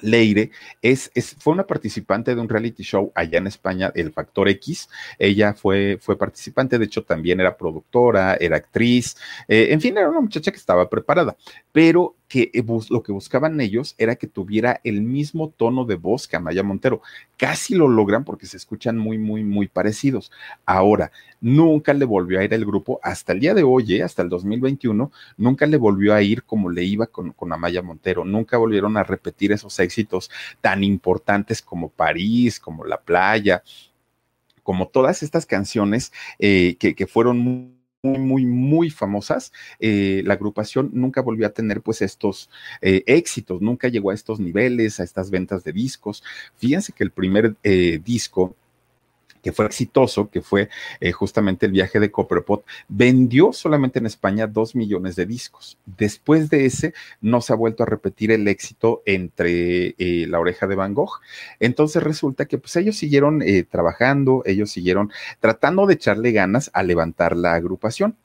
Leire 0.00 0.50
es, 0.82 1.10
es, 1.14 1.36
fue 1.38 1.52
una 1.52 1.66
participante 1.66 2.34
de 2.34 2.40
un 2.40 2.48
reality 2.48 2.82
show 2.82 3.12
allá 3.14 3.38
en 3.38 3.46
España, 3.46 3.92
El 3.94 4.12
Factor 4.12 4.48
X. 4.48 4.88
Ella 5.18 5.54
fue, 5.54 5.98
fue 6.00 6.18
participante, 6.18 6.78
de 6.78 6.84
hecho 6.84 7.04
también 7.04 7.40
era 7.40 7.56
productora, 7.56 8.34
era 8.34 8.56
actriz, 8.56 9.16
eh, 9.48 9.68
en 9.70 9.80
fin, 9.80 9.96
era 9.96 10.10
una 10.10 10.20
muchacha 10.20 10.50
que 10.50 10.56
estaba 10.56 10.88
preparada, 10.88 11.36
pero 11.72 12.16
que 12.34 12.50
lo 12.90 13.04
que 13.04 13.12
buscaban 13.12 13.60
ellos 13.60 13.94
era 13.96 14.16
que 14.16 14.26
tuviera 14.26 14.80
el 14.82 15.02
mismo 15.02 15.50
tono 15.50 15.84
de 15.84 15.94
voz 15.94 16.26
que 16.26 16.34
Amaya 16.34 16.64
Montero. 16.64 17.00
Casi 17.36 17.76
lo 17.76 17.86
logran 17.86 18.24
porque 18.24 18.46
se 18.46 18.56
escuchan 18.56 18.98
muy, 18.98 19.18
muy, 19.18 19.44
muy 19.44 19.68
parecidos. 19.68 20.32
Ahora, 20.66 21.12
nunca 21.40 21.94
le 21.94 22.04
volvió 22.04 22.40
a 22.40 22.44
ir 22.44 22.52
el 22.52 22.64
grupo 22.66 22.98
hasta 23.04 23.34
el 23.34 23.38
día 23.38 23.54
de 23.54 23.62
hoy, 23.62 23.94
¿eh? 23.94 24.02
hasta 24.02 24.22
el 24.22 24.30
2021, 24.30 25.12
nunca 25.36 25.66
le 25.66 25.76
volvió 25.76 26.12
a 26.12 26.22
ir 26.22 26.42
como 26.42 26.70
le 26.70 26.82
iba 26.82 27.06
con, 27.06 27.30
con 27.34 27.52
Amaya 27.52 27.82
Montero. 27.82 28.24
Nunca 28.24 28.56
volvieron 28.56 28.96
a 28.96 29.04
repetir 29.04 29.52
esos 29.52 29.78
éxitos 29.78 30.28
tan 30.60 30.82
importantes 30.82 31.62
como 31.62 31.88
París, 31.88 32.58
como 32.58 32.84
La 32.84 33.00
Playa, 33.00 33.62
como 34.64 34.88
todas 34.88 35.22
estas 35.22 35.46
canciones 35.46 36.12
eh, 36.40 36.74
que, 36.80 36.96
que 36.96 37.06
fueron 37.06 37.38
muy 37.38 37.73
muy, 38.04 38.18
muy, 38.18 38.46
muy 38.46 38.90
famosas, 38.90 39.52
eh, 39.80 40.22
la 40.24 40.34
agrupación 40.34 40.90
nunca 40.92 41.22
volvió 41.22 41.46
a 41.46 41.50
tener 41.50 41.80
pues 41.80 42.02
estos 42.02 42.50
eh, 42.82 43.02
éxitos, 43.06 43.60
nunca 43.62 43.88
llegó 43.88 44.10
a 44.10 44.14
estos 44.14 44.40
niveles, 44.40 45.00
a 45.00 45.04
estas 45.04 45.30
ventas 45.30 45.64
de 45.64 45.72
discos. 45.72 46.22
Fíjense 46.56 46.92
que 46.92 47.04
el 47.04 47.10
primer 47.10 47.56
eh, 47.62 48.00
disco 48.04 48.54
que 49.44 49.52
fue 49.52 49.66
exitoso, 49.66 50.30
que 50.30 50.40
fue 50.40 50.70
eh, 51.00 51.12
justamente 51.12 51.66
el 51.66 51.72
viaje 51.72 52.00
de 52.00 52.10
Copperpot, 52.10 52.64
vendió 52.88 53.52
solamente 53.52 53.98
en 53.98 54.06
España 54.06 54.46
dos 54.46 54.74
millones 54.74 55.16
de 55.16 55.26
discos. 55.26 55.76
Después 55.84 56.48
de 56.48 56.64
ese, 56.64 56.94
no 57.20 57.42
se 57.42 57.52
ha 57.52 57.56
vuelto 57.56 57.82
a 57.82 57.86
repetir 57.86 58.32
el 58.32 58.48
éxito 58.48 59.02
entre 59.04 59.94
eh, 59.98 60.26
La 60.26 60.40
Oreja 60.40 60.66
de 60.66 60.76
Van 60.76 60.94
Gogh. 60.94 61.20
Entonces 61.60 62.02
resulta 62.02 62.46
que 62.46 62.56
pues 62.56 62.74
ellos 62.76 62.96
siguieron 62.96 63.42
eh, 63.42 63.64
trabajando, 63.64 64.42
ellos 64.46 64.70
siguieron 64.70 65.12
tratando 65.40 65.86
de 65.86 65.94
echarle 65.94 66.32
ganas 66.32 66.70
a 66.72 66.82
levantar 66.82 67.36
la 67.36 67.52
agrupación. 67.52 68.16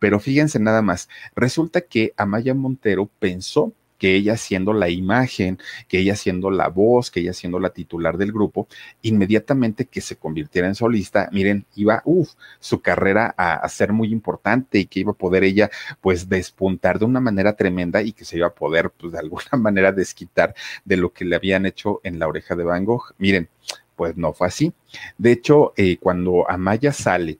Pero 0.00 0.18
fíjense 0.18 0.58
nada 0.58 0.82
más, 0.82 1.08
resulta 1.36 1.82
que 1.82 2.12
Amaya 2.16 2.52
Montero 2.52 3.08
pensó 3.20 3.72
que 3.98 4.14
ella 4.14 4.36
siendo 4.36 4.72
la 4.72 4.88
imagen, 4.88 5.58
que 5.88 5.98
ella 5.98 6.16
siendo 6.16 6.50
la 6.50 6.68
voz, 6.68 7.10
que 7.10 7.20
ella 7.20 7.32
siendo 7.32 7.58
la 7.58 7.70
titular 7.70 8.16
del 8.18 8.32
grupo, 8.32 8.68
inmediatamente 9.02 9.86
que 9.86 10.00
se 10.00 10.16
convirtiera 10.16 10.68
en 10.68 10.74
solista, 10.74 11.28
miren, 11.32 11.66
iba, 11.74 12.02
uff, 12.04 12.32
su 12.60 12.80
carrera 12.80 13.34
a, 13.36 13.68
ser 13.68 13.92
muy 13.92 14.12
importante 14.12 14.78
y 14.78 14.86
que 14.86 15.00
iba 15.00 15.12
a 15.12 15.14
poder 15.14 15.44
ella, 15.44 15.70
pues, 16.00 16.28
despuntar 16.28 16.98
de 16.98 17.04
una 17.06 17.20
manera 17.20 17.56
tremenda 17.56 18.02
y 18.02 18.12
que 18.12 18.24
se 18.24 18.36
iba 18.36 18.48
a 18.48 18.54
poder, 18.54 18.90
pues, 18.90 19.12
de 19.12 19.18
alguna 19.18 19.44
manera 19.58 19.92
desquitar 19.92 20.54
de 20.84 20.96
lo 20.96 21.12
que 21.12 21.24
le 21.24 21.36
habían 21.36 21.66
hecho 21.66 22.00
en 22.04 22.18
la 22.18 22.28
oreja 22.28 22.54
de 22.56 22.64
Van 22.64 22.84
Gogh. 22.84 23.14
Miren, 23.18 23.48
pues 23.96 24.16
no 24.16 24.32
fue 24.32 24.48
así. 24.48 24.72
De 25.18 25.32
hecho, 25.32 25.72
eh, 25.76 25.98
cuando 25.98 26.48
Amaya 26.50 26.92
sale 26.92 27.38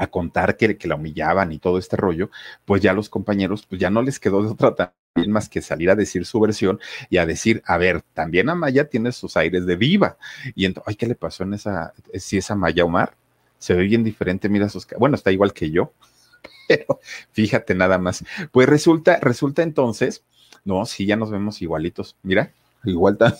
a 0.00 0.06
contar 0.06 0.56
que, 0.56 0.78
que, 0.78 0.88
la 0.88 0.94
humillaban 0.94 1.52
y 1.52 1.58
todo 1.58 1.78
este 1.78 1.96
rollo, 1.96 2.30
pues 2.64 2.80
ya 2.80 2.94
los 2.94 3.10
compañeros, 3.10 3.66
pues 3.66 3.80
ya 3.80 3.90
no 3.90 4.02
les 4.02 4.18
quedó 4.18 4.42
de 4.42 4.48
otra 4.48 4.94
más 5.28 5.48
que 5.48 5.60
salir 5.60 5.90
a 5.90 5.94
decir 5.94 6.24
su 6.24 6.40
versión 6.40 6.80
y 7.10 7.18
a 7.18 7.26
decir, 7.26 7.62
a 7.66 7.76
ver, 7.76 8.02
también 8.14 8.48
Amaya 8.48 8.88
tiene 8.88 9.12
sus 9.12 9.36
aires 9.36 9.66
de 9.66 9.76
viva. 9.76 10.16
Y 10.54 10.64
entonces, 10.64 10.88
ay, 10.88 10.94
¿qué 10.96 11.06
le 11.06 11.14
pasó 11.14 11.42
en 11.42 11.54
esa, 11.54 11.92
si 12.14 12.38
es 12.38 12.50
Amaya 12.50 12.84
Omar? 12.84 13.14
Se 13.58 13.74
ve 13.74 13.82
bien 13.82 14.02
diferente, 14.04 14.48
mira 14.48 14.70
sus, 14.70 14.86
bueno, 14.98 15.16
está 15.16 15.30
igual 15.30 15.52
que 15.52 15.70
yo, 15.70 15.92
pero 16.68 17.00
fíjate 17.32 17.74
nada 17.74 17.98
más. 17.98 18.24
Pues 18.52 18.68
resulta, 18.68 19.18
resulta 19.20 19.62
entonces, 19.62 20.24
no, 20.64 20.86
sí, 20.86 21.04
ya 21.04 21.16
nos 21.16 21.30
vemos 21.30 21.60
igualitos, 21.60 22.16
mira, 22.22 22.52
igual 22.84 23.18
tan 23.18 23.34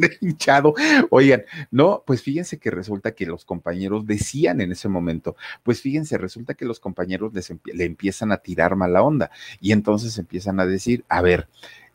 hinchado. 0.20 0.74
Oigan, 1.10 1.44
no, 1.70 2.02
pues 2.06 2.22
fíjense 2.22 2.58
que 2.58 2.70
resulta 2.70 3.12
que 3.12 3.26
los 3.26 3.44
compañeros 3.44 4.06
decían 4.06 4.60
en 4.60 4.72
ese 4.72 4.88
momento, 4.88 5.36
pues 5.62 5.80
fíjense, 5.80 6.18
resulta 6.18 6.54
que 6.54 6.64
los 6.64 6.80
compañeros 6.80 7.32
les 7.34 7.52
le 7.64 7.84
empiezan 7.84 8.32
a 8.32 8.38
tirar 8.38 8.76
mala 8.76 9.02
onda 9.02 9.30
y 9.60 9.72
entonces 9.72 10.16
empiezan 10.18 10.60
a 10.60 10.66
decir, 10.66 11.04
a 11.08 11.22
ver, 11.22 11.48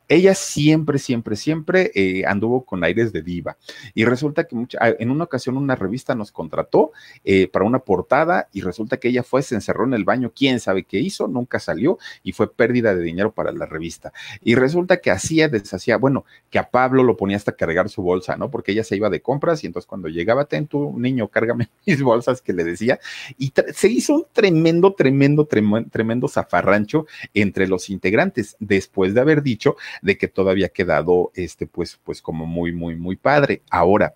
ella 0.07 0.35
siempre, 0.35 0.99
siempre, 0.99 1.35
siempre 1.35 1.91
eh, 1.95 2.25
anduvo 2.25 2.65
con 2.65 2.83
aires 2.83 3.11
de 3.11 3.21
diva. 3.21 3.57
Y 3.93 4.05
resulta 4.05 4.45
que 4.45 4.55
mucha, 4.55 4.77
ah, 4.81 4.93
en 4.99 5.09
una 5.09 5.23
ocasión 5.23 5.57
una 5.57 5.75
revista 5.75 6.15
nos 6.15 6.31
contrató 6.31 6.91
eh, 7.23 7.47
para 7.47 7.65
una 7.65 7.79
portada 7.79 8.47
y 8.51 8.61
resulta 8.61 8.97
que 8.97 9.09
ella 9.09 9.23
fue, 9.23 9.41
se 9.41 9.55
encerró 9.55 9.85
en 9.85 9.93
el 9.93 10.03
baño, 10.03 10.31
quién 10.35 10.59
sabe 10.59 10.83
qué 10.83 10.99
hizo, 10.99 11.27
nunca 11.27 11.59
salió 11.59 11.97
y 12.23 12.33
fue 12.33 12.53
pérdida 12.53 12.95
de 12.95 13.01
dinero 13.01 13.31
para 13.31 13.51
la 13.51 13.65
revista. 13.65 14.13
Y 14.43 14.55
resulta 14.55 14.97
que 14.97 15.11
hacía, 15.11 15.49
deshacía, 15.49 15.97
bueno, 15.97 16.25
que 16.49 16.59
a 16.59 16.69
Pablo 16.69 17.03
lo 17.03 17.17
ponía 17.17 17.37
hasta 17.37 17.53
cargar 17.53 17.89
su 17.89 18.01
bolsa, 18.01 18.37
¿no? 18.37 18.51
Porque 18.51 18.71
ella 18.71 18.83
se 18.83 18.95
iba 18.95 19.09
de 19.09 19.21
compras 19.21 19.63
y 19.63 19.67
entonces 19.67 19.87
cuando 19.87 20.07
llegaba, 20.07 20.45
ten 20.45 20.67
tu 20.67 20.97
niño, 20.99 21.27
cárgame 21.29 21.69
mis 21.85 22.01
bolsas 22.01 22.41
que 22.41 22.53
le 22.53 22.63
decía. 22.63 22.99
Y 23.37 23.53
se 23.73 23.87
hizo 23.87 24.15
un 24.15 24.25
tremendo, 24.31 24.93
tremendo, 24.93 25.45
tremendo, 25.45 25.89
tremendo 25.89 26.27
zafarrancho 26.27 27.07
entre 27.33 27.67
los 27.67 27.89
integrantes 27.89 28.55
después 28.59 29.13
de 29.13 29.21
haber 29.21 29.41
dicho 29.41 29.75
de 30.01 30.17
que 30.17 30.27
todavía 30.27 30.67
ha 30.67 30.69
quedado, 30.69 31.31
este, 31.35 31.67
pues, 31.67 31.99
pues 32.03 32.21
como 32.21 32.45
muy, 32.45 32.71
muy, 32.71 32.95
muy 32.95 33.15
padre. 33.15 33.61
Ahora, 33.69 34.13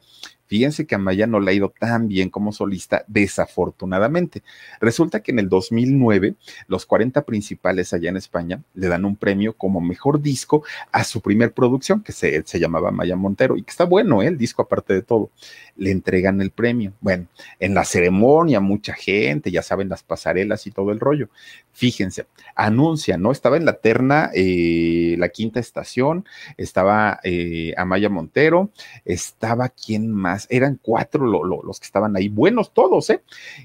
Fíjense 0.49 0.88
que 0.88 0.95
a 0.95 0.97
Maya 0.97 1.27
no 1.27 1.39
le 1.39 1.51
ha 1.51 1.53
ido 1.53 1.71
tan 1.80 2.07
bien 2.07 2.32
como 2.32 2.51
solista, 2.51 3.05
desafortunadamente. 3.07 4.41
Resulta 4.82 5.21
que 5.21 5.32
en 5.32 5.38
el 5.38 5.47
2009, 5.47 6.34
los 6.67 6.88
40 6.88 7.21
principales 7.21 7.93
allá 7.93 8.09
en 8.09 8.17
España 8.17 8.63
le 8.73 8.88
dan 8.88 9.05
un 9.05 9.15
premio 9.15 9.53
como 9.53 9.80
mejor 9.80 10.23
disco 10.23 10.63
a 10.91 11.03
su 11.03 11.21
primer 11.21 11.53
producción, 11.53 12.01
que 12.01 12.13
se, 12.13 12.41
se 12.47 12.59
llamaba 12.59 12.89
Maya 12.89 13.15
Montero, 13.15 13.57
y 13.57 13.61
que 13.61 13.69
está 13.69 13.84
bueno 13.84 14.23
¿eh? 14.23 14.27
el 14.27 14.39
disco 14.39 14.63
aparte 14.63 14.91
de 14.95 15.03
todo. 15.03 15.30
Le 15.77 15.91
entregan 15.91 16.41
el 16.41 16.49
premio. 16.49 16.93
Bueno, 16.99 17.27
en 17.59 17.75
la 17.75 17.86
ceremonia, 17.86 18.59
mucha 18.59 18.95
gente, 18.95 19.51
ya 19.51 19.61
saben, 19.61 19.88
las 19.88 20.01
pasarelas 20.01 20.65
y 20.65 20.71
todo 20.71 20.91
el 20.91 20.99
rollo. 20.99 21.30
Fíjense, 21.72 22.28
anuncia, 22.55 23.17
¿no? 23.17 23.32
Estaba 23.32 23.57
en 23.57 23.65
la 23.65 23.74
terna, 23.74 24.32
eh, 24.34 25.15
la 25.17 25.30
quinta 25.30 25.59
estación, 25.59 26.26
estaba 26.57 27.20
eh, 27.24 27.74
Amaya 27.78 28.09
Montero, 28.09 28.70
estaba 29.05 29.70
quién 29.70 30.11
más, 30.11 30.47
eran 30.49 30.80
cuatro 30.82 31.26
los 31.26 31.80
que 31.80 31.86
estaban 31.86 32.15
ahí, 32.17 32.28
buenos 32.28 32.74
todos, 32.74 33.09
¿eh? 33.09 33.22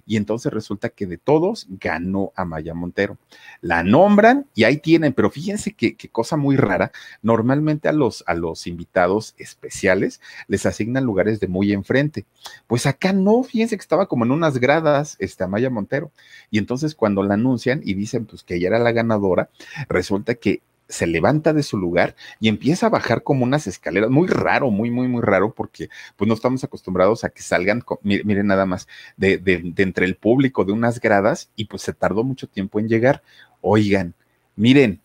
Y 0.07 0.17
entonces 0.17 0.53
resulta 0.53 0.91
que 0.91 1.07
de 1.07 1.19
todos 1.19 1.67
ganó 1.69 2.33
Amaya 2.37 2.75
Montero. 2.75 3.19
La 3.61 3.83
nombran 3.83 4.47
y 4.55 4.65
ahí 4.65 4.77
tienen, 4.77 5.13
pero 5.13 5.31
fíjense 5.31 5.73
qué 5.73 5.97
cosa 6.13 6.37
muy 6.37 6.57
rara, 6.57 6.93
normalmente 7.23 7.89
a 7.89 7.93
los, 7.93 8.23
a 8.27 8.35
los 8.35 8.67
invitados 8.67 9.35
especiales 9.39 10.21
les 10.47 10.67
asignan 10.67 11.05
lugares 11.05 11.41
de 11.41 11.49
muy 11.49 11.73
enfrente. 11.73 12.25
Pues 12.67 12.87
acá 12.87 13.13
no, 13.13 13.43
fíjense 13.43 13.77
que 13.77 13.83
estaba 13.83 14.07
como 14.07 14.25
en 14.25 14.31
unas 14.31 14.59
gradas, 14.59 15.17
este 15.19 15.45
Amaya 15.45 15.71
Montero. 15.71 16.11
Y 16.51 16.59
entonces 16.59 16.95
cuando 16.95 17.23
la 17.23 17.35
anuncian 17.35 17.81
y 17.85 17.94
dicen 17.95 18.27
pues 18.27 18.43
que 18.43 18.57
ella 18.57 18.69
era 18.69 18.79
la 18.79 18.93
ganadora, 18.93 19.51
resulta 19.89 20.35
que 20.35 20.63
se 20.89 21.07
levanta 21.07 21.53
de 21.53 21.63
su 21.63 21.79
lugar 21.79 22.15
y 22.41 22.49
empieza 22.49 22.87
a 22.87 22.91
bajar 22.91 23.23
como 23.23 23.45
unas 23.45 23.67
escaleras, 23.67 24.11
muy 24.11 24.29
raro, 24.29 24.71
muy, 24.71 24.91
muy, 24.91 25.09
muy 25.09 25.23
raro, 25.23 25.53
porque 25.53 25.89
pues 26.17 26.29
no 26.29 26.35
estamos 26.35 26.63
acostumbrados 26.63 27.25
a 27.25 27.31
que 27.31 27.43
salgan, 27.43 27.83
miren 28.03 28.47
nada 28.47 28.67
más, 28.67 28.87
de, 29.17 29.39
de, 29.39 29.73
entre 29.79 30.07
el 30.07 30.17
público, 30.17 30.65
de 30.65 30.73
unas 30.73 31.01
gradas, 31.01 31.51
y 31.57 31.67
pues 31.67 31.83
se 31.83 31.93
tardó 31.93 32.23
mucho 32.23 32.47
tiempo 32.49 32.79
en 32.81 32.89
llegar. 32.89 33.23
Oigan, 33.61 34.15
miren, 34.57 35.01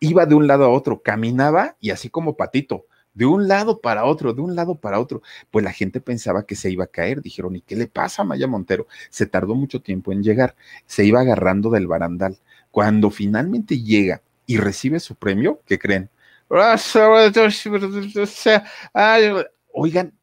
iba 0.00 0.26
de 0.26 0.34
un 0.34 0.46
lado 0.46 0.64
a 0.64 0.70
otro, 0.70 1.00
caminaba 1.02 1.76
y 1.80 1.90
así 1.90 2.10
como 2.10 2.36
patito, 2.36 2.86
de 3.20 3.26
un 3.26 3.48
lado 3.48 3.82
para 3.82 4.06
otro, 4.06 4.32
de 4.32 4.40
un 4.40 4.56
lado 4.56 4.76
para 4.76 4.98
otro. 4.98 5.20
Pues 5.50 5.62
la 5.62 5.72
gente 5.72 6.00
pensaba 6.00 6.46
que 6.46 6.56
se 6.56 6.70
iba 6.70 6.84
a 6.84 6.86
caer. 6.86 7.20
Dijeron, 7.20 7.54
¿y 7.54 7.60
qué 7.60 7.76
le 7.76 7.86
pasa 7.86 8.22
a 8.22 8.24
Maya 8.24 8.46
Montero? 8.46 8.86
Se 9.10 9.26
tardó 9.26 9.54
mucho 9.54 9.82
tiempo 9.82 10.10
en 10.10 10.22
llegar. 10.22 10.56
Se 10.86 11.04
iba 11.04 11.20
agarrando 11.20 11.68
del 11.68 11.86
barandal. 11.86 12.38
Cuando 12.70 13.10
finalmente 13.10 13.82
llega 13.82 14.22
y 14.46 14.56
recibe 14.56 15.00
su 15.00 15.16
premio, 15.16 15.60
¿qué 15.66 15.78
creen? 15.78 16.08
Oigan, 19.74 20.18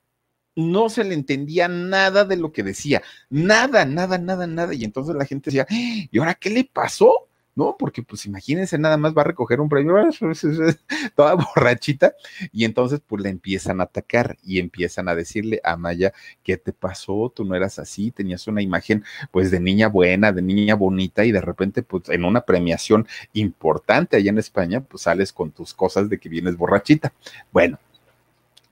no 0.55 0.89
se 0.89 1.03
le 1.03 1.13
entendía 1.13 1.67
nada 1.67 2.25
de 2.25 2.35
lo 2.35 2.51
que 2.51 2.63
decía. 2.63 3.03
Nada, 3.29 3.85
nada, 3.85 4.17
nada, 4.17 4.47
nada. 4.47 4.73
Y 4.73 4.83
entonces 4.83 5.15
la 5.15 5.25
gente 5.25 5.51
decía. 5.51 5.67
¿y 5.69 6.17
ahora 6.17 6.33
qué 6.33 6.49
le 6.49 6.63
pasó? 6.63 7.26
¿No? 7.57 7.75
Porque 7.77 8.03
pues 8.03 8.25
imagínense, 8.27 8.77
nada 8.77 8.97
más 8.97 9.17
va 9.17 9.21
a 9.21 9.25
recoger 9.25 9.59
un 9.59 9.67
premio, 9.67 9.95
toda 11.15 11.33
borrachita, 11.33 12.13
y 12.51 12.65
entonces 12.65 13.01
pues 13.05 13.23
le 13.23 13.29
empiezan 13.29 13.81
a 13.81 13.85
atacar 13.85 14.37
y 14.43 14.59
empiezan 14.59 15.09
a 15.09 15.15
decirle 15.15 15.59
a 15.63 15.75
Maya, 15.75 16.13
¿qué 16.43 16.57
te 16.57 16.71
pasó? 16.71 17.33
Tú 17.35 17.43
no 17.45 17.55
eras 17.55 17.79
así, 17.79 18.11
tenías 18.11 18.47
una 18.47 18.61
imagen 18.61 19.03
pues 19.31 19.49
de 19.49 19.59
niña 19.59 19.87
buena, 19.87 20.31
de 20.31 20.43
niña 20.43 20.75
bonita, 20.75 21.25
y 21.25 21.31
de 21.31 21.41
repente 21.41 21.81
pues 21.81 22.09
en 22.09 22.25
una 22.25 22.41
premiación 22.41 23.07
importante 23.33 24.17
allá 24.17 24.29
en 24.29 24.37
España, 24.37 24.81
pues 24.81 25.03
sales 25.03 25.33
con 25.33 25.49
tus 25.49 25.73
cosas 25.73 26.09
de 26.09 26.19
que 26.19 26.29
vienes 26.29 26.57
borrachita. 26.57 27.11
Bueno, 27.51 27.79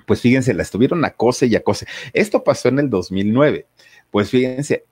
pues 0.05 0.21
fíjense, 0.21 0.53
la 0.53 0.61
estuvieron 0.61 1.03
acose 1.05 1.47
y 1.47 1.55
acose. 1.55 1.87
Esto 2.13 2.43
pasó 2.43 2.69
en 2.69 2.77
el 2.77 2.91
2009. 2.91 3.65
Pues 4.11 4.29
fíjense, 4.29 4.85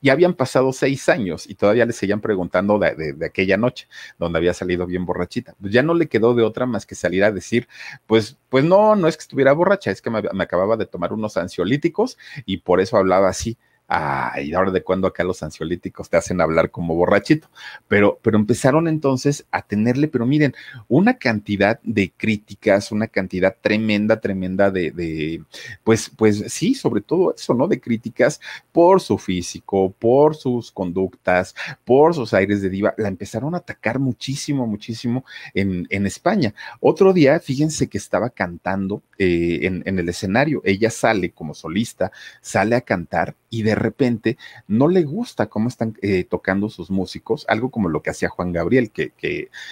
ya 0.00 0.12
habían 0.12 0.34
pasado 0.34 0.72
seis 0.72 1.08
años 1.08 1.48
y 1.48 1.54
todavía 1.54 1.86
le 1.86 1.92
seguían 1.92 2.20
preguntando 2.20 2.78
de, 2.78 3.16
aquella 3.26 3.56
noche 3.56 3.88
donde 4.18 4.38
había 4.38 4.54
salido 4.54 4.86
bien 4.86 5.04
borrachita. 5.06 5.54
Pues 5.60 5.72
ya 5.72 5.82
no 5.82 5.94
le 5.94 6.08
quedó 6.08 6.34
de 6.34 6.42
otra 6.42 6.66
más 6.66 6.86
que 6.86 6.94
salir 6.94 7.24
a 7.24 7.32
decir, 7.32 7.68
pues, 8.06 8.36
pues 8.48 8.64
no, 8.64 8.96
no 8.96 9.08
es 9.08 9.16
que 9.16 9.22
estuviera 9.22 9.52
borracha, 9.52 9.90
es 9.90 10.02
que 10.02 10.10
me 10.10 10.42
acababa 10.42 10.76
de 10.76 10.86
tomar 10.86 11.12
unos 11.12 11.36
ansiolíticos 11.36 12.18
y 12.46 12.58
por 12.58 12.80
eso 12.80 12.96
hablaba 12.96 13.28
así. 13.28 13.56
Ay, 13.90 14.52
ahora 14.52 14.70
de 14.70 14.82
cuando 14.82 15.08
acá 15.08 15.24
los 15.24 15.42
ansiolíticos 15.42 16.10
te 16.10 16.18
hacen 16.18 16.42
hablar 16.42 16.70
como 16.70 16.94
borrachito. 16.94 17.48
Pero, 17.88 18.18
pero 18.22 18.36
empezaron 18.36 18.86
entonces 18.86 19.46
a 19.50 19.62
tenerle, 19.62 20.08
pero 20.08 20.26
miren, 20.26 20.54
una 20.88 21.16
cantidad 21.16 21.80
de 21.82 22.12
críticas, 22.14 22.92
una 22.92 23.06
cantidad 23.06 23.56
tremenda, 23.58 24.20
tremenda 24.20 24.70
de, 24.70 24.90
de, 24.90 25.42
pues, 25.84 26.10
pues 26.14 26.44
sí, 26.48 26.74
sobre 26.74 27.00
todo 27.00 27.34
eso, 27.34 27.54
¿no? 27.54 27.66
De 27.66 27.80
críticas 27.80 28.42
por 28.72 29.00
su 29.00 29.16
físico, 29.16 29.90
por 29.98 30.36
sus 30.36 30.70
conductas, 30.70 31.54
por 31.86 32.14
sus 32.14 32.34
aires 32.34 32.60
de 32.60 32.68
diva. 32.68 32.92
La 32.98 33.08
empezaron 33.08 33.54
a 33.54 33.58
atacar 33.58 33.98
muchísimo, 33.98 34.66
muchísimo 34.66 35.24
en, 35.54 35.86
en 35.88 36.06
España. 36.06 36.52
Otro 36.80 37.14
día, 37.14 37.40
fíjense 37.40 37.88
que 37.88 37.96
estaba 37.96 38.28
cantando 38.28 39.02
eh, 39.16 39.60
en, 39.62 39.82
en 39.86 39.98
el 39.98 40.10
escenario. 40.10 40.60
Ella 40.64 40.90
sale 40.90 41.30
como 41.30 41.54
solista, 41.54 42.12
sale 42.42 42.76
a 42.76 42.82
cantar 42.82 43.34
y 43.48 43.62
de 43.62 43.77
repente 43.78 44.36
no 44.66 44.88
le 44.88 45.02
gusta 45.02 45.46
cómo 45.46 45.68
están 45.68 45.96
eh, 46.02 46.24
tocando 46.24 46.68
sus 46.68 46.90
músicos, 46.90 47.44
algo 47.48 47.70
como 47.70 47.88
lo 47.88 48.02
que 48.02 48.10
hacía 48.10 48.28
Juan 48.28 48.52
Gabriel, 48.52 48.90
que, 48.90 49.12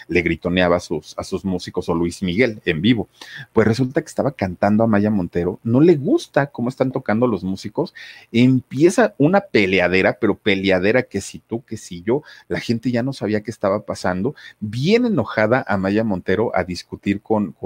le 0.09 0.23
gritoneaba 0.23 0.77
a 0.77 0.81
sus, 0.81 1.45
músicos 1.45 1.89
o 1.89 1.95
Luis 1.95 2.23
Miguel 2.23 2.61
en 2.65 2.81
vivo. 2.83 3.09
Pues 3.53 3.67
resulta 3.67 4.01
que 4.01 4.09
estaba 4.09 4.33
cantando 4.33 4.85
a 4.85 4.87
Maya 4.87 5.11
Montero, 5.11 5.61
no 5.63 5.81
le 5.81 5.97
gusta 5.97 6.47
cómo 6.47 6.69
están 6.69 6.93
tocando 6.93 7.27
los 7.27 7.45
músicos, 7.45 7.95
empieza 8.33 9.15
una 9.19 9.41
peleadera, 9.41 10.19
pero 10.21 10.37
peleadera 10.37 11.05
que 11.05 11.21
si 11.21 11.39
tú, 11.39 11.65
que 11.65 11.77
si 11.77 12.03
yo, 12.03 12.23
la 12.49 12.61
gente 12.61 12.91
ya 12.91 13.03
no 13.03 13.13
sabía 13.13 13.43
qué 13.43 13.51
estaba 13.51 13.85
pasando, 13.85 14.35
bien 14.61 15.07
enojada 15.07 15.65
a 15.67 15.77
Maya 15.77 16.05
Montero 16.05 16.51
a 16.55 16.65
discutir 16.65 17.21
con 17.21 17.57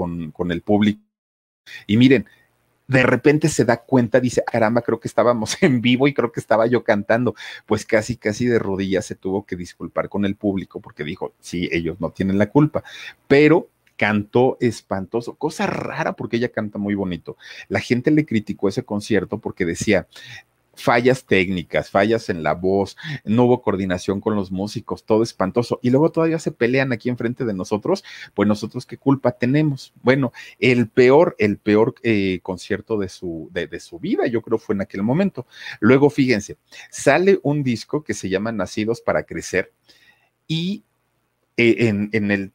el 0.51 0.61
público. 0.61 1.01
Y 1.87 1.97
miren, 1.97 2.25
de 2.91 3.03
repente 3.03 3.47
se 3.47 3.63
da 3.63 3.77
cuenta, 3.77 4.19
dice, 4.19 4.43
caramba, 4.45 4.81
creo 4.81 4.99
que 4.99 5.07
estábamos 5.07 5.55
en 5.63 5.79
vivo 5.79 6.09
y 6.09 6.13
creo 6.13 6.31
que 6.33 6.41
estaba 6.41 6.67
yo 6.67 6.83
cantando. 6.83 7.35
Pues 7.65 7.85
casi, 7.85 8.17
casi 8.17 8.47
de 8.47 8.59
rodillas 8.59 9.05
se 9.05 9.15
tuvo 9.15 9.45
que 9.45 9.55
disculpar 9.55 10.09
con 10.09 10.25
el 10.25 10.35
público 10.35 10.81
porque 10.81 11.05
dijo, 11.05 11.33
sí, 11.39 11.69
ellos 11.71 12.01
no 12.01 12.09
tienen 12.09 12.37
la 12.37 12.49
culpa, 12.49 12.83
pero 13.29 13.69
cantó 13.95 14.57
espantoso, 14.59 15.35
cosa 15.35 15.67
rara 15.67 16.13
porque 16.13 16.35
ella 16.35 16.49
canta 16.49 16.79
muy 16.79 16.95
bonito. 16.95 17.37
La 17.69 17.79
gente 17.79 18.11
le 18.11 18.25
criticó 18.25 18.67
ese 18.67 18.83
concierto 18.83 19.37
porque 19.37 19.63
decía, 19.63 20.07
fallas 20.73 21.25
técnicas, 21.25 21.89
fallas 21.89 22.29
en 22.29 22.43
la 22.43 22.53
voz, 22.53 22.97
no 23.23 23.45
hubo 23.45 23.61
coordinación 23.61 24.21
con 24.21 24.35
los 24.35 24.51
músicos, 24.51 25.03
todo 25.03 25.23
espantoso. 25.23 25.79
Y 25.81 25.89
luego 25.89 26.11
todavía 26.11 26.39
se 26.39 26.51
pelean 26.51 26.91
aquí 26.91 27.09
enfrente 27.09 27.45
de 27.45 27.53
nosotros, 27.53 28.03
pues 28.33 28.47
nosotros 28.47 28.85
qué 28.85 28.97
culpa 28.97 29.31
tenemos. 29.33 29.93
Bueno, 30.01 30.31
el 30.59 30.87
peor, 30.89 31.35
el 31.39 31.57
peor 31.57 31.95
eh, 32.03 32.39
concierto 32.43 32.97
de 32.97 33.09
su, 33.09 33.49
de, 33.51 33.67
de 33.67 33.79
su 33.79 33.99
vida, 33.99 34.27
yo 34.27 34.41
creo 34.41 34.57
fue 34.57 34.75
en 34.75 34.81
aquel 34.81 35.03
momento. 35.03 35.45
Luego, 35.79 36.09
fíjense, 36.09 36.57
sale 36.89 37.39
un 37.43 37.63
disco 37.63 38.03
que 38.03 38.13
se 38.13 38.29
llama 38.29 38.51
Nacidos 38.51 39.01
para 39.01 39.23
Crecer 39.23 39.73
y 40.47 40.83
eh, 41.69 42.09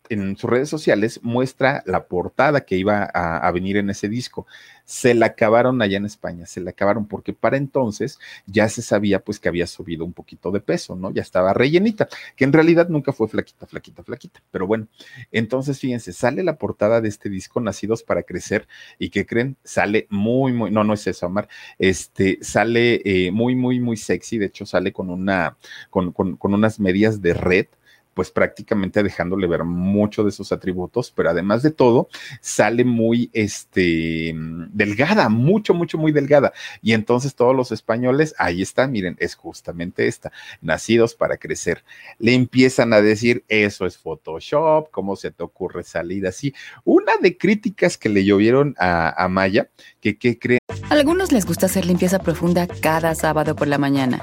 en, 0.09 0.37
sus 0.37 0.51
redes 0.51 0.69
sociales 0.69 1.21
muestra 1.23 1.83
la 1.87 2.07
portada 2.07 2.63
que 2.63 2.77
iba 2.77 3.05
a, 3.05 3.51
venir 3.53 3.77
en 3.77 3.91
ese 3.91 4.09
disco. 4.09 4.47
Se 4.85 5.15
la 5.15 5.27
acabaron 5.27 5.83
allá 5.83 5.97
en 5.97 6.05
España, 6.05 6.47
se 6.47 6.61
la 6.61 6.71
acabaron 6.71 7.07
porque 7.07 7.33
para 7.33 7.57
entonces 7.57 8.19
ya 8.47 8.69
se 8.69 8.83
sabía 8.83 9.21
pues 9.21 9.41
que 9.41 9.49
había 9.49 9.67
subido 9.67 10.05
un 10.05 10.13
poquito 10.13 10.51
de 10.51 10.61
peso, 10.61 10.95
¿no? 10.95 11.11
Ya 11.13 11.23
estaba 11.23 11.53
rellenita, 11.53 12.09
que 12.37 12.45
en 12.45 12.53
realidad 12.53 12.89
nunca 12.89 13.13
fue 13.13 13.29
flaquita, 13.29 13.67
flaquita, 13.67 14.03
flaquita. 14.03 14.41
Pero 14.51 14.67
bueno, 14.67 14.87
entonces 15.33 15.81
fíjense, 15.81 16.13
sale 16.13 16.43
la 16.43 16.57
portada 16.57 17.01
de 17.01 17.09
este 17.09 17.29
disco 17.29 17.61
Nacidos 17.61 18.03
para 18.03 18.23
Crecer 18.23 18.69
y 18.99 19.11
que 19.11 19.27
creen, 19.27 19.57
sale 19.65 20.07
muy, 20.11 20.53
muy, 20.53 20.71
no, 20.71 20.85
no 20.85 20.95
es 20.95 21.07
eso, 21.07 21.27
Amar, 21.27 21.49
este, 21.79 22.39
sale 22.43 23.03
eh, 23.05 23.31
muy, 23.33 23.57
muy, 23.57 23.81
muy 23.81 23.97
sexy, 23.97 24.39
de 24.39 24.47
hecho 24.47 24.67
sale 24.67 24.93
con 24.93 25.11
una, 25.11 25.57
con, 25.91 26.13
con, 26.13 26.37
con 26.37 26.55
unas 26.55 26.79
medias 26.79 27.21
de 27.21 27.35
red 27.35 27.67
pues 28.17 28.31
prácticamente 28.31 29.03
dejándole 29.03 29.47
ver 29.47 29.65
mucho 29.65 30.25
de 30.25 30.31
sus 30.31 30.51
atributos, 30.51 31.13
pero 31.15 31.29
además 31.29 31.63
de 31.63 31.71
todo, 31.71 32.09
sale 32.41 32.83
muy 32.83 33.29
este, 33.35 34.33
delgada, 34.73 35.29
mucho, 35.29 35.75
mucho, 35.75 35.99
muy 35.99 36.13
delgada. 36.13 36.55
Y 36.81 36.95
entonces 36.95 37.35
todos 37.35 37.55
los 37.55 37.73
españoles, 37.73 38.35
ahí 38.39 38.63
están, 38.63 38.91
miren, 38.91 39.17
es 39.21 39.35
justamente 39.35 40.07
esta, 40.07 40.33
nacidos 40.63 41.15
para 41.15 41.37
crecer. 41.37 41.85
Le 42.19 42.33
empiezan 42.33 42.95
a 42.95 43.03
decir, 43.03 43.45
eso 43.49 43.85
es 43.85 43.99
Photoshop, 43.99 44.91
¿cómo 44.91 45.15
se 45.17 45.31
te 45.31 45.43
ocurre 45.43 45.85
salir 45.85 46.27
así? 46.27 46.55
Una 46.85 47.19
de 47.21 47.37
críticas 47.37 47.99
que 47.99 48.09
le 48.09 48.25
llovieron 48.25 48.75
a, 48.79 49.23
a 49.23 49.29
Maya, 49.29 49.69
que, 50.01 50.17
¿qué 50.17 50.39
creen? 50.39 50.61
algunos 50.89 51.33
les 51.33 51.45
gusta 51.45 51.67
hacer 51.67 51.85
limpieza 51.85 52.19
profunda 52.19 52.67
cada 52.67 53.15
sábado 53.15 53.55
por 53.57 53.69
la 53.69 53.77
mañana. 53.77 54.23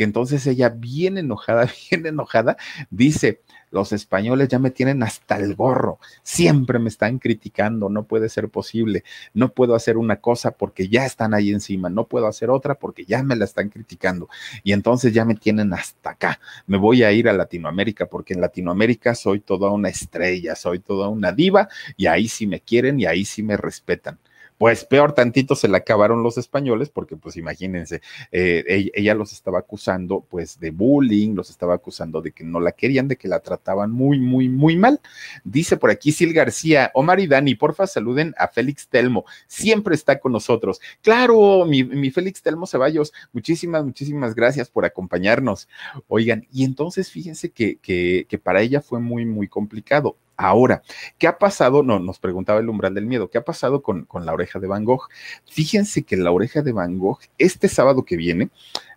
que 0.00 0.04
entonces 0.04 0.46
ella 0.46 0.70
bien 0.70 1.18
enojada, 1.18 1.68
bien 1.90 2.06
enojada, 2.06 2.56
dice, 2.88 3.42
los 3.70 3.92
españoles 3.92 4.48
ya 4.48 4.58
me 4.58 4.70
tienen 4.70 5.02
hasta 5.02 5.36
el 5.36 5.54
gorro, 5.54 5.98
siempre 6.22 6.78
me 6.78 6.88
están 6.88 7.18
criticando, 7.18 7.90
no 7.90 8.04
puede 8.04 8.30
ser 8.30 8.48
posible, 8.48 9.04
no 9.34 9.52
puedo 9.52 9.74
hacer 9.74 9.98
una 9.98 10.16
cosa 10.16 10.52
porque 10.52 10.88
ya 10.88 11.04
están 11.04 11.34
ahí 11.34 11.50
encima, 11.50 11.90
no 11.90 12.06
puedo 12.06 12.28
hacer 12.28 12.48
otra 12.48 12.76
porque 12.76 13.04
ya 13.04 13.22
me 13.22 13.36
la 13.36 13.44
están 13.44 13.68
criticando 13.68 14.30
y 14.64 14.72
entonces 14.72 15.12
ya 15.12 15.26
me 15.26 15.34
tienen 15.34 15.74
hasta 15.74 16.12
acá, 16.12 16.40
me 16.66 16.78
voy 16.78 17.02
a 17.02 17.12
ir 17.12 17.28
a 17.28 17.34
Latinoamérica 17.34 18.06
porque 18.06 18.32
en 18.32 18.40
Latinoamérica 18.40 19.14
soy 19.14 19.40
toda 19.40 19.68
una 19.70 19.90
estrella, 19.90 20.56
soy 20.56 20.78
toda 20.78 21.10
una 21.10 21.30
diva 21.32 21.68
y 21.98 22.06
ahí 22.06 22.26
sí 22.26 22.46
me 22.46 22.60
quieren 22.60 22.98
y 22.98 23.04
ahí 23.04 23.26
sí 23.26 23.42
me 23.42 23.58
respetan 23.58 24.18
pues 24.60 24.84
peor 24.84 25.14
tantito 25.14 25.54
se 25.54 25.68
la 25.68 25.78
acabaron 25.78 26.22
los 26.22 26.36
españoles, 26.36 26.90
porque 26.90 27.16
pues 27.16 27.38
imagínense, 27.38 28.02
eh, 28.30 28.90
ella, 28.92 29.14
los 29.14 29.32
estaba 29.32 29.60
acusando 29.60 30.26
pues 30.28 30.60
de 30.60 30.70
bullying, 30.70 31.34
los 31.34 31.48
estaba 31.48 31.72
acusando 31.72 32.20
de 32.20 32.32
que 32.32 32.44
no 32.44 32.60
la 32.60 32.72
querían, 32.72 33.08
de 33.08 33.16
que 33.16 33.26
la 33.26 33.40
trataban 33.40 33.90
muy, 33.90 34.20
muy, 34.20 34.50
muy 34.50 34.76
mal. 34.76 35.00
Dice 35.44 35.78
por 35.78 35.88
aquí 35.88 36.12
Sil 36.12 36.34
García, 36.34 36.90
Omar 36.92 37.20
y 37.20 37.26
Dani, 37.26 37.54
porfa 37.54 37.86
saluden 37.86 38.34
a 38.36 38.48
Félix 38.48 38.86
Telmo, 38.88 39.24
siempre 39.46 39.94
está 39.94 40.20
con 40.20 40.32
nosotros. 40.32 40.82
Claro, 41.00 41.64
mi, 41.64 42.10
Félix 42.10 42.42
Telmo 42.42 42.66
Ceballos, 42.66 43.14
muchísimas, 43.32 43.82
muchísimas 43.82 44.34
gracias 44.34 44.68
por 44.68 44.84
acompañarnos. 44.84 45.68
Oigan, 46.06 46.46
y 46.52 46.64
entonces 46.64 47.10
fíjense 47.10 47.50
que, 47.50 47.78
que, 47.78 48.26
que 48.28 48.36
para 48.36 48.60
ella 48.60 48.82
fue 48.82 49.00
muy, 49.00 49.24
muy 49.24 49.48
complicado 49.48 50.18
Ahora, 50.42 50.82
¿qué 51.18 51.26
ha 51.26 51.36
pasado? 51.36 51.82
No, 51.82 51.98
nos 51.98 52.18
preguntaba 52.18 52.60
el 52.60 52.68
umbral 52.70 52.94
del 52.94 53.04
miedo, 53.04 53.28
¿qué 53.28 53.36
ha 53.36 53.44
pasado 53.44 53.82
con, 53.82 54.06
con 54.06 54.24
la 54.24 54.32
oreja 54.32 54.58
de 54.58 54.68
Van 54.68 54.86
Gogh? 54.86 55.08
Fíjense 55.44 56.02
que 56.02 56.16
la 56.16 56.32
oreja 56.32 56.62
de 56.62 56.72
Van 56.72 56.98
Gogh, 56.98 57.18
este 57.36 57.68
sábado 57.68 58.06
que 58.06 58.16
viene, 58.16 58.48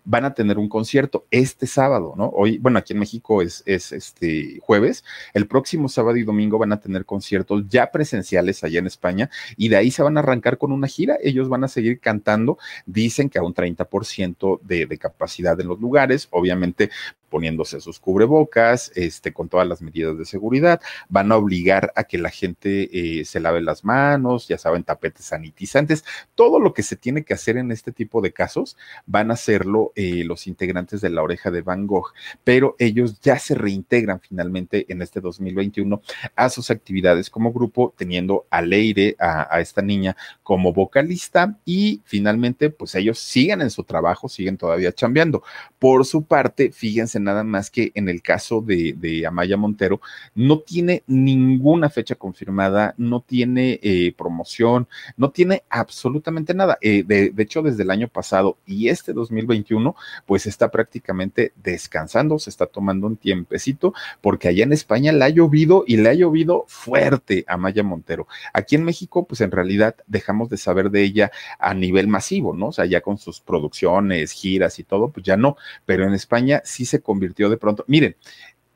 van 0.04 0.24
a 0.24 0.34
tener 0.34 0.58
un 0.58 0.68
concierto 0.68 1.26
este 1.30 1.66
sábado, 1.66 2.14
¿no? 2.16 2.28
Hoy, 2.28 2.58
bueno, 2.58 2.78
aquí 2.78 2.92
en 2.92 2.98
México 2.98 3.42
es, 3.42 3.62
es 3.66 3.92
este 3.92 4.60
jueves, 4.60 5.04
el 5.32 5.46
próximo 5.46 5.88
sábado 5.88 6.16
y 6.16 6.24
domingo 6.24 6.58
van 6.58 6.72
a 6.72 6.80
tener 6.80 7.04
conciertos 7.04 7.64
ya 7.68 7.90
presenciales 7.90 8.62
allá 8.62 8.78
en 8.78 8.86
España 8.86 9.30
y 9.56 9.68
de 9.68 9.76
ahí 9.76 9.90
se 9.90 10.02
van 10.02 10.16
a 10.16 10.20
arrancar 10.20 10.58
con 10.58 10.72
una 10.72 10.86
gira, 10.86 11.16
ellos 11.22 11.48
van 11.48 11.64
a 11.64 11.68
seguir 11.68 12.00
cantando, 12.00 12.58
dicen 12.86 13.30
que 13.30 13.38
a 13.38 13.42
un 13.42 13.54
30% 13.54 14.60
de, 14.62 14.86
de 14.86 14.98
capacidad 14.98 15.58
en 15.60 15.68
los 15.68 15.80
lugares, 15.80 16.28
obviamente 16.30 16.90
poniéndose 17.34 17.80
sus 17.80 17.98
cubrebocas, 17.98 18.92
este, 18.94 19.32
con 19.32 19.48
todas 19.48 19.66
las 19.66 19.82
medidas 19.82 20.16
de 20.16 20.24
seguridad, 20.24 20.80
van 21.08 21.32
a 21.32 21.36
obligar 21.36 21.92
a 21.96 22.04
que 22.04 22.16
la 22.16 22.30
gente 22.30 22.88
eh, 22.92 23.24
se 23.24 23.40
lave 23.40 23.60
las 23.60 23.84
manos, 23.84 24.46
ya 24.46 24.56
saben, 24.56 24.84
tapetes 24.84 25.26
sanitizantes, 25.26 26.04
todo 26.36 26.60
lo 26.60 26.72
que 26.72 26.84
se 26.84 26.94
tiene 26.94 27.24
que 27.24 27.34
hacer 27.34 27.56
en 27.56 27.72
este 27.72 27.90
tipo 27.90 28.20
de 28.20 28.32
casos, 28.32 28.76
van 29.06 29.32
a 29.32 29.34
hacerlo 29.34 29.90
eh, 29.96 30.24
los 30.24 30.46
integrantes 30.46 31.00
de 31.00 31.10
la 31.10 31.22
oreja 31.22 31.50
de 31.50 31.62
Van 31.62 31.86
Gogh, 31.86 32.12
pero 32.42 32.74
ellos 32.78 33.20
ya 33.20 33.38
se 33.38 33.54
reintegran 33.54 34.20
finalmente 34.20 34.86
en 34.88 35.02
este 35.02 35.20
2021 35.20 36.02
a 36.34 36.48
sus 36.48 36.70
actividades 36.70 37.30
como 37.30 37.52
grupo, 37.52 37.94
teniendo 37.96 38.46
a 38.50 38.60
Leire, 38.60 39.16
a, 39.18 39.60
esta 39.60 39.82
niña, 39.82 40.16
como 40.42 40.72
vocalista 40.72 41.56
y 41.64 42.00
finalmente, 42.04 42.70
pues 42.70 42.94
ellos 42.94 43.18
siguen 43.18 43.62
en 43.62 43.70
su 43.70 43.84
trabajo, 43.84 44.28
siguen 44.28 44.56
todavía 44.56 44.92
chambeando. 44.92 45.42
Por 45.78 46.04
su 46.04 46.24
parte, 46.24 46.72
fíjense 46.72 47.20
nada 47.20 47.44
más 47.44 47.70
que 47.70 47.92
en 47.94 48.08
el 48.08 48.22
caso 48.22 48.60
de, 48.60 49.24
Amaya 49.26 49.56
Montero, 49.56 50.00
no 50.34 50.58
tiene 50.58 51.02
ninguna 51.06 51.88
fecha 51.88 52.14
confirmada, 52.14 52.94
no 52.96 53.20
tiene 53.20 53.78
eh, 53.82 54.12
promoción, 54.16 54.88
no 55.16 55.30
tiene 55.30 55.62
absolutamente 55.70 56.54
nada. 56.54 56.78
Eh, 56.80 57.04
de, 57.06 57.30
de 57.30 57.42
hecho, 57.42 57.62
desde 57.62 57.82
el 57.82 57.90
año 57.90 58.08
pasado 58.08 58.58
y 58.66 58.88
este 58.88 59.12
2021, 59.12 59.83
pues 60.26 60.46
está 60.46 60.70
prácticamente 60.70 61.52
descansando, 61.56 62.38
se 62.38 62.50
está 62.50 62.66
tomando 62.66 63.06
un 63.06 63.16
tiempecito, 63.16 63.94
porque 64.20 64.48
allá 64.48 64.64
en 64.64 64.72
España 64.72 65.12
le 65.12 65.24
ha 65.24 65.28
llovido 65.28 65.84
y 65.86 65.96
le 65.98 66.08
ha 66.08 66.14
llovido 66.14 66.64
fuerte 66.68 67.44
a 67.46 67.56
Maya 67.56 67.82
Montero. 67.82 68.26
Aquí 68.52 68.76
en 68.76 68.84
México, 68.84 69.26
pues 69.26 69.40
en 69.40 69.50
realidad 69.50 69.96
dejamos 70.06 70.48
de 70.48 70.56
saber 70.56 70.90
de 70.90 71.02
ella 71.02 71.30
a 71.58 71.74
nivel 71.74 72.08
masivo, 72.08 72.54
¿no? 72.54 72.68
O 72.68 72.72
sea, 72.72 72.86
ya 72.86 73.00
con 73.00 73.18
sus 73.18 73.40
producciones, 73.40 74.32
giras 74.32 74.78
y 74.78 74.84
todo, 74.84 75.10
pues 75.10 75.24
ya 75.24 75.36
no, 75.36 75.56
pero 75.84 76.04
en 76.04 76.14
España 76.14 76.62
sí 76.64 76.84
se 76.84 77.00
convirtió 77.00 77.50
de 77.50 77.56
pronto. 77.56 77.84
Miren, 77.86 78.16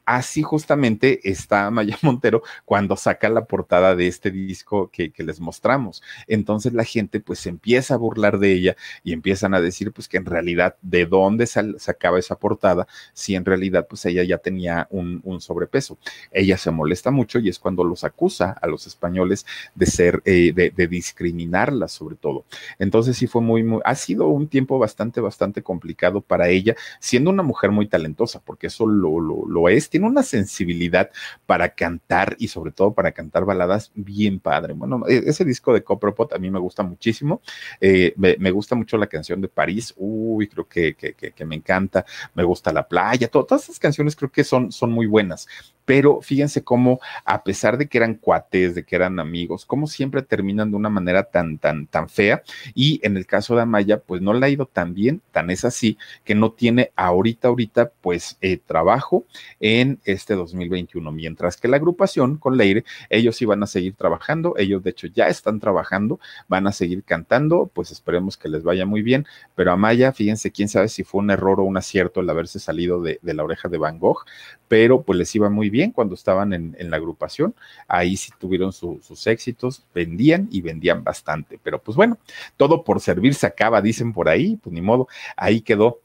Así 0.09 0.43
justamente 0.43 1.21
está 1.31 1.71
Maya 1.71 1.99
Montero 2.03 2.43
cuando 2.65 2.97
saca 2.97 3.29
la 3.29 3.45
portada 3.45 3.95
de 3.95 4.07
este 4.07 4.31
disco 4.31 4.91
que, 4.91 5.13
les 5.19 5.39
mostramos. 5.39 6.03
Entonces 6.27 6.73
la 6.73 6.85
gente 6.85 7.21
pues 7.21 7.45
empieza 7.45 7.93
a 7.93 7.99
burlar 7.99 8.39
de 8.39 8.53
ella 8.53 8.77
y 9.05 9.13
empiezan 9.13 9.53
a 9.53 9.61
decir 9.61 9.93
pues 9.93 10.09
que 10.09 10.17
en 10.17 10.25
realidad 10.25 10.77
de 10.81 11.05
dónde 11.05 11.47
sacaba 11.47 12.19
esa 12.19 12.37
portada 12.37 12.87
si 13.13 13.35
en 13.35 13.45
realidad 13.45 13.87
pues 13.87 14.07
ella 14.07 14.23
ya 14.25 14.39
tenía 14.39 14.89
un, 14.91 15.21
sobrepeso. 15.41 15.99
Ella 16.33 16.57
se 16.57 16.71
molesta 16.71 17.11
mucho 17.11 17.39
y 17.39 17.51
es 17.51 17.59
cuando 17.59 17.85
los 17.85 18.03
acusa 18.03 18.53
a 18.53 18.67
los 18.67 18.87
españoles 18.87 19.45
de 19.75 19.87
ser, 19.87 20.23
eh, 20.25 20.53
de, 20.55 20.71
de, 20.71 20.87
discriminarlas 20.87 21.93
sobre 21.93 22.17
todo. 22.17 22.47
Entonces 22.79 23.19
sí 23.19 23.27
fue 23.27 23.43
muy, 23.43 23.63
muy, 23.63 23.83
ha 23.85 23.95
sido 23.95 24.29
un 24.29 24.49
tiempo 24.49 24.79
bastante, 24.79 25.21
bastante 25.21 25.63
complicado 25.63 26.23
para 26.23 26.49
ella, 26.49 26.77
siendo 26.99 27.29
una 27.29 27.43
mujer 27.43 27.73
muy 27.73 27.89
talentosa, 27.89 28.41
porque 28.43 28.69
eso 28.69 28.87
lo, 28.87 29.21
lo, 29.21 29.47
lo 29.47 29.69
es 29.69 29.91
tiene 29.99 30.13
una 30.13 30.23
sensibilidad 30.23 31.11
para 31.45 31.71
cantar 31.71 32.37
y 32.39 32.47
sobre 32.47 32.71
todo 32.71 32.95
para 32.95 33.11
cantar 33.11 33.45
baladas 33.45 33.91
bien 33.97 34.39
padre. 34.39 34.75
Bueno, 34.75 35.03
e, 35.09 35.25
ese 35.27 35.45
disco 35.45 35.73
de 35.73 35.83
Copropot 35.83 36.33
a 36.33 36.39
mí 36.39 36.51
me 36.51 36.61
gusta 36.61 36.85
muchísimo. 36.85 37.43
Eh, 37.81 38.15
me, 38.17 38.51
gusta 38.53 38.77
mucho 38.77 38.97
la 38.97 39.09
canción 39.09 39.41
de 39.41 39.49
París. 39.49 39.93
Uy, 39.97 40.47
creo 40.47 40.69
que, 40.69 40.95
que, 40.95 41.45
me 41.45 41.57
encanta. 41.57 42.07
Me 42.35 42.45
gusta 42.45 42.73
la 42.73 42.87
playa. 42.87 43.29
todas 43.29 43.65
esas 43.65 43.81
canciones 43.81 44.15
creo 44.15 44.31
que 44.31 44.45
son, 44.45 44.71
son 44.71 44.93
muy 44.93 45.07
buenas 45.07 45.49
pero 45.89 46.21
fíjense 46.21 46.63
cómo, 46.63 47.01
a 47.25 47.43
pesar 47.43 47.79
de 47.79 47.89
que 47.89 47.97
eran 47.97 48.17
cuates, 48.17 48.75
de 48.75 48.85
que 48.85 48.95
eran 48.95 49.19
amigos, 49.19 49.65
cómo 49.65 49.87
siempre 49.87 50.21
terminan 50.21 50.71
de 50.71 50.77
una 50.77 50.91
manera 50.91 51.23
tan, 51.23 51.57
tan, 51.57 51.87
tan 51.87 52.11
fea. 52.11 52.43
Y 52.75 53.01
en 53.03 53.17
el 53.17 53.25
caso 53.25 53.57
de 53.57 53.63
Amaya, 53.63 53.99
pues 53.99 54.21
no 54.21 54.35
le 54.35 54.45
ha 54.45 54.51
ido 54.51 54.67
tan 54.67 54.93
bien, 54.93 55.23
tan 55.33 55.49
es 55.49 55.65
así, 55.65 55.97
que 56.25 56.35
no 56.35 56.53
tiene 56.53 56.93
ahorita, 56.95 57.49
ahorita, 57.49 57.91
pues 58.03 58.37
eh, 58.43 58.59
trabajo 58.59 59.25
en 59.61 59.88
este 60.05 60.35
2021, 60.35 61.11
mientras 61.13 61.57
que 61.57 61.69
la 61.69 61.77
agrupación 61.77 62.37
con 62.37 62.57
Leire, 62.57 62.85
ellos 63.11 63.41
iban 63.43 63.63
a 63.63 63.67
seguir 63.67 63.95
trabajando, 63.95 64.55
ellos 64.57 64.83
de 64.83 64.91
hecho 64.91 65.07
ya 65.07 65.29
están 65.29 65.61
trabajando, 65.61 66.21
van 66.49 66.67
a 66.67 66.73
seguir 66.73 67.03
cantando, 67.05 67.71
pues 67.73 67.91
esperemos 67.91 68.37
que 68.37 68.49
les 68.49 68.63
vaya 68.63 68.87
muy 68.87 69.03
bien, 69.03 69.27
pero 69.55 69.73
Amaya, 69.73 70.13
fíjense, 70.13 70.51
quién 70.51 70.69
sabe 70.69 70.89
si 70.89 71.05
fue 71.05 71.21
un 71.21 71.31
error 71.31 71.61
o 71.61 71.65
un 71.65 71.77
acierto 71.77 72.21
el 72.21 72.31
haberse 72.31 72.59
salido 72.59 73.03
de 73.03 73.19
la 73.23 73.45
oreja 73.45 73.69
de 73.69 73.79
Van 73.79 73.99
Gogh, 73.99 74.25
pero 74.69 75.03
pues 75.03 75.19
les 75.19 75.35
iba 75.35 75.51
muy 75.51 75.71
bien 75.71 75.91
cuando 75.91 76.15
estaban 76.15 76.53
en, 76.53 76.91
la 76.91 76.97
agrupación. 76.97 77.55
Ahí 77.89 78.17
sí 78.17 78.31
tuvieron 78.39 78.73
sus 78.73 79.27
éxitos, 79.27 79.85
vendían 79.95 80.49
y 80.51 80.61
vendían 80.61 81.03
bastante. 81.03 81.59
Pero 81.63 81.81
pues 81.83 81.97
bueno, 81.97 82.19
todo 82.57 82.85
por 82.85 83.01
servir 83.01 83.35
se 83.35 83.47
acaba, 83.47 83.83
dicen 83.83 84.13
por 84.13 84.29
ahí, 84.29 84.57
pues 84.63 84.73
ni 84.73 84.83
modo, 84.83 85.09
ahí 85.37 85.61
quedó 85.63 86.01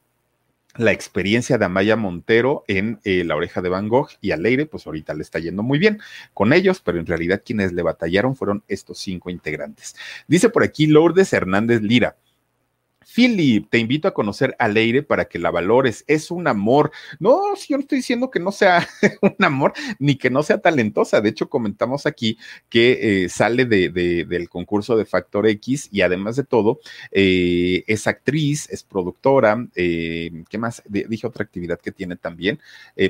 la 0.76 0.92
experiencia 0.92 1.58
de 1.58 1.64
Amaya 1.64 1.96
Montero 1.96 2.64
en 2.66 2.98
eh, 3.04 3.24
La 3.24 3.36
Oreja 3.36 3.62
de 3.62 3.68
Van 3.68 3.88
Gogh 3.88 4.08
y 4.20 4.32
Aleire, 4.32 4.66
pues 4.66 4.86
ahorita 4.86 5.14
le 5.14 5.22
está 5.22 5.38
yendo 5.38 5.62
muy 5.62 5.78
bien 5.78 6.00
con 6.32 6.52
ellos, 6.52 6.80
pero 6.80 6.98
en 6.98 7.06
realidad 7.06 7.42
quienes 7.44 7.72
le 7.72 7.82
batallaron 7.82 8.34
fueron 8.36 8.64
estos 8.68 8.98
cinco 8.98 9.30
integrantes. 9.30 9.94
Dice 10.26 10.48
por 10.48 10.64
aquí 10.64 10.86
Lourdes 10.86 11.32
Hernández 11.32 11.82
Lira. 11.82 12.16
Philip, 13.12 13.68
te 13.70 13.78
invito 13.78 14.08
a 14.08 14.14
conocer 14.14 14.54
a 14.58 14.68
Leire 14.68 15.02
para 15.02 15.26
que 15.26 15.38
la 15.38 15.50
valores. 15.50 16.04
Es 16.06 16.30
un 16.30 16.46
amor. 16.46 16.92
No, 17.18 17.56
si 17.56 17.68
yo 17.72 17.76
no 17.76 17.82
estoy 17.82 17.98
diciendo 17.98 18.30
que 18.30 18.40
no 18.40 18.52
sea 18.52 18.86
un 19.22 19.36
amor 19.44 19.72
ni 19.98 20.16
que 20.16 20.30
no 20.30 20.42
sea 20.42 20.58
talentosa. 20.58 21.20
De 21.20 21.30
hecho, 21.30 21.48
comentamos 21.48 22.06
aquí 22.06 22.38
que 22.68 23.24
eh, 23.24 23.28
sale 23.28 23.64
de, 23.64 23.90
del 23.90 24.48
concurso 24.48 24.96
de 24.96 25.04
Factor 25.04 25.46
X 25.46 25.88
y 25.90 26.02
además 26.02 26.36
de 26.36 26.44
todo, 26.44 26.80
eh, 27.10 27.84
es 27.86 28.06
actriz, 28.06 28.68
es 28.70 28.82
productora. 28.84 29.66
Eh, 29.74 30.30
¿Qué 30.48 30.58
más? 30.58 30.82
dije 30.86 31.26
otra 31.26 31.44
actividad 31.44 31.78
que 31.80 31.92
tiene 31.92 32.16
también, 32.16 32.60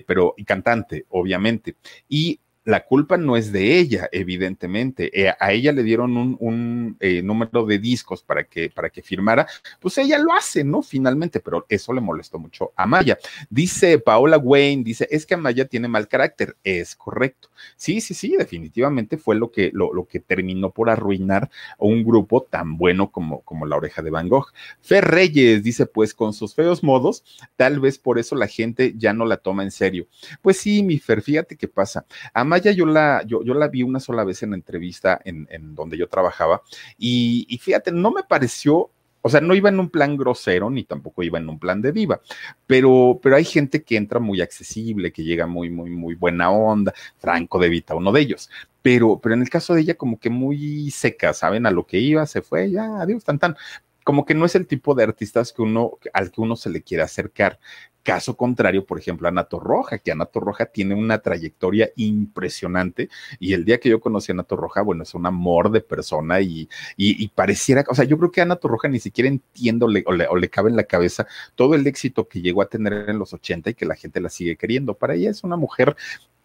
pero 0.06 0.34
y 0.36 0.44
cantante, 0.44 1.06
obviamente. 1.08 1.76
Y 2.08 2.40
la 2.64 2.84
culpa 2.84 3.16
no 3.16 3.36
es 3.36 3.52
de 3.52 3.78
ella, 3.78 4.08
evidentemente. 4.10 5.10
Eh, 5.12 5.32
a 5.38 5.52
ella 5.52 5.72
le 5.72 5.82
dieron 5.82 6.16
un, 6.16 6.96
eh, 7.00 7.22
número 7.22 7.66
de 7.66 7.78
discos 7.78 8.22
para 8.22 8.44
que, 8.44 8.70
para 8.70 8.90
que 8.90 9.02
firmara, 9.02 9.46
pues 9.80 9.98
ella 9.98 10.18
lo 10.18 10.32
hace, 10.32 10.64
¿no? 10.64 10.82
Finalmente, 10.82 11.40
pero 11.40 11.66
eso 11.68 11.92
le 11.92 12.00
molestó 12.00 12.38
mucho 12.38 12.72
a 12.76 12.86
Maya. 12.86 13.18
Dice 13.50 13.98
Paola 13.98 14.38
Wayne, 14.38 14.82
dice, 14.82 15.06
es 15.10 15.26
que 15.26 15.34
Amaya 15.34 15.66
tiene 15.66 15.88
mal 15.88 16.08
carácter. 16.08 16.56
Es 16.64 16.96
correcto. 16.96 17.50
Sí, 17.76 18.00
sí, 18.00 18.14
sí, 18.14 18.34
definitivamente 18.36 19.18
fue 19.18 19.36
lo 19.36 19.50
que, 19.50 19.70
lo, 19.72 19.92
lo 19.92 20.06
que 20.06 20.20
terminó 20.20 20.70
por 20.70 20.90
arruinar 20.90 21.50
a 21.72 21.84
un 21.84 22.04
grupo 22.04 22.42
tan 22.42 22.76
bueno 22.76 23.10
como, 23.10 23.40
como 23.42 23.66
La 23.66 23.76
Oreja 23.76 24.02
de 24.02 24.10
Van 24.10 24.28
Gogh. 24.28 24.52
Fer 24.80 25.04
Reyes 25.04 25.62
dice, 25.62 25.86
pues 25.86 26.14
con 26.14 26.32
sus 26.32 26.54
feos 26.54 26.82
modos, 26.82 27.24
tal 27.56 27.80
vez 27.80 27.98
por 27.98 28.18
eso 28.18 28.34
la 28.36 28.46
gente 28.46 28.94
ya 28.96 29.12
no 29.12 29.26
la 29.26 29.36
toma 29.36 29.62
en 29.62 29.70
serio. 29.70 30.06
Pues 30.40 30.58
sí, 30.58 30.82
mi 30.82 30.98
Fer, 30.98 31.22
fíjate 31.22 31.56
qué 31.56 31.68
pasa. 31.68 32.06
Maya 32.54 32.70
yo 32.70 32.86
la, 32.86 33.24
yo, 33.26 33.42
yo 33.42 33.52
la 33.54 33.66
vi 33.66 33.82
una 33.82 33.98
sola 33.98 34.22
vez 34.22 34.44
en 34.44 34.50
la 34.50 34.56
entrevista 34.56 35.20
en, 35.24 35.48
en 35.50 35.74
donde 35.74 35.98
yo 35.98 36.08
trabajaba 36.08 36.62
y, 36.96 37.46
y 37.48 37.58
fíjate, 37.58 37.90
no 37.90 38.12
me 38.12 38.22
pareció 38.22 38.90
o 39.26 39.30
sea, 39.30 39.40
no 39.40 39.54
iba 39.54 39.70
en 39.70 39.80
un 39.80 39.88
plan 39.88 40.18
grosero 40.18 40.68
ni 40.68 40.84
tampoco 40.84 41.22
iba 41.22 41.38
en 41.38 41.48
un 41.48 41.58
plan 41.58 41.80
de 41.80 41.92
diva, 41.92 42.20
pero, 42.66 43.18
pero 43.22 43.36
hay 43.36 43.44
gente 43.44 43.82
que 43.82 43.96
entra 43.96 44.20
muy 44.20 44.42
accesible, 44.42 45.12
que 45.12 45.24
llega 45.24 45.46
muy, 45.46 45.70
muy, 45.70 45.88
muy 45.88 46.14
buena 46.14 46.50
onda. 46.50 46.92
Franco 47.16 47.58
de 47.58 47.70
Vita, 47.70 47.94
uno 47.94 48.12
de 48.12 48.20
ellos. 48.20 48.50
Pero, 48.82 49.18
pero 49.22 49.34
en 49.34 49.40
el 49.40 49.48
caso 49.48 49.72
de 49.72 49.80
ella, 49.80 49.94
como 49.94 50.20
que 50.20 50.28
muy 50.28 50.90
seca, 50.90 51.32
¿saben? 51.32 51.64
A 51.64 51.70
lo 51.70 51.86
que 51.86 52.00
iba, 52.00 52.26
se 52.26 52.42
fue, 52.42 52.70
ya, 52.70 53.00
adiós, 53.00 53.24
tan, 53.24 53.38
tan. 53.38 53.56
Como 54.04 54.26
que 54.26 54.34
no 54.34 54.44
es 54.44 54.56
el 54.56 54.66
tipo 54.66 54.94
de 54.94 55.04
artistas 55.04 55.54
que 55.54 55.62
uno, 55.62 55.92
al 56.12 56.30
que 56.30 56.42
uno 56.42 56.54
se 56.54 56.68
le 56.68 56.82
quiere 56.82 57.02
acercar. 57.02 57.58
Caso 58.04 58.36
contrario, 58.36 58.84
por 58.84 58.98
ejemplo, 58.98 59.26
a 59.28 59.48
Roja, 59.50 59.98
que 59.98 60.12
Ana 60.12 60.28
Roja 60.32 60.66
tiene 60.66 60.94
una 60.94 61.18
trayectoria 61.18 61.90
impresionante 61.96 63.08
y 63.40 63.54
el 63.54 63.64
día 63.64 63.80
que 63.80 63.88
yo 63.88 63.98
conocí 63.98 64.30
a 64.30 64.34
Ana 64.34 64.46
Roja, 64.48 64.82
bueno, 64.82 65.02
es 65.02 65.14
un 65.14 65.24
amor 65.24 65.70
de 65.70 65.80
persona 65.80 66.40
y, 66.42 66.68
y, 66.98 67.28
pareciera, 67.28 67.82
o 67.88 67.94
sea, 67.94 68.04
yo 68.04 68.18
creo 68.18 68.30
que 68.30 68.42
Ana 68.42 68.58
Roja 68.62 68.88
ni 68.88 69.00
siquiera 69.00 69.28
entiendo 69.28 69.86
o, 69.86 69.88
le, 69.88 70.04
o 70.06 70.36
le 70.36 70.50
cabe 70.50 70.68
en 70.68 70.76
la 70.76 70.84
cabeza 70.84 71.26
todo 71.54 71.74
el 71.74 71.86
éxito 71.86 72.28
que 72.28 72.42
llegó 72.42 72.60
a 72.60 72.68
tener 72.68 73.08
en 73.08 73.18
los 73.18 73.32
80 73.32 73.70
y 73.70 73.74
que 73.74 73.86
la 73.86 73.96
gente 73.96 74.20
la 74.20 74.28
sigue 74.28 74.56
queriendo. 74.56 74.94
Para 74.94 75.14
ella 75.14 75.30
es 75.30 75.42
una 75.42 75.56
mujer 75.56 75.96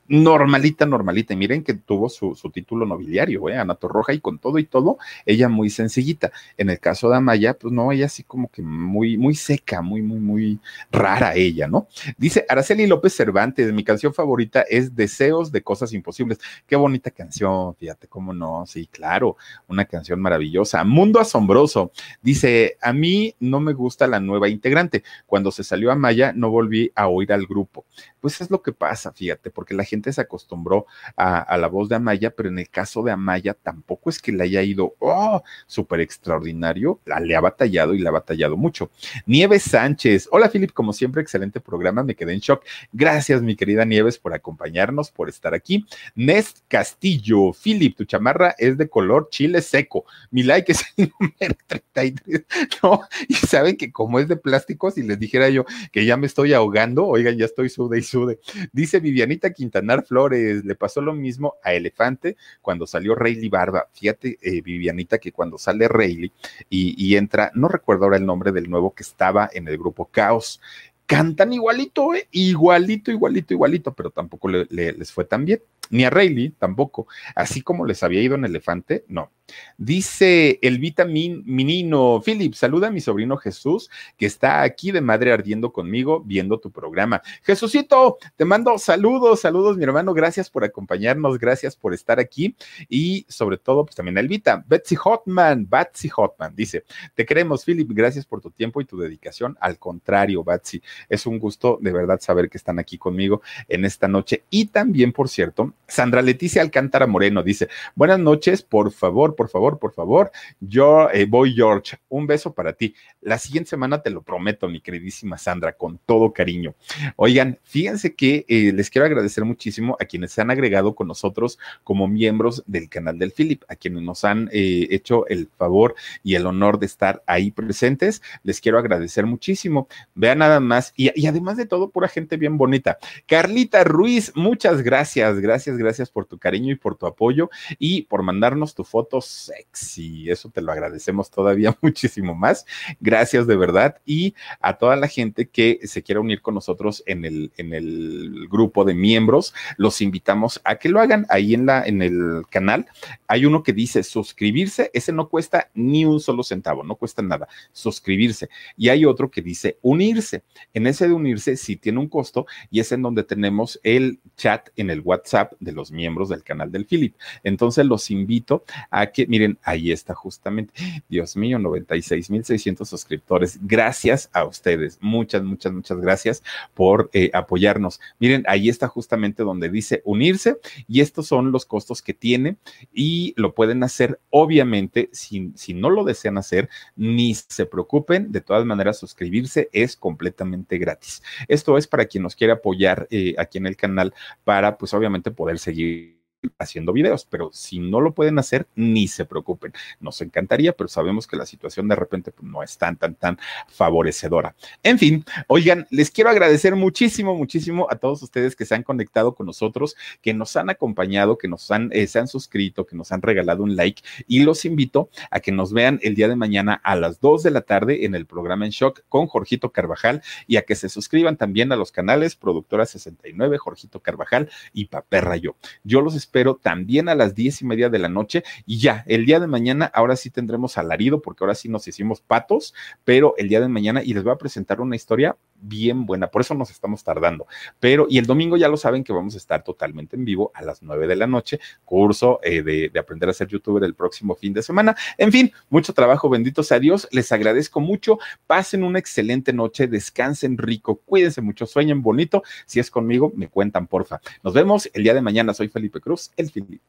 normalita, 0.10 0.86
normalita. 0.86 1.34
Y 1.34 1.38
miren 1.38 1.64
que 1.64 1.76
tuvo 1.76 2.10
su, 2.10 2.36
título 2.52 2.86
nobiliario, 2.86 3.48
¿eh? 3.48 3.58
Ana 3.58 3.78
Roja, 3.80 4.14
y 4.14 4.20
con 4.20 4.40
todo 4.40 4.58
y 4.58 4.66
todo, 4.66 4.98
ella 5.26 5.48
muy 5.48 5.70
sencillita. 5.70 6.32
En 6.58 6.70
el 6.70 6.80
caso 6.80 7.10
de 7.10 7.18
Amaya, 7.18 7.54
pues 7.54 7.72
no, 7.72 7.92
ella 7.92 8.08
así 8.08 8.24
como 8.24 8.50
que 8.50 8.62
muy, 8.62 9.18
muy 9.18 9.36
seca, 9.36 9.82
muy, 9.82 10.02
muy, 10.02 10.20
muy 10.20 10.60
rara 10.92 11.36
ella, 11.36 11.68
¿no? 11.68 11.88
Dice 12.18 12.46
Araceli 12.50 12.88
López 12.88 13.16
Cervantes, 13.16 13.72
mi 13.72 13.84
canción 13.84 14.14
favorita 14.14 14.62
es 14.62 14.96
Deseos 14.96 15.52
de 15.52 15.62
Cosas 15.62 15.94
Imposibles. 15.94 16.40
Qué 16.66 16.76
bonita 16.76 17.12
canción, 17.12 17.76
fíjate 17.76 18.08
cómo 18.08 18.34
no, 18.34 18.66
sí, 18.66 18.88
claro, 18.88 19.38
una 19.68 19.86
canción 19.86 20.20
maravillosa. 20.20 20.84
Mundo 20.84 21.20
Asombroso, 21.20 21.92
dice, 22.22 22.78
a 22.82 22.94
mí 22.94 23.36
no 23.40 23.60
me 23.60 23.74
gusta 23.74 24.08
la 24.08 24.20
nueva 24.20 24.50
integrante. 24.50 25.04
Cuando 25.28 25.52
se 25.52 25.64
salió 25.64 25.92
Amaya, 25.92 26.34
no 26.34 26.50
volví 26.50 26.92
a 26.96 27.08
oír 27.08 27.32
al 27.32 27.46
grupo. 27.46 27.86
Pues 28.20 28.42
es 28.42 28.50
lo 28.50 28.62
que 28.62 28.74
pasa, 28.74 29.12
fíjate, 29.14 29.52
porque 29.52 29.74
la 29.74 29.84
gente 29.84 29.99
se 30.12 30.22
acostumbró 30.22 30.86
a, 31.16 31.58
la 31.58 31.68
voz 31.68 31.90
de 31.90 31.96
Amaya, 31.96 32.32
pero 32.32 32.50
en 32.50 32.60
el 32.60 32.70
caso 32.70 33.04
de 33.04 33.12
Amaya 33.12 33.54
tampoco 33.54 34.10
es 34.10 34.20
que 34.20 34.32
le 34.32 34.44
haya 34.44 34.62
ido, 34.62 34.96
oh, 35.00 35.44
súper 35.68 36.00
extraordinario, 36.00 37.00
le 37.22 37.36
ha 37.36 37.42
batallado 37.42 37.94
y 37.94 38.00
le 38.00 38.08
ha 38.08 38.12
batallado 38.12 38.58
mucho. 38.58 38.90
Nieves 39.26 39.64
Sánchez, 39.64 40.28
hola 40.32 40.50
Philip, 40.50 40.72
como 40.72 40.94
siempre, 40.94 41.22
excelente 41.22 41.60
programa, 41.60 42.04
me 42.04 42.16
quedé 42.16 42.34
en 42.34 42.40
shock. 42.40 42.64
Gracias, 42.94 43.42
mi 43.42 43.56
querida 43.56 43.86
Nieves, 43.86 44.18
por 44.18 44.34
acompañarnos, 44.34 45.12
por 45.12 45.30
estar 45.30 45.54
aquí. 45.54 45.86
Nest 46.16 46.60
Castillo, 46.68 47.54
Philip, 47.54 47.96
tu 47.96 48.06
chamarra 48.06 48.56
es 48.58 48.78
de 48.78 48.90
color 48.90 49.30
chile 49.30 49.62
seco. 49.62 50.06
Mi 50.32 50.44
like 50.44 50.72
es 50.72 50.86
el 50.98 51.12
número 51.20 51.56
33. 51.68 52.46
No, 52.84 53.02
y 53.28 53.34
saben 53.34 53.76
que 53.76 53.92
como 53.92 54.20
es 54.20 54.28
de 54.28 54.38
plástico, 54.38 54.92
si 54.92 55.04
les 55.04 55.20
dijera 55.20 55.50
yo 55.50 55.66
que 55.92 56.06
ya 56.06 56.18
me 56.18 56.28
estoy 56.28 56.54
ahogando, 56.54 57.06
oigan, 57.08 57.38
ya 57.38 57.46
estoy 57.46 57.70
sude 57.70 58.00
y 58.00 58.04
sude. 58.04 58.40
Dice 58.72 59.00
Vivianita 59.00 59.52
Quintana 59.52 59.89
Flores, 60.04 60.64
le 60.64 60.76
pasó 60.76 61.02
lo 61.02 61.14
mismo 61.14 61.56
a 61.64 61.74
Elefante 61.74 62.38
cuando 62.62 62.88
salió 62.88 63.16
Rayleigh 63.16 63.50
Barba. 63.50 63.88
Fíjate, 63.94 64.38
eh, 64.42 64.62
Vivianita, 64.62 65.18
que 65.18 65.32
cuando 65.32 65.58
sale 65.58 65.88
Rayleigh 65.88 66.32
y, 66.70 67.16
entra, 67.16 67.52
no 67.56 67.68
recuerdo 67.68 68.06
ahora 68.06 68.18
el 68.18 68.26
nombre 68.26 68.52
del 68.52 68.70
nuevo 68.70 68.94
que 68.94 69.04
estaba 69.04 69.50
en 69.52 69.68
el 69.68 69.78
grupo 69.78 70.06
Caos, 70.06 70.62
cantan 71.06 71.54
igualito, 71.54 72.14
¿eh? 72.14 72.28
igualito, 72.32 73.12
igualito, 73.12 73.54
igualito, 73.54 73.94
pero 73.94 74.12
tampoco 74.12 74.48
les 74.48 75.12
fue 75.12 75.26
tan 75.26 75.46
bien. 75.46 75.62
Ni 75.90 76.06
a 76.06 76.10
Rayleigh 76.10 76.52
tampoco. 76.58 77.08
Así 77.36 77.62
como 77.62 77.86
les 77.86 78.04
había 78.04 78.22
ido 78.22 78.36
en 78.36 78.46
Elefante, 78.46 79.06
no. 79.08 79.32
Dice 79.78 80.60
el 80.62 80.80
vitamin 80.80 81.44
Minino, 81.46 82.22
Philip, 82.24 82.54
saluda 82.54 82.88
a 82.88 82.92
mi 82.92 83.02
sobrino 83.02 83.38
Jesús, 83.38 83.90
que 84.18 84.26
está 84.26 84.62
aquí 84.62 84.92
de 84.92 85.02
madre 85.02 85.32
ardiendo 85.32 85.72
conmigo 85.72 86.22
viendo 86.26 86.60
tu 86.60 86.72
programa. 86.72 87.22
Jesucito, 87.44 88.18
te 88.36 88.46
mando 88.46 88.78
saludos, 88.78 89.42
saludos, 89.42 89.78
mi 89.78 89.84
hermano, 89.84 90.14
gracias 90.14 90.50
por 90.50 90.64
acompañarnos, 90.64 91.40
gracias 91.40 91.76
por 91.76 91.94
estar 91.94 92.20
aquí 92.20 92.56
y 92.88 93.26
sobre 93.30 93.58
todo, 93.58 93.86
pues 93.86 93.96
también 93.96 94.18
a 94.18 94.22
Elvita, 94.22 94.64
Betsy 94.68 94.96
Hotman, 94.96 95.68
Betsy 95.70 96.10
Hotman, 96.10 96.56
dice, 96.56 96.84
te 97.16 97.26
queremos, 97.26 97.64
Philip, 97.66 97.90
gracias 97.92 98.26
por 98.26 98.42
tu 98.42 98.52
tiempo 98.52 98.82
y 98.82 98.86
tu 98.86 98.98
dedicación. 98.98 99.58
Al 99.60 99.80
contrario, 99.80 100.44
Betsy, 100.44 100.82
es 101.08 101.26
un 101.26 101.40
gusto 101.40 101.80
de 101.82 101.92
verdad 101.92 102.20
saber 102.20 102.50
que 102.50 102.58
están 102.58 102.80
aquí 102.80 102.98
conmigo 102.98 103.42
en 103.68 103.86
esta 103.86 104.08
noche. 104.08 104.44
Y 104.50 104.66
también, 104.66 105.12
por 105.12 105.30
cierto, 105.30 105.74
Sandra 105.90 106.22
Leticia 106.22 106.62
Alcántara 106.62 107.08
Moreno 107.08 107.44
dice, 107.44 107.68
buenas 107.96 108.20
noches, 108.20 108.62
por 108.62 108.92
favor, 108.92 109.36
por 109.36 109.50
favor, 109.50 109.80
por 109.80 109.94
favor. 109.94 110.32
Yo 110.60 111.10
eh, 111.12 111.26
voy, 111.26 111.54
George. 111.54 111.98
Un 112.10 112.28
beso 112.28 112.54
para 112.54 112.74
ti. 112.74 112.94
La 113.22 113.38
siguiente 113.38 113.72
semana 113.72 114.02
te 114.02 114.10
lo 114.10 114.22
prometo, 114.22 114.70
mi 114.70 114.82
queridísima 114.82 115.38
Sandra, 115.38 115.74
con 115.74 116.00
todo 116.06 116.32
cariño. 116.32 116.76
Oigan, 117.16 117.60
fíjense 117.64 118.14
que 118.16 118.46
eh, 118.48 118.72
les 118.74 118.90
quiero 118.90 119.06
agradecer 119.06 119.46
muchísimo 119.46 119.98
a 120.00 120.06
quienes 120.06 120.32
se 120.32 120.42
han 120.42 120.52
agregado 120.52 120.96
con 120.96 121.08
nosotros 121.08 121.60
como 121.84 122.08
miembros 122.08 122.64
del 122.68 122.88
canal 122.88 123.18
del 123.18 123.32
Philip, 123.32 123.64
a 123.68 123.76
quienes 123.76 124.04
nos 124.04 124.24
han 124.24 124.50
eh, 124.52 124.88
hecho 124.92 125.28
el 125.28 125.50
favor 125.58 125.96
y 126.24 126.36
el 126.36 126.46
honor 126.46 126.80
de 126.80 126.86
estar 126.86 127.24
ahí 127.26 127.52
presentes. 127.52 128.22
Les 128.44 128.62
quiero 128.62 128.78
agradecer 128.78 129.26
muchísimo. 129.26 129.88
Vean 130.16 130.40
nada 130.40 130.60
más. 130.60 130.94
Y, 130.96 131.12
y 131.20 131.28
además 131.28 131.58
de 131.58 131.66
todo, 131.66 131.90
pura 131.90 132.08
gente 132.08 132.38
bien 132.38 132.58
bonita. 132.58 133.00
Carlita 133.28 133.84
Ruiz, 133.84 134.32
muchas 134.36 134.82
gracias. 134.82 135.40
Gracias, 135.40 135.69
gracias 135.78 136.10
por 136.10 136.26
tu 136.26 136.38
cariño 136.38 136.74
y 136.74 136.76
por 136.76 136.96
tu 136.96 137.06
apoyo 137.06 137.50
y 137.78 138.04
por 138.04 138.24
mandarnos 138.24 138.76
tu 138.76 138.84
foto 138.84 139.22
sexy. 139.22 140.30
Eso 140.30 140.50
te 140.50 140.62
lo 140.62 140.72
agradecemos 140.72 141.30
todavía 141.32 141.78
muchísimo 141.82 142.36
más. 142.36 142.66
Gracias 143.00 143.48
de 143.48 143.56
verdad. 143.56 144.02
Y 144.06 144.36
a 144.60 144.78
toda 144.78 144.96
la 144.96 145.08
gente 145.08 145.48
que 145.48 145.80
se 145.84 146.04
quiera 146.04 146.22
unir 146.22 146.42
con 146.42 146.56
nosotros 146.56 147.04
en 147.06 147.26
el, 147.26 147.52
en 147.58 147.74
el 147.74 148.48
grupo 148.50 148.84
de 148.86 148.94
miembros, 148.94 149.54
los 149.78 150.02
invitamos 150.02 150.62
a 150.64 150.76
que 150.76 150.90
lo 150.90 151.00
hagan 151.00 151.26
ahí 151.30 151.54
en, 151.54 151.66
la, 151.66 151.84
en 151.86 152.02
el 152.02 152.44
canal. 152.50 152.88
Hay 153.28 153.46
uno 153.46 153.64
que 153.64 153.74
dice 153.74 154.04
suscribirse. 154.04 154.92
Ese 154.94 155.12
no 155.12 155.30
cuesta 155.30 155.70
ni 155.74 156.06
un 156.06 156.20
solo 156.20 156.44
centavo, 156.44 156.84
no 156.84 156.96
cuesta 156.96 157.22
nada. 157.22 157.48
Suscribirse. 157.72 158.50
Y 158.78 158.90
hay 158.90 159.06
otro 159.06 159.30
que 159.30 159.42
dice 159.42 159.78
unirse. 159.82 160.44
En 160.74 160.88
ese 160.88 161.08
de 161.08 161.14
unirse 161.14 161.58
sí 161.58 161.76
tiene 161.76 162.00
un 162.00 162.08
costo 162.08 162.46
y 162.70 162.80
es 162.80 162.92
en 162.92 163.02
donde 163.02 163.24
tenemos 163.24 163.80
el 163.84 164.20
chat 164.38 164.70
en 164.76 164.90
el 164.90 165.02
WhatsApp 165.02 165.49
de 165.60 165.72
los 165.72 165.92
miembros 165.92 166.30
del 166.30 166.44
canal 166.44 166.72
del 166.72 166.86
Philip. 166.86 167.16
Entonces 167.44 167.86
los 167.86 168.12
invito 168.12 168.64
a 168.90 169.08
que 169.08 169.28
miren, 169.28 169.58
ahí 169.64 169.92
está 169.92 170.14
justamente, 170.14 170.74
Dios 171.08 171.36
mío, 171.36 171.58
96.600 171.60 172.86
suscriptores. 172.86 173.60
Gracias 173.62 174.30
a 174.34 174.46
ustedes. 174.46 174.98
Muchas, 175.02 175.44
muchas, 175.44 175.74
muchas 175.74 176.00
gracias 176.00 176.44
por 176.74 177.10
eh, 177.14 177.30
apoyarnos. 177.34 178.00
Miren, 178.20 178.44
ahí 178.48 178.70
está 178.70 178.88
justamente 178.88 179.44
donde 179.44 179.70
dice 179.70 180.02
unirse 180.06 180.58
y 180.88 181.02
estos 181.02 181.28
son 181.28 181.52
los 181.52 181.66
costos 181.66 182.02
que 182.02 182.14
tiene 182.14 182.58
y 182.94 183.34
lo 183.38 183.54
pueden 183.54 183.84
hacer, 183.84 184.20
obviamente, 184.30 185.10
si, 185.12 185.52
si 185.56 185.74
no 185.74 185.90
lo 185.90 186.04
desean 186.04 186.38
hacer, 186.38 186.70
ni 186.96 187.34
se 187.34 187.66
preocupen, 187.66 188.32
de 188.32 188.42
todas 188.42 188.66
maneras, 188.66 189.00
suscribirse 189.00 189.70
es 189.72 189.96
completamente 189.96 190.78
gratis. 190.78 191.22
Esto 191.48 191.78
es 191.78 191.88
para 191.88 192.06
quien 192.06 192.24
nos 192.24 192.36
quiere 192.36 192.54
apoyar 192.54 193.08
eh, 193.12 193.36
aquí 193.38 193.58
en 193.58 193.68
el 193.68 193.76
canal 193.76 194.14
para, 194.44 194.78
pues, 194.78 194.94
obviamente, 194.94 195.32
poder 195.40 195.58
seguir 195.58 196.19
haciendo 196.58 196.94
videos, 196.94 197.26
pero 197.26 197.50
si 197.54 197.80
no 197.80 198.02
lo 198.02 198.14
pueden 198.14 198.40
hacer, 198.40 198.68
ni 198.76 199.08
se 199.08 199.26
preocupen. 199.26 199.74
Nos 200.00 200.22
encantaría, 200.22 200.74
pero 200.74 200.88
sabemos 200.88 201.28
que 201.28 201.38
la 201.38 201.46
situación 201.46 201.88
de 201.88 201.96
repente 201.96 202.32
pues, 202.32 202.50
no 202.50 202.64
es 202.64 202.78
tan, 202.78 202.96
tan, 202.96 203.16
tan 203.16 203.38
favorecedora. 203.68 204.56
En 204.84 204.98
fin, 205.00 205.26
oigan, 205.48 205.88
les 205.90 206.12
quiero 206.12 206.30
agradecer 206.30 206.76
muchísimo, 206.76 207.36
muchísimo 207.36 207.88
a 207.90 207.96
todos 207.96 208.22
ustedes 208.24 208.56
que 208.56 208.66
se 208.66 208.76
han 208.76 208.84
conectado 208.84 209.36
con 209.36 209.46
nosotros, 209.46 209.96
que 210.22 210.34
nos 210.34 210.56
han 210.56 210.70
acompañado, 210.70 211.38
que 211.38 211.48
nos 211.48 211.70
han, 211.72 211.90
eh, 211.92 212.08
se 212.08 212.20
han 212.20 212.28
suscrito, 212.28 212.86
que 212.86 212.96
nos 212.96 213.12
han 213.12 213.22
regalado 213.22 213.64
un 213.64 213.76
like 213.76 214.02
y 214.28 214.44
los 214.44 214.66
invito 214.66 215.10
a 215.32 215.40
que 215.40 215.52
nos 215.52 215.74
vean 215.74 216.00
el 216.04 216.16
día 216.16 216.28
de 216.28 216.36
mañana 216.36 216.80
a 216.84 216.96
las 216.96 217.20
2 217.20 217.44
de 217.44 217.52
la 217.52 217.62
tarde 217.62 218.06
en 218.06 218.16
el 218.16 218.26
programa 218.26 218.66
En 218.66 218.72
Shock 218.72 219.04
con 219.10 219.28
Jorgito 219.28 219.72
Carvajal 219.72 220.22
y 220.48 220.58
a 220.58 220.64
que 220.64 220.76
se 220.76 220.90
suscriban 220.90 221.38
también 221.38 221.72
a 221.72 221.76
los 221.76 221.92
canales 221.92 222.36
Productora 222.36 222.86
69, 222.86 223.58
Jorgito 223.58 224.00
Carvajal 224.00 224.50
y 224.74 224.86
Paperra 224.86 225.36
Yo. 225.38 225.56
Yo 225.84 226.02
los 226.02 226.16
espero 226.16 226.29
también 226.56 227.10
a 227.10 227.16
las 227.16 227.36
diez 227.36 227.62
y 227.62 227.66
media 227.66 227.90
de 227.90 228.00
la 228.00 228.10
noche. 228.10 228.44
Y 228.66 228.80
ya, 228.80 229.04
el 229.08 229.26
día 229.26 229.40
de 229.40 229.48
mañana, 229.48 229.86
ahora 229.94 230.16
sí 230.16 230.30
tendremos 230.30 230.78
alarido 230.78 231.22
porque 231.22 231.44
ahora 231.44 231.56
sí 231.56 231.70
nos 231.70 231.88
hicimos 231.88 232.22
patos, 232.22 232.74
pero 233.04 233.34
el 233.38 233.50
día 233.50 233.62
de 233.62 233.68
mañana 233.68 234.04
y 234.04 234.14
les 234.14 234.24
voy 234.24 234.34
a 234.34 234.38
presentar 234.38 234.82
una 234.82 234.96
historia 234.96 235.38
bien 235.62 236.06
buena, 236.06 236.28
por 236.28 236.42
eso 236.42 236.54
nos 236.54 236.72
estamos 236.72 237.04
tardando. 237.04 237.48
Pero, 237.80 238.08
y 238.10 238.18
el 238.18 238.26
domingo 238.26 238.58
ya 238.58 238.68
lo 238.68 238.78
saben 238.78 239.04
que 239.04 239.14
vamos 239.14 239.36
a 239.36 239.38
estar 239.38 239.64
totalmente 239.64 240.16
en 240.16 240.26
vivo 240.26 240.52
a 240.54 240.62
las 240.64 240.82
nueve 240.82 241.08
de 241.08 241.16
la 241.16 241.28
noche, 241.28 241.60
curso 241.86 242.40
eh, 242.44 242.62
de, 242.62 242.90
de, 242.90 243.00
aprender 243.00 243.30
a 243.30 243.34
ser 243.34 243.48
youtuber 243.48 243.84
el 243.84 243.96
próximo 243.96 244.36
fin 244.36 244.54
de 244.54 244.62
semana. 244.62 244.96
En 245.18 245.32
fin, 245.32 245.52
mucho 245.70 245.94
trabajo, 245.94 246.30
bendito 246.30 246.64
sea 246.64 246.80
Dios, 246.80 247.08
les 247.12 247.32
agradezco 247.32 247.80
mucho, 247.80 248.20
pasen 248.48 248.84
una 248.84 249.00
excelente 249.00 249.54
noche, 249.54 249.88
descansen 249.88 250.58
rico, 250.58 251.02
cuídense 251.06 251.42
mucho, 251.42 251.66
sueñen 251.66 252.02
bonito, 252.02 252.44
si 252.66 252.80
es 252.80 252.90
conmigo, 252.90 253.32
me 253.36 253.48
cuentan, 253.48 253.88
porfa. 253.88 254.22
Nos 254.44 254.54
vemos 254.54 254.90
el 254.94 255.04
día 255.04 255.14
de 255.14 255.22
mañana, 255.22 255.54
soy 255.54 255.68
Felipe 255.68 256.00
Cruz, 256.00 256.32
el 256.38 256.50
Felipe. 256.50 256.82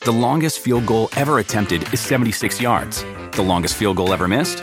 The 0.00 0.12
longest 0.12 0.60
field 0.60 0.84
goal 0.84 1.08
ever 1.16 1.38
attempted 1.38 1.82
is 1.92 2.00
76 2.00 2.60
yards. 2.60 3.06
The 3.32 3.42
longest 3.42 3.76
field 3.76 3.96
goal 3.96 4.12
ever 4.12 4.28
missed? 4.28 4.62